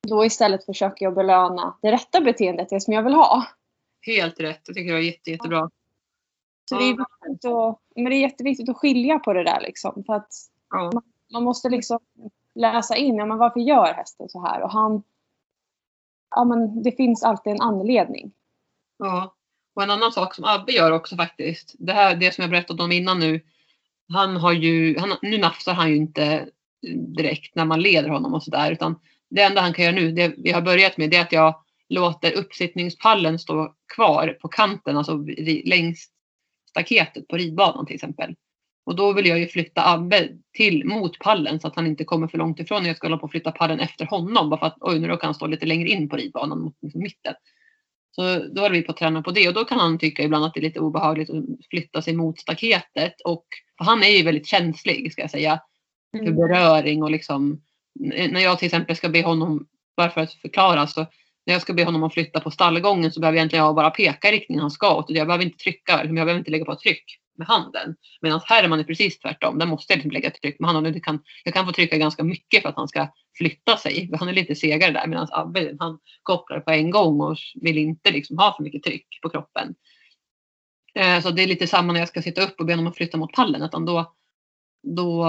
då 0.08 0.26
istället 0.26 0.66
försöker 0.66 1.06
jag 1.06 1.16
belöna 1.16 1.78
det 1.82 1.92
rätta 1.92 2.22
beteendet, 2.22 2.70
det 2.70 2.82
som 2.82 2.94
jag 2.94 3.04
vill 3.04 3.14
ha. 3.14 3.46
Helt 4.02 4.40
rätt. 4.40 4.62
Jag 4.66 4.76
tycker 4.76 4.88
det 4.88 4.98
var 4.98 5.06
jätte, 5.06 5.32
jättebra. 5.32 5.70
Så 6.70 6.76
det, 6.76 6.84
är 6.84 6.90
viktigt 6.90 7.46
att, 7.46 7.80
men 7.96 8.06
det 8.06 8.16
är 8.16 8.22
jätteviktigt 8.22 8.70
att 8.70 8.78
skilja 8.78 9.20
på 9.20 9.34
det 9.34 9.44
där 9.44 9.62
liksom. 9.62 10.04
För 10.06 10.14
att 10.14 10.32
ja. 10.70 10.92
man, 10.94 11.04
man 11.34 11.44
måste 11.44 11.70
liksom 11.70 12.00
läsa 12.60 12.96
in, 12.96 13.16
ja, 13.16 13.26
men 13.26 13.38
varför 13.38 13.60
gör 13.60 13.94
hästen 13.94 14.30
så 14.30 14.46
här? 14.46 14.62
Och 14.62 14.72
han, 14.72 15.04
ja 16.36 16.44
men 16.44 16.84
det 16.84 16.92
finns 16.92 17.24
alltid 17.24 17.54
en 17.54 17.62
anledning. 17.62 18.32
Ja, 18.98 19.36
och 19.76 19.84
en 19.84 19.92
annan 19.92 20.12
sak 20.12 20.36
som 20.36 20.46
Abbe 20.46 20.72
gör 20.72 20.92
också 20.92 21.16
faktiskt, 21.16 21.76
det 21.80 21.94
här 21.94 22.16
det 22.16 22.34
som 22.34 22.42
jag 22.42 22.52
berättade 22.52 22.84
om 22.84 22.92
innan 22.92 23.20
nu, 23.20 23.42
han 24.14 24.38
har 24.38 24.54
ju, 24.54 25.00
han, 25.00 25.14
nu 25.22 25.38
nafsar 25.38 25.74
han 25.74 25.90
ju 25.90 25.96
inte 25.96 26.50
direkt 27.18 27.56
när 27.56 27.66
man 27.66 27.82
leder 27.82 28.10
honom 28.10 28.34
och 28.34 28.44
sådär 28.44 28.72
utan 28.72 29.00
det 29.30 29.42
enda 29.42 29.62
han 29.62 29.74
kan 29.74 29.86
göra 29.86 29.96
nu, 29.96 30.12
det 30.12 30.34
vi 30.38 30.52
har 30.52 30.62
börjat 30.62 30.98
med, 30.98 31.10
det 31.10 31.18
är 31.18 31.22
att 31.22 31.32
jag 31.32 31.64
låter 31.90 32.38
uppsittningspallen 32.38 33.40
stå 33.40 33.76
kvar 33.96 34.38
på 34.42 34.48
kanten, 34.48 34.98
alltså 34.98 35.26
längs 35.64 36.10
staketet 36.70 37.28
på 37.28 37.38
ridbanan 37.38 37.86
till 37.86 37.96
exempel. 37.96 38.36
Och 38.90 38.96
då 38.96 39.14
vill 39.14 39.26
jag 39.26 39.40
ju 39.40 39.48
flytta 39.48 39.88
Abbe 39.88 40.30
till 40.54 40.86
mot 40.86 41.20
pallen 41.20 41.60
så 41.60 41.68
att 41.68 41.76
han 41.76 41.88
inte 41.88 42.04
kommer 42.04 42.28
för 42.28 42.38
långt 42.38 42.60
ifrån. 42.60 42.86
Jag 42.86 42.98
ska 42.98 43.08
hålla 43.08 43.18
på 43.18 43.26
att 43.26 43.32
flytta 43.32 43.52
pallen 43.52 43.80
efter 43.80 44.06
honom 44.06 44.50
bara 44.50 44.60
för 44.60 44.66
att 44.66 44.78
oj, 44.80 45.00
nu 45.00 45.08
råkar 45.08 45.28
han 45.28 45.36
stå 45.36 45.48
lite 45.48 45.66
längre 45.66 45.90
in 45.90 46.10
på 46.10 46.16
ridbanan 46.16 46.62
mot 46.62 46.76
liksom, 46.82 47.02
mitten. 47.02 47.34
Så 48.12 48.22
då 48.54 48.62
håller 48.62 48.76
vi 48.76 48.82
på 48.82 48.92
att 48.92 48.98
träna 48.98 49.22
på 49.22 49.32
det 49.32 49.48
och 49.48 49.54
då 49.54 49.66
kan 49.66 49.80
han 49.80 49.98
tycka 49.98 50.24
ibland 50.24 50.46
att 50.46 50.54
det 50.54 50.60
är 50.60 50.62
lite 50.62 50.80
obehagligt 50.80 51.30
att 51.30 51.44
flytta 51.70 52.02
sig 52.02 52.16
mot 52.16 52.40
staketet. 52.40 53.22
Och, 53.26 53.46
han 53.76 54.04
är 54.04 54.08
ju 54.08 54.24
väldigt 54.24 54.48
känslig 54.48 55.12
ska 55.12 55.22
jag 55.22 55.32
säga. 55.32 55.60
För 56.12 56.24
mm. 56.24 56.36
beröring 56.36 57.04
och 57.04 57.12
liksom 57.12 57.62
när 58.30 58.42
jag 58.42 58.60
till 58.60 58.66
exempel 58.66 58.96
ska 58.96 59.10
be 59.10 59.22
honom, 59.22 59.68
bara 59.98 60.10
för 60.10 60.22
att 60.22 60.34
förklara, 60.34 60.88
så 60.88 61.00
när 61.46 61.54
jag 61.54 61.62
ska 61.62 61.74
be 61.74 61.84
honom 61.84 62.04
att 62.04 62.14
flytta 62.14 62.40
på 62.40 62.52
stallgången 62.52 63.12
så 63.12 63.20
behöver 63.20 63.36
jag 63.36 63.42
egentligen 63.42 63.76
bara 63.76 63.90
peka 63.90 64.30
i 64.30 64.32
riktningen 64.32 64.62
han 64.62 64.72
ska 64.72 64.96
åt. 64.96 65.06
Jag 65.10 65.28
behöver 65.28 65.46
inte 65.46 65.58
trycka, 65.58 66.02
jag 66.04 66.14
behöver 66.14 66.38
inte 66.38 66.52
lägga 66.52 66.66
på 66.66 66.76
tryck 66.76 67.20
med 67.40 67.48
handen. 67.48 67.96
Medan 68.22 68.42
här 68.46 68.64
är 68.64 68.68
man 68.68 68.86
precis 68.86 69.20
tvärtom. 69.20 69.60
Där 69.60 69.66
måste 69.66 69.94
jag 69.94 69.98
liksom 69.98 70.12
lägga 70.12 70.28
ett 70.28 70.42
tryck 70.42 70.60
med 70.60 70.70
handen. 70.70 71.02
Kan, 71.02 71.20
jag 71.44 71.54
kan 71.54 71.66
få 71.66 71.72
trycka 71.72 71.98
ganska 71.98 72.24
mycket 72.24 72.62
för 72.62 72.70
att 72.70 72.76
han 72.76 72.88
ska 72.88 73.08
flytta 73.38 73.78
sig. 73.78 74.10
Han 74.20 74.30
är 74.30 74.34
lite 74.34 74.56
segare 74.56 74.92
där 74.92 75.08
medan 75.08 75.28
Abbe 75.32 75.76
han 75.80 76.00
kopplar 76.24 76.60
på 76.60 76.72
en 76.72 76.92
gång 76.92 77.22
och 77.22 77.38
vill 77.62 77.78
inte 77.78 78.12
liksom 78.12 78.38
ha 78.38 78.56
för 78.58 78.64
mycket 78.64 78.84
tryck 78.84 79.08
på 79.22 79.30
kroppen. 79.30 79.76
Eh, 80.96 81.22
så 81.22 81.30
det 81.32 81.44
är 81.44 81.48
lite 81.48 81.68
samma 81.68 81.94
när 81.94 82.00
jag 82.00 82.10
ska 82.10 82.22
sitta 82.22 82.42
upp 82.42 82.60
och 82.60 82.66
be 82.66 82.74
honom 82.74 82.88
att 82.88 82.98
flytta 82.98 83.18
mot 83.18 83.34
pallen. 83.34 83.62
Utan 83.62 83.86
då, 83.86 84.14
då, 84.84 85.26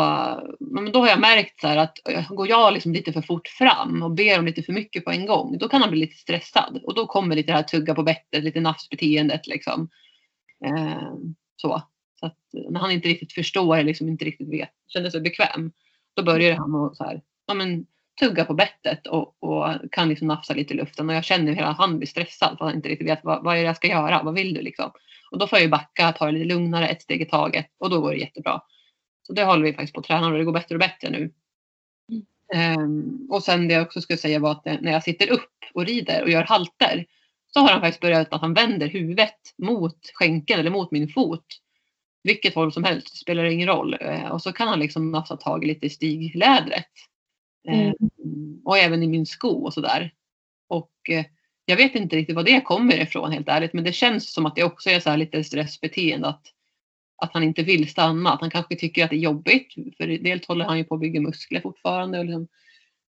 men 0.61 0.93
då 0.93 1.01
har 1.01 1.09
jag 1.09 1.21
märkt 1.21 1.61
så 1.61 1.69
att 1.69 2.09
eh, 2.09 2.33
går 2.33 2.49
jag 2.49 2.73
liksom 2.73 2.93
lite 2.93 3.13
för 3.13 3.23
fort 3.23 3.49
fram 3.49 4.03
och 4.03 4.11
ber 4.11 4.39
om 4.39 4.47
lite 4.47 4.63
för 4.63 4.73
mycket 4.73 5.05
på 5.05 5.11
en 5.11 5.27
gång, 5.27 5.59
då 5.59 5.69
kan 5.69 5.81
han 5.81 5.91
bli 5.91 6.01
lite 6.01 6.17
stressad. 6.17 6.81
Och 6.85 6.95
då 6.95 7.07
kommer 7.07 7.37
lite 7.37 7.53
det 7.53 7.57
här 7.57 7.63
tugga 7.63 7.95
på 7.95 8.03
bettet, 8.03 8.45
lite 8.45 8.61
nafsbeteendet. 8.61 9.47
Liksom. 9.47 9.89
Eh, 10.65 11.13
så 11.57 11.83
så 12.21 12.27
att 12.27 12.39
när 12.71 12.81
han 12.81 12.91
inte 12.91 13.09
riktigt 13.09 13.33
förstår 13.33 13.77
eller 13.77 13.85
liksom 13.85 14.09
inte 14.09 14.25
riktigt 14.25 14.49
vet, 14.49 14.71
känner 14.89 15.11
sig 15.11 15.21
bekväm, 15.21 15.73
då 16.15 16.23
börjar 16.23 16.57
han 16.57 16.75
att 16.75 16.97
så 16.97 17.05
här, 17.05 17.23
ja, 17.47 17.55
men, 17.55 17.87
tugga 18.21 18.45
på 18.45 18.55
bettet 18.55 19.07
och, 19.07 19.43
och 19.43 19.93
kan 19.93 20.09
liksom 20.09 20.27
nafsa 20.27 20.55
lite 20.55 20.75
i 20.75 20.77
luften. 20.77 21.09
Och 21.09 21.15
jag 21.15 21.25
känner 21.25 21.53
hur 21.53 21.63
han 21.63 21.99
blir 21.99 22.09
stressad 22.09 22.49
för 22.49 22.65
att 22.65 22.71
han 22.71 22.75
inte 22.75 22.89
riktigt 22.89 23.09
vet 23.09 23.25
vad, 23.25 23.45
vad 23.45 23.55
är 23.55 23.61
det 23.61 23.67
jag 23.67 23.77
ska 23.77 23.89
göra, 23.89 24.23
vad 24.23 24.35
vill 24.35 24.55
du 24.55 24.61
liksom. 24.63 24.91
Och 25.31 25.39
då 25.39 25.47
får 25.47 25.59
jag 25.59 25.65
ju 25.65 25.71
backa, 25.71 26.13
ta 26.13 26.27
det 26.27 26.33
lite 26.33 26.45
lugnare, 26.45 26.89
ett 26.89 27.03
steg 27.03 27.23
i 27.23 27.25
taget 27.25 27.67
och 27.79 27.91
då 27.91 28.01
går 28.01 28.11
det 28.11 28.17
jättebra. 28.17 28.61
Så 29.23 29.33
det 29.33 29.45
håller 29.45 29.63
vi 29.63 29.73
faktiskt 29.73 29.95
på 29.95 30.01
att 30.01 30.07
träna 30.07 30.27
och 30.27 30.39
det 30.39 30.45
går 30.45 30.53
bättre 30.53 30.75
och 30.75 30.81
bättre 30.81 31.11
nu. 31.11 31.33
Mm. 32.53 32.81
Um, 32.81 33.27
och 33.31 33.43
sen 33.43 33.69
det 33.69 33.75
jag 33.75 33.83
också 33.83 34.01
skulle 34.01 34.17
säga 34.17 34.39
var 34.39 34.51
att 34.51 34.65
när 34.65 34.93
jag 34.93 35.03
sitter 35.03 35.31
upp 35.31 35.65
och 35.75 35.87
rider 35.87 36.23
och 36.23 36.31
gör 36.31 36.43
halter 36.43 37.07
så 37.47 37.61
har 37.61 37.69
han 37.69 37.81
faktiskt 37.81 38.01
börjat 38.01 38.33
att 38.33 38.41
han 38.41 38.55
vänder 38.55 38.89
huvudet 38.89 39.55
mot 39.59 40.11
skänken 40.15 40.61
eller 40.61 40.71
mot 40.71 40.91
min 40.91 41.09
fot. 41.09 41.47
Vilket 42.23 42.55
håll 42.55 42.73
som 42.73 42.85
helst, 42.85 43.13
det 43.13 43.17
spelar 43.17 43.45
ingen 43.45 43.69
roll. 43.69 43.95
Uh, 43.95 44.27
och 44.27 44.43
så 44.43 44.53
kan 44.53 44.69
han 44.69 44.79
liksom 44.79 45.11
nafsa 45.11 45.37
tag 45.37 45.65
lite 45.65 45.87
i 45.87 45.91
stiglädret. 45.91 46.91
Mm. 47.69 47.95
Um, 48.25 48.63
och 48.65 48.79
även 48.79 49.03
i 49.03 49.07
min 49.07 49.27
sko 49.27 49.65
och 49.65 49.75
sådär. 49.75 50.15
Och 50.69 50.93
uh, 51.11 51.25
jag 51.65 51.77
vet 51.77 51.95
inte 51.95 52.17
riktigt 52.17 52.37
var 52.37 52.43
det 52.43 52.61
kommer 52.61 53.01
ifrån 53.01 53.33
helt 53.33 53.49
ärligt 53.49 53.73
men 53.73 53.85
det 53.85 53.93
känns 53.93 54.33
som 54.33 54.47
att 54.47 54.57
det 54.57 54.65
också 54.65 54.91
är 54.91 55.01
så 55.01 55.17
lite 55.17 55.45
stressbeteende 55.45 56.29
att 56.29 56.53
att 57.21 57.35
han 57.35 57.43
inte 57.43 57.63
vill 57.63 57.89
stanna. 57.89 58.33
Att 58.33 58.41
han 58.41 58.51
kanske 58.51 58.77
tycker 58.77 59.05
att 59.05 59.11
det 59.11 59.17
är 59.17 59.21
jobbigt. 59.21 59.75
För 59.97 60.07
dels 60.07 60.49
håller 60.49 60.65
han 60.65 60.79
ju 60.79 60.85
på 60.85 60.95
att 60.95 61.01
bygga 61.01 61.21
muskler 61.21 61.61
fortfarande. 61.61 62.19
Och 62.19 62.25
liksom, 62.25 62.49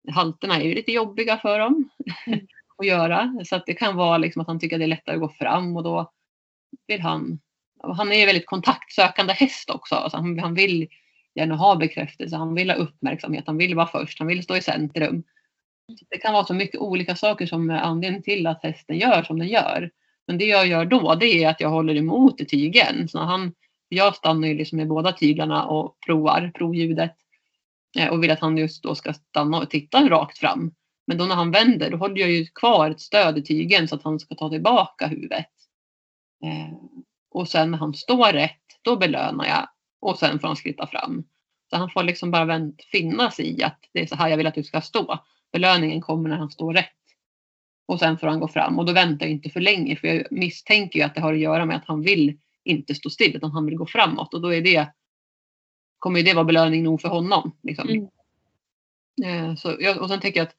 halterna 0.09 0.61
är 0.61 0.64
ju 0.64 0.74
lite 0.74 0.92
jobbiga 0.92 1.38
för 1.38 1.59
dem 1.59 1.88
mm. 2.26 2.40
att 2.76 2.86
göra. 2.86 3.34
Så 3.44 3.57
att 3.57 3.66
det 3.66 3.74
kan 3.74 3.96
vara 3.96 4.18
liksom 4.18 4.42
att 4.42 4.48
han 4.48 4.61
tycker 4.61 4.76
att 4.76 4.80
det 4.80 4.84
är 4.84 4.88
lättare 4.88 5.14
att 5.14 5.20
gå 5.20 5.28
fram 5.28 5.76
och 5.76 5.82
då 5.82 6.12
vill 6.86 7.00
han. 7.00 7.40
Han 7.83 8.12
är 8.12 8.16
ju 8.16 8.26
väldigt 8.26 8.47
kontaktsökande 8.47 9.33
häst 9.33 9.70
också. 9.70 9.95
Alltså 9.95 10.16
han, 10.16 10.39
han 10.39 10.55
vill 10.55 10.89
gärna 11.35 11.57
ha 11.57 11.76
bekräftelse. 11.76 12.37
Han 12.37 12.55
vill 12.55 12.70
ha 12.70 12.76
uppmärksamhet. 12.76 13.45
Han 13.47 13.57
vill 13.57 13.74
vara 13.74 13.87
först. 13.87 14.18
Han 14.18 14.28
vill 14.28 14.43
stå 14.43 14.57
i 14.57 14.62
centrum. 14.62 15.22
Så 15.99 16.05
det 16.11 16.18
kan 16.18 16.33
vara 16.33 16.45
så 16.45 16.55
mycket 16.55 16.80
olika 16.80 17.16
saker 17.16 17.47
som 17.47 17.70
är 17.70 17.78
anledningen 17.78 18.22
till 18.22 18.47
att 18.47 18.62
hästen 18.62 18.99
gör 18.99 19.22
som 19.22 19.39
den 19.39 19.49
gör. 19.49 19.91
Men 20.26 20.39
det 20.39 20.45
jag 20.45 20.66
gör 20.66 20.85
då 20.85 21.14
det 21.14 21.45
är 21.45 21.49
att 21.49 21.61
jag 21.61 21.70
håller 21.70 21.95
emot 21.95 22.41
i 22.41 22.45
tygen. 22.45 23.09
Så 23.09 23.18
han 23.18 23.53
jag 23.95 24.16
stannar 24.16 24.49
ju 24.49 24.55
liksom 24.55 24.76
med 24.76 24.89
båda 24.89 25.12
tyglarna 25.12 25.64
och 25.66 26.01
provar 26.07 26.53
provljudet 26.55 27.16
eh, 27.99 28.09
och 28.09 28.22
vill 28.22 28.30
att 28.30 28.41
han 28.41 28.59
just 28.59 28.83
då 28.83 28.95
ska 28.95 29.12
stanna 29.12 29.59
och 29.59 29.70
titta 29.70 30.09
rakt 30.09 30.39
fram. 30.39 30.74
Men 31.07 31.18
då 31.18 31.24
när 31.24 31.35
han 31.35 31.51
vänder 31.51 31.91
då 31.91 31.97
håller 31.97 32.20
jag 32.20 32.30
ju 32.30 32.47
kvar 32.47 32.91
ett 32.91 33.01
stöd 33.01 33.39
i 33.39 33.43
tygen 33.43 33.89
så 33.89 33.95
att 33.95 34.03
han 34.03 34.20
ska 34.20 34.35
ta 34.35 34.51
tillbaka 34.51 35.07
huvudet. 35.07 35.47
Eh, 36.45 36.74
och 37.33 37.49
sen 37.49 37.70
när 37.70 37.78
han 37.78 37.95
står 37.95 38.33
rätt 38.33 38.59
då 38.83 38.97
belönar 38.97 39.47
jag 39.47 39.68
och 40.01 40.18
sen 40.18 40.39
får 40.39 40.49
han 40.49 40.57
skritta 40.57 40.87
fram. 40.87 41.24
Så 41.70 41.76
han 41.76 41.91
får 41.91 42.03
liksom 42.03 42.30
bara 42.30 42.45
vänt, 42.45 42.85
finnas 42.93 43.41
i 43.41 43.62
att 43.62 43.78
det 43.93 44.01
är 44.01 44.07
så 44.07 44.16
här 44.16 44.28
jag 44.28 44.37
vill 44.37 44.47
att 44.47 44.55
du 44.55 44.62
ska 44.62 44.80
stå. 44.80 45.18
Belöningen 45.53 46.01
kommer 46.01 46.28
när 46.28 46.37
han 46.37 46.51
står 46.51 46.74
rätt. 46.74 46.87
Och 47.87 47.99
sen 47.99 48.18
får 48.18 48.26
han 48.26 48.41
gå 48.41 48.49
fram 48.49 48.78
och 48.78 48.87
då 48.87 48.93
väntar 48.93 49.26
jag 49.26 49.33
inte 49.33 49.51
för 49.51 49.61
länge 49.61 49.97
för 49.97 50.09
jag 50.09 50.26
misstänker 50.30 50.99
ju 50.99 51.05
att 51.05 51.14
det 51.14 51.20
har 51.20 51.33
att 51.33 51.39
göra 51.39 51.66
med 51.66 51.76
att 51.76 51.87
han 51.87 52.03
vill 52.03 52.39
inte 52.64 52.95
stå 52.95 53.11
still 53.11 53.37
utan 53.37 53.51
han 53.51 53.66
vill 53.66 53.76
gå 53.76 53.87
framåt 53.87 54.35
och 54.35 54.41
då 54.41 54.55
är 54.55 54.61
det 54.61 54.93
kommer 55.99 56.22
det 56.22 56.35
vara 56.35 56.45
belöning 56.45 56.83
nog 56.83 57.01
för 57.01 57.09
honom. 57.09 57.57
Liksom. 57.62 57.89
Mm. 57.89 58.09
Eh, 59.24 59.55
så, 59.55 60.01
och 60.01 60.09
sen 60.09 60.20
tänker 60.20 60.41
jag 60.41 60.47
att 60.49 60.57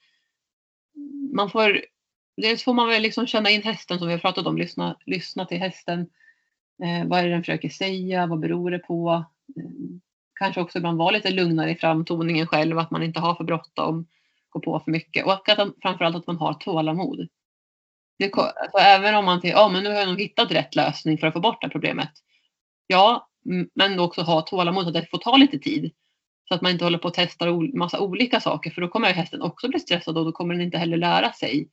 man 1.34 1.50
får 1.50 1.82
dels 2.38 2.64
får 2.64 2.74
man 2.74 2.88
väl 2.88 3.02
liksom 3.02 3.28
känna 3.28 3.50
in 3.50 3.64
hästen 3.64 4.00
som 4.00 4.08
vi 4.08 4.14
har 4.14 4.20
pratat 4.20 4.48
om, 4.48 4.58
lyssna, 4.58 4.98
lyssna 5.06 5.46
till 5.46 5.58
hästen. 5.58 6.10
Eh, 6.84 7.08
vad 7.08 7.20
är 7.20 7.24
det 7.24 7.30
den 7.30 7.42
försöker 7.42 7.70
säga? 7.70 8.28
Vad 8.28 8.40
beror 8.40 8.72
det 8.72 8.80
på? 8.80 9.26
Eh, 9.58 9.72
kanske 10.40 10.62
också 10.62 10.78
ibland 10.78 10.98
vara 10.98 11.12
lite 11.12 11.32
lugnare 11.32 11.72
i 11.72 11.76
framtoningen 11.76 12.48
själv, 12.48 12.80
att 12.80 12.92
man 12.92 13.04
inte 13.04 13.20
har 13.20 13.36
för 13.36 13.44
bråttom, 13.44 14.08
gå 14.50 14.60
på 14.60 14.80
för 14.80 14.92
mycket 14.92 15.26
och 15.26 15.50
att, 15.50 15.70
framförallt 15.82 16.16
att 16.16 16.28
man 16.28 16.38
har 16.38 16.54
tålamod. 16.54 17.28
Det, 18.20 18.34
alltså, 18.34 18.78
även 18.78 19.16
om 19.16 19.26
man 19.26 19.42
tänker, 19.42 19.58
ja 19.58 19.70
men 19.70 19.84
nu 19.84 19.90
har 19.90 19.98
jag 19.98 20.08
nog 20.08 20.22
hittat 20.22 20.52
rätt 20.52 20.76
lösning 20.76 21.18
för 21.18 21.28
att 21.28 21.34
få 21.34 21.40
bort 21.40 21.62
det 21.62 21.68
här 21.68 21.72
problemet. 21.72 22.12
Ja, 22.88 23.30
men 23.74 24.00
också 24.00 24.22
ha 24.22 24.42
tålamod 24.42 24.88
att 24.88 24.94
det 24.94 25.10
får 25.12 25.18
ta 25.18 25.38
lite 25.38 25.60
tid. 25.60 25.92
Så 26.48 26.56
att 26.56 26.62
man 26.62 26.72
inte 26.72 26.84
håller 26.84 26.98
på 26.98 27.08
och 27.08 27.14
testar 27.14 27.78
massa 27.78 28.00
olika 28.00 28.40
saker 28.40 28.72
för 28.72 28.82
då 28.82 28.88
kommer 28.88 29.14
hästen 29.14 29.42
också 29.42 29.70
bli 29.70 29.80
stressad 29.80 30.18
och 30.18 30.26
då 30.26 30.32
kommer 30.32 30.54
den 30.54 30.64
inte 30.64 30.78
heller 30.78 30.98
lära 30.98 31.34
sig. 31.34 31.70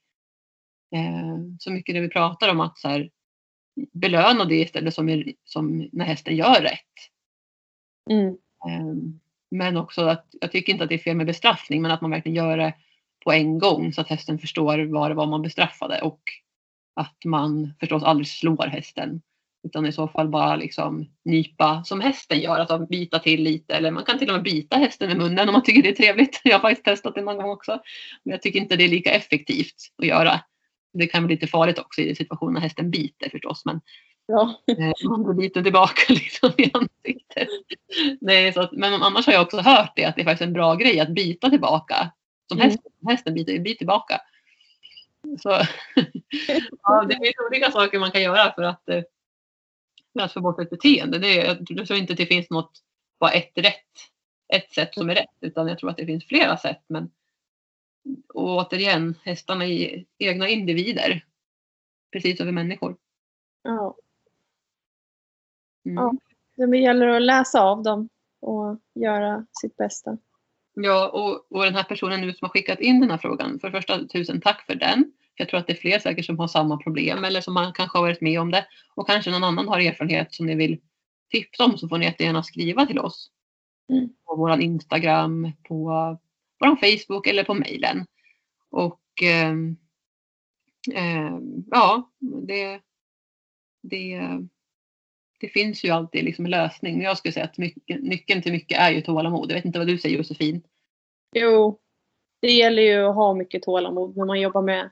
Eh, 0.94 1.38
så 1.58 1.70
mycket 1.70 1.94
det 1.94 2.00
vi 2.00 2.08
pratar 2.08 2.48
om 2.48 2.60
att 2.60 2.78
så 2.78 2.88
här, 2.88 3.10
belöna 3.92 4.44
det 4.44 4.60
istället 4.60 4.94
som, 4.94 5.24
som 5.44 5.88
när 5.92 6.04
hästen 6.04 6.36
gör 6.36 6.62
rätt. 6.62 6.80
Mm. 8.10 8.28
Eh, 8.66 9.12
men 9.50 9.76
också 9.76 10.02
att 10.02 10.26
jag 10.40 10.52
tycker 10.52 10.72
inte 10.72 10.84
att 10.84 10.90
det 10.90 10.96
är 10.96 10.98
fel 10.98 11.16
med 11.16 11.26
bestraffning 11.26 11.82
men 11.82 11.90
att 11.90 12.00
man 12.00 12.10
verkligen 12.10 12.36
gör 12.36 12.56
det 12.56 12.74
på 13.24 13.32
en 13.32 13.58
gång 13.58 13.92
så 13.92 14.00
att 14.00 14.08
hästen 14.08 14.38
förstår 14.38 14.78
vad 14.78 15.10
det 15.10 15.14
var 15.14 15.26
man 15.26 15.42
bestraffade 15.42 16.00
och 16.00 16.20
att 16.94 17.24
man 17.24 17.74
förstås 17.80 18.02
aldrig 18.02 18.28
slår 18.28 18.66
hästen. 18.66 19.22
Utan 19.62 19.86
i 19.86 19.92
så 19.92 20.08
fall 20.08 20.28
bara 20.28 20.56
liksom 20.56 21.06
nypa 21.24 21.84
som 21.84 22.00
hästen 22.00 22.40
gör, 22.40 22.58
alltså 22.58 22.78
bita 22.78 23.18
till 23.18 23.42
lite 23.42 23.74
eller 23.74 23.90
man 23.90 24.04
kan 24.04 24.18
till 24.18 24.28
och 24.28 24.34
med 24.34 24.42
bita 24.42 24.76
hästen 24.76 25.10
i 25.10 25.14
munnen 25.14 25.48
om 25.48 25.52
man 25.52 25.62
tycker 25.62 25.82
det 25.82 25.88
är 25.88 25.94
trevligt. 25.94 26.40
Jag 26.44 26.54
har 26.54 26.60
faktiskt 26.60 26.84
testat 26.84 27.14
det 27.14 27.22
någon 27.22 27.36
gång 27.36 27.50
också. 27.50 27.80
Men 28.22 28.32
jag 28.32 28.42
tycker 28.42 28.60
inte 28.60 28.76
det 28.76 28.84
är 28.84 28.88
lika 28.88 29.10
effektivt 29.10 29.74
att 29.98 30.06
göra. 30.06 30.40
Det 30.92 31.06
kan 31.06 31.26
bli 31.26 31.34
lite 31.34 31.46
farligt 31.46 31.78
också 31.78 32.00
i 32.00 32.14
situationer 32.14 32.52
när 32.52 32.60
hästen 32.60 32.90
biter 32.90 33.30
förstås. 33.30 33.64
Men 33.64 33.80
ja. 34.26 34.54
Eh, 34.66 35.08
man 35.08 35.24
blir 35.24 35.34
biten 35.34 35.64
tillbaka 35.64 36.02
liksom 36.12 36.52
i 36.58 36.70
ansiktet. 36.74 37.48
Nej, 38.20 38.52
så 38.52 38.60
att, 38.60 38.72
men 38.72 39.02
annars 39.02 39.26
har 39.26 39.32
jag 39.32 39.42
också 39.42 39.60
hört 39.60 39.92
det 39.96 40.04
att 40.04 40.16
det 40.16 40.22
är 40.22 40.24
faktiskt 40.24 40.46
en 40.46 40.52
bra 40.52 40.74
grej 40.74 41.00
att 41.00 41.14
bita 41.14 41.50
tillbaka 41.50 42.12
som 42.48 42.58
mm. 42.58 42.70
hästen, 42.70 42.92
hästen 43.08 43.34
biter, 43.34 43.58
biter 43.58 43.78
tillbaka. 43.78 44.20
Så, 45.42 45.48
ja, 46.82 47.04
det 47.08 47.14
finns 47.14 47.34
olika 47.50 47.70
saker 47.70 47.98
man 47.98 48.10
kan 48.10 48.22
göra 48.22 48.52
för 48.52 48.62
att, 48.62 48.88
eh, 48.88 49.02
för 50.12 50.20
att 50.20 50.32
få 50.32 50.40
bort 50.40 50.60
ett 50.60 50.70
beteende. 50.70 51.18
Det 51.18 51.34
jag 51.68 51.86
tror 51.86 51.98
inte 51.98 52.12
att 52.12 52.16
det 52.16 52.26
finns 52.26 52.50
något, 52.50 52.72
bara 53.20 53.30
ett 53.30 53.52
rätt, 53.54 53.74
ett 54.54 54.72
sätt 54.72 54.94
som 54.94 55.10
är 55.10 55.14
rätt, 55.14 55.36
utan 55.40 55.68
jag 55.68 55.78
tror 55.78 55.90
att 55.90 55.96
det 55.96 56.06
finns 56.06 56.24
flera 56.24 56.56
sätt. 56.56 56.84
Men 56.88 57.10
och 58.34 58.56
återigen, 58.56 59.14
hästarna 59.22 59.66
är 59.66 60.04
egna 60.18 60.48
individer. 60.48 61.24
Precis 62.12 62.36
som 62.36 62.46
vi 62.46 62.52
människor. 62.52 62.96
Ja. 63.62 63.96
Mm. 65.84 65.96
ja. 66.56 66.66
Det 66.66 66.78
gäller 66.78 67.06
att 67.06 67.22
läsa 67.22 67.60
av 67.60 67.82
dem 67.82 68.08
och 68.40 68.80
göra 68.94 69.46
sitt 69.60 69.76
bästa. 69.76 70.18
Ja, 70.74 71.08
och, 71.08 71.56
och 71.56 71.64
den 71.64 71.74
här 71.74 71.84
personen 71.84 72.20
nu 72.20 72.32
som 72.32 72.46
har 72.46 72.48
skickat 72.50 72.80
in 72.80 73.00
den 73.00 73.10
här 73.10 73.18
frågan, 73.18 73.58
för 73.60 73.70
det 73.70 73.78
första 73.78 74.04
tusen 74.04 74.40
tack 74.40 74.66
för 74.66 74.74
den. 74.74 75.12
Jag 75.34 75.48
tror 75.48 75.60
att 75.60 75.66
det 75.66 75.72
är 75.72 75.76
fler 75.76 75.98
säkert 75.98 76.24
som 76.24 76.38
har 76.38 76.48
samma 76.48 76.76
problem 76.76 77.24
eller 77.24 77.40
som 77.40 77.54
man 77.54 77.72
kanske 77.72 77.98
har 77.98 78.02
varit 78.02 78.20
med 78.20 78.40
om 78.40 78.50
det. 78.50 78.66
Och 78.94 79.06
kanske 79.06 79.30
någon 79.30 79.44
annan 79.44 79.68
har 79.68 79.80
erfarenhet 79.80 80.34
som 80.34 80.46
ni 80.46 80.54
vill 80.54 80.80
tipsa 81.30 81.64
om 81.64 81.78
så 81.78 81.88
får 81.88 81.98
ni 81.98 82.04
jättegärna 82.04 82.42
skriva 82.42 82.86
till 82.86 82.98
oss. 82.98 83.30
Mm. 83.88 84.08
På 84.24 84.36
vår 84.36 84.60
Instagram, 84.60 85.52
på 85.68 85.90
vår 86.60 86.76
Facebook 86.76 87.26
eller 87.26 87.44
på 87.44 87.54
mejlen. 87.54 88.06
Och 88.70 89.22
eh, 89.22 89.52
eh, 90.94 91.38
ja, 91.70 92.10
det, 92.18 92.80
det, 93.82 94.20
det 95.40 95.48
finns 95.48 95.84
ju 95.84 95.90
alltid 95.90 96.24
liksom 96.24 96.44
en 96.44 96.50
lösning. 96.50 96.96
Men 96.96 97.04
jag 97.04 97.18
skulle 97.18 97.32
säga 97.32 97.44
att 97.44 97.58
mycket, 97.58 98.02
nyckeln 98.02 98.42
till 98.42 98.52
mycket 98.52 98.78
är 98.78 98.90
ju 98.90 99.00
tålamod. 99.00 99.50
Jag 99.50 99.54
vet 99.54 99.64
inte 99.64 99.78
vad 99.78 99.88
du 99.88 99.98
säger 99.98 100.16
Josefin? 100.16 100.62
Jo, 101.34 101.80
det 102.40 102.52
gäller 102.52 102.82
ju 102.82 103.06
att 103.06 103.14
ha 103.14 103.34
mycket 103.34 103.62
tålamod 103.62 104.16
när 104.16 104.24
man 104.24 104.40
jobbar 104.40 104.62
med, 104.62 104.90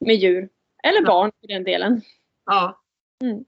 med 0.00 0.16
djur. 0.16 0.48
Eller 0.82 1.00
ja. 1.00 1.06
barn 1.06 1.32
för 1.40 1.48
den 1.48 1.64
delen. 1.64 2.02
Ja. 2.46 2.82
Mm. 3.22 3.44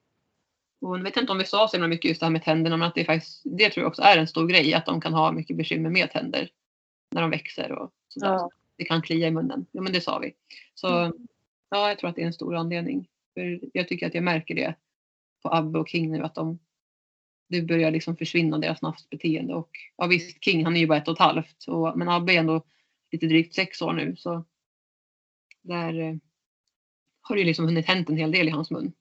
Och 0.81 0.99
jag 0.99 1.03
vet 1.03 1.17
inte 1.17 1.33
om 1.33 1.39
vi 1.39 1.45
sa 1.45 1.69
så 1.69 1.79
mycket 1.79 2.09
just 2.09 2.21
det 2.21 2.27
här 2.27 2.31
med 2.31 2.45
tänderna 2.45 2.77
men 2.77 2.89
att 2.89 2.95
det, 2.95 3.05
faktiskt, 3.05 3.43
det 3.45 3.71
tror 3.71 3.83
jag 3.83 3.89
också 3.89 4.03
är 4.03 4.19
en 4.19 4.29
stor 4.29 4.47
grej 4.47 4.75
att 4.75 4.87
de 4.87 5.01
kan 5.01 5.15
ha 5.15 5.33
mycket 5.33 5.57
bekymmer 5.57 5.91
med 5.91 6.11
tänder. 6.11 6.51
När 7.15 7.21
de 7.21 7.31
växer 7.31 7.73
och 7.73 7.93
sådär. 8.09 8.33
Ja. 8.33 8.51
Det 8.77 8.85
kan 8.85 9.03
klia 9.03 9.29
i 9.29 9.31
munnen. 9.31 9.67
Ja 9.73 9.83
men 9.83 9.93
det 9.93 10.01
sa 10.01 10.19
vi. 10.19 10.35
Så 10.75 10.99
mm. 10.99 11.13
ja, 11.71 11.89
jag 11.89 11.99
tror 11.99 12.11
att 12.11 12.17
det 12.17 12.23
är 12.23 12.27
en 12.27 12.33
stor 12.33 12.55
anledning. 12.55 13.09
För 13.35 13.61
jag 13.73 13.89
tycker 13.89 14.07
att 14.07 14.15
jag 14.15 14.25
märker 14.25 14.55
det 14.55 14.75
på 15.43 15.55
Abbe 15.55 15.79
och 15.79 15.89
King 15.89 16.13
nu 16.13 16.23
att 16.23 16.35
de, 16.35 16.59
det 17.49 17.63
börjar 17.63 17.91
liksom 17.91 18.17
försvinna 18.17 18.59
deras 18.59 18.83
nafsbeteende. 18.83 19.55
Och 19.55 19.71
ja 19.97 20.07
visst, 20.07 20.45
King 20.45 20.65
han 20.65 20.77
är 20.77 20.81
ju 20.81 20.87
bara 20.87 20.99
ett 20.99 21.09
och 21.09 21.15
ett 21.15 21.19
halvt. 21.19 21.65
Och, 21.69 21.99
men 21.99 22.09
Abbe 22.09 22.33
är 22.33 22.39
ändå 22.39 22.63
lite 23.11 23.27
drygt 23.27 23.55
sex 23.55 23.83
år 23.83 23.93
nu. 23.93 24.17
Så 24.17 24.45
där 25.63 26.01
eh, 26.01 26.15
har 27.21 27.35
det 27.35 27.41
ju 27.41 27.47
liksom 27.47 27.65
hunnit 27.65 27.87
hänt 27.87 28.09
en 28.09 28.17
hel 28.17 28.31
del 28.31 28.49
i 28.49 28.51
hans 28.51 28.71
mun. 28.71 28.93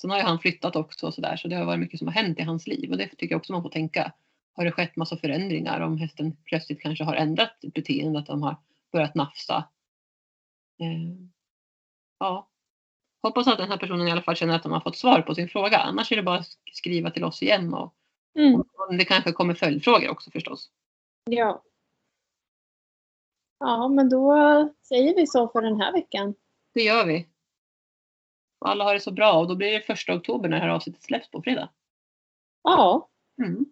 Sen 0.00 0.10
har 0.10 0.18
ju 0.18 0.24
han 0.24 0.38
flyttat 0.38 0.76
också 0.76 1.06
och 1.06 1.14
sådär 1.14 1.36
så 1.36 1.48
det 1.48 1.56
har 1.56 1.64
varit 1.64 1.80
mycket 1.80 1.98
som 1.98 2.08
har 2.08 2.14
hänt 2.14 2.38
i 2.38 2.42
hans 2.42 2.66
liv 2.66 2.90
och 2.90 2.96
det 2.96 3.08
tycker 3.08 3.30
jag 3.30 3.38
också 3.38 3.52
man 3.52 3.62
får 3.62 3.70
tänka. 3.70 4.12
Har 4.58 4.64
det 4.64 4.72
skett 4.72 4.96
massa 4.96 5.16
förändringar 5.16 5.80
om 5.80 5.98
hästen 5.98 6.36
plötsligt 6.44 6.80
kanske 6.80 7.04
har 7.04 7.14
ändrat 7.14 7.60
beteende, 7.60 8.18
att 8.18 8.26
de 8.26 8.42
har 8.42 8.56
börjat 8.92 9.14
nafsa. 9.14 9.56
Eh, 10.80 11.28
ja. 12.18 12.48
Hoppas 13.22 13.46
att 13.48 13.58
den 13.58 13.68
här 13.68 13.76
personen 13.76 14.08
i 14.08 14.10
alla 14.10 14.22
fall 14.22 14.36
känner 14.36 14.54
att 14.56 14.62
de 14.62 14.72
har 14.72 14.80
fått 14.80 14.96
svar 14.96 15.22
på 15.22 15.34
sin 15.34 15.48
fråga. 15.48 15.78
Annars 15.78 16.12
är 16.12 16.16
det 16.16 16.22
bara 16.22 16.38
att 16.38 16.58
skriva 16.72 17.10
till 17.10 17.24
oss 17.24 17.42
igen 17.42 17.74
och, 17.74 17.94
Mm. 18.34 18.54
och 18.60 18.94
det 18.98 19.04
kanske 19.04 19.32
kommer 19.32 19.54
följdfrågor 19.54 20.08
också 20.08 20.30
förstås. 20.30 20.70
Ja. 21.24 21.62
Ja, 23.58 23.88
men 23.88 24.08
då 24.08 24.34
säger 24.82 25.16
vi 25.16 25.26
så 25.26 25.48
för 25.48 25.62
den 25.62 25.80
här 25.80 25.92
veckan. 25.92 26.34
Det 26.74 26.82
gör 26.82 27.06
vi. 27.06 27.26
Och 28.58 28.68
alla 28.68 28.84
har 28.84 28.94
det 28.94 29.00
så 29.00 29.10
bra 29.10 29.32
och 29.32 29.48
då 29.48 29.56
blir 29.56 29.72
det 29.72 29.80
första 29.80 30.14
oktober 30.14 30.48
när 30.48 30.56
det 30.56 30.62
här 30.62 30.70
avsnittet 30.70 31.02
släpps 31.02 31.30
på 31.30 31.42
fredag. 31.42 31.68
Ja, 32.62 33.08
Mm. 33.42 33.64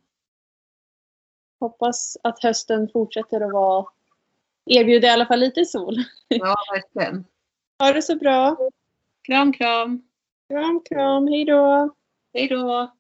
Hoppas 1.60 2.16
att 2.22 2.42
hösten 2.42 2.88
fortsätter 2.92 3.40
att 3.40 3.52
vara 3.52 3.86
erbjuder 4.66 5.08
i 5.08 5.10
alla 5.10 5.26
fall 5.26 5.40
lite 5.40 5.64
sol. 5.64 5.94
Ja, 6.28 6.56
verkligen. 6.72 7.24
Ha 7.78 7.92
det 7.92 8.02
så 8.02 8.16
bra. 8.16 8.56
Kram, 9.22 9.52
kram. 9.52 10.02
Kram, 10.48 10.80
kram. 10.80 11.28
Hej 11.28 11.44
då. 11.44 11.90
Hej 12.34 12.48
då. 12.48 12.95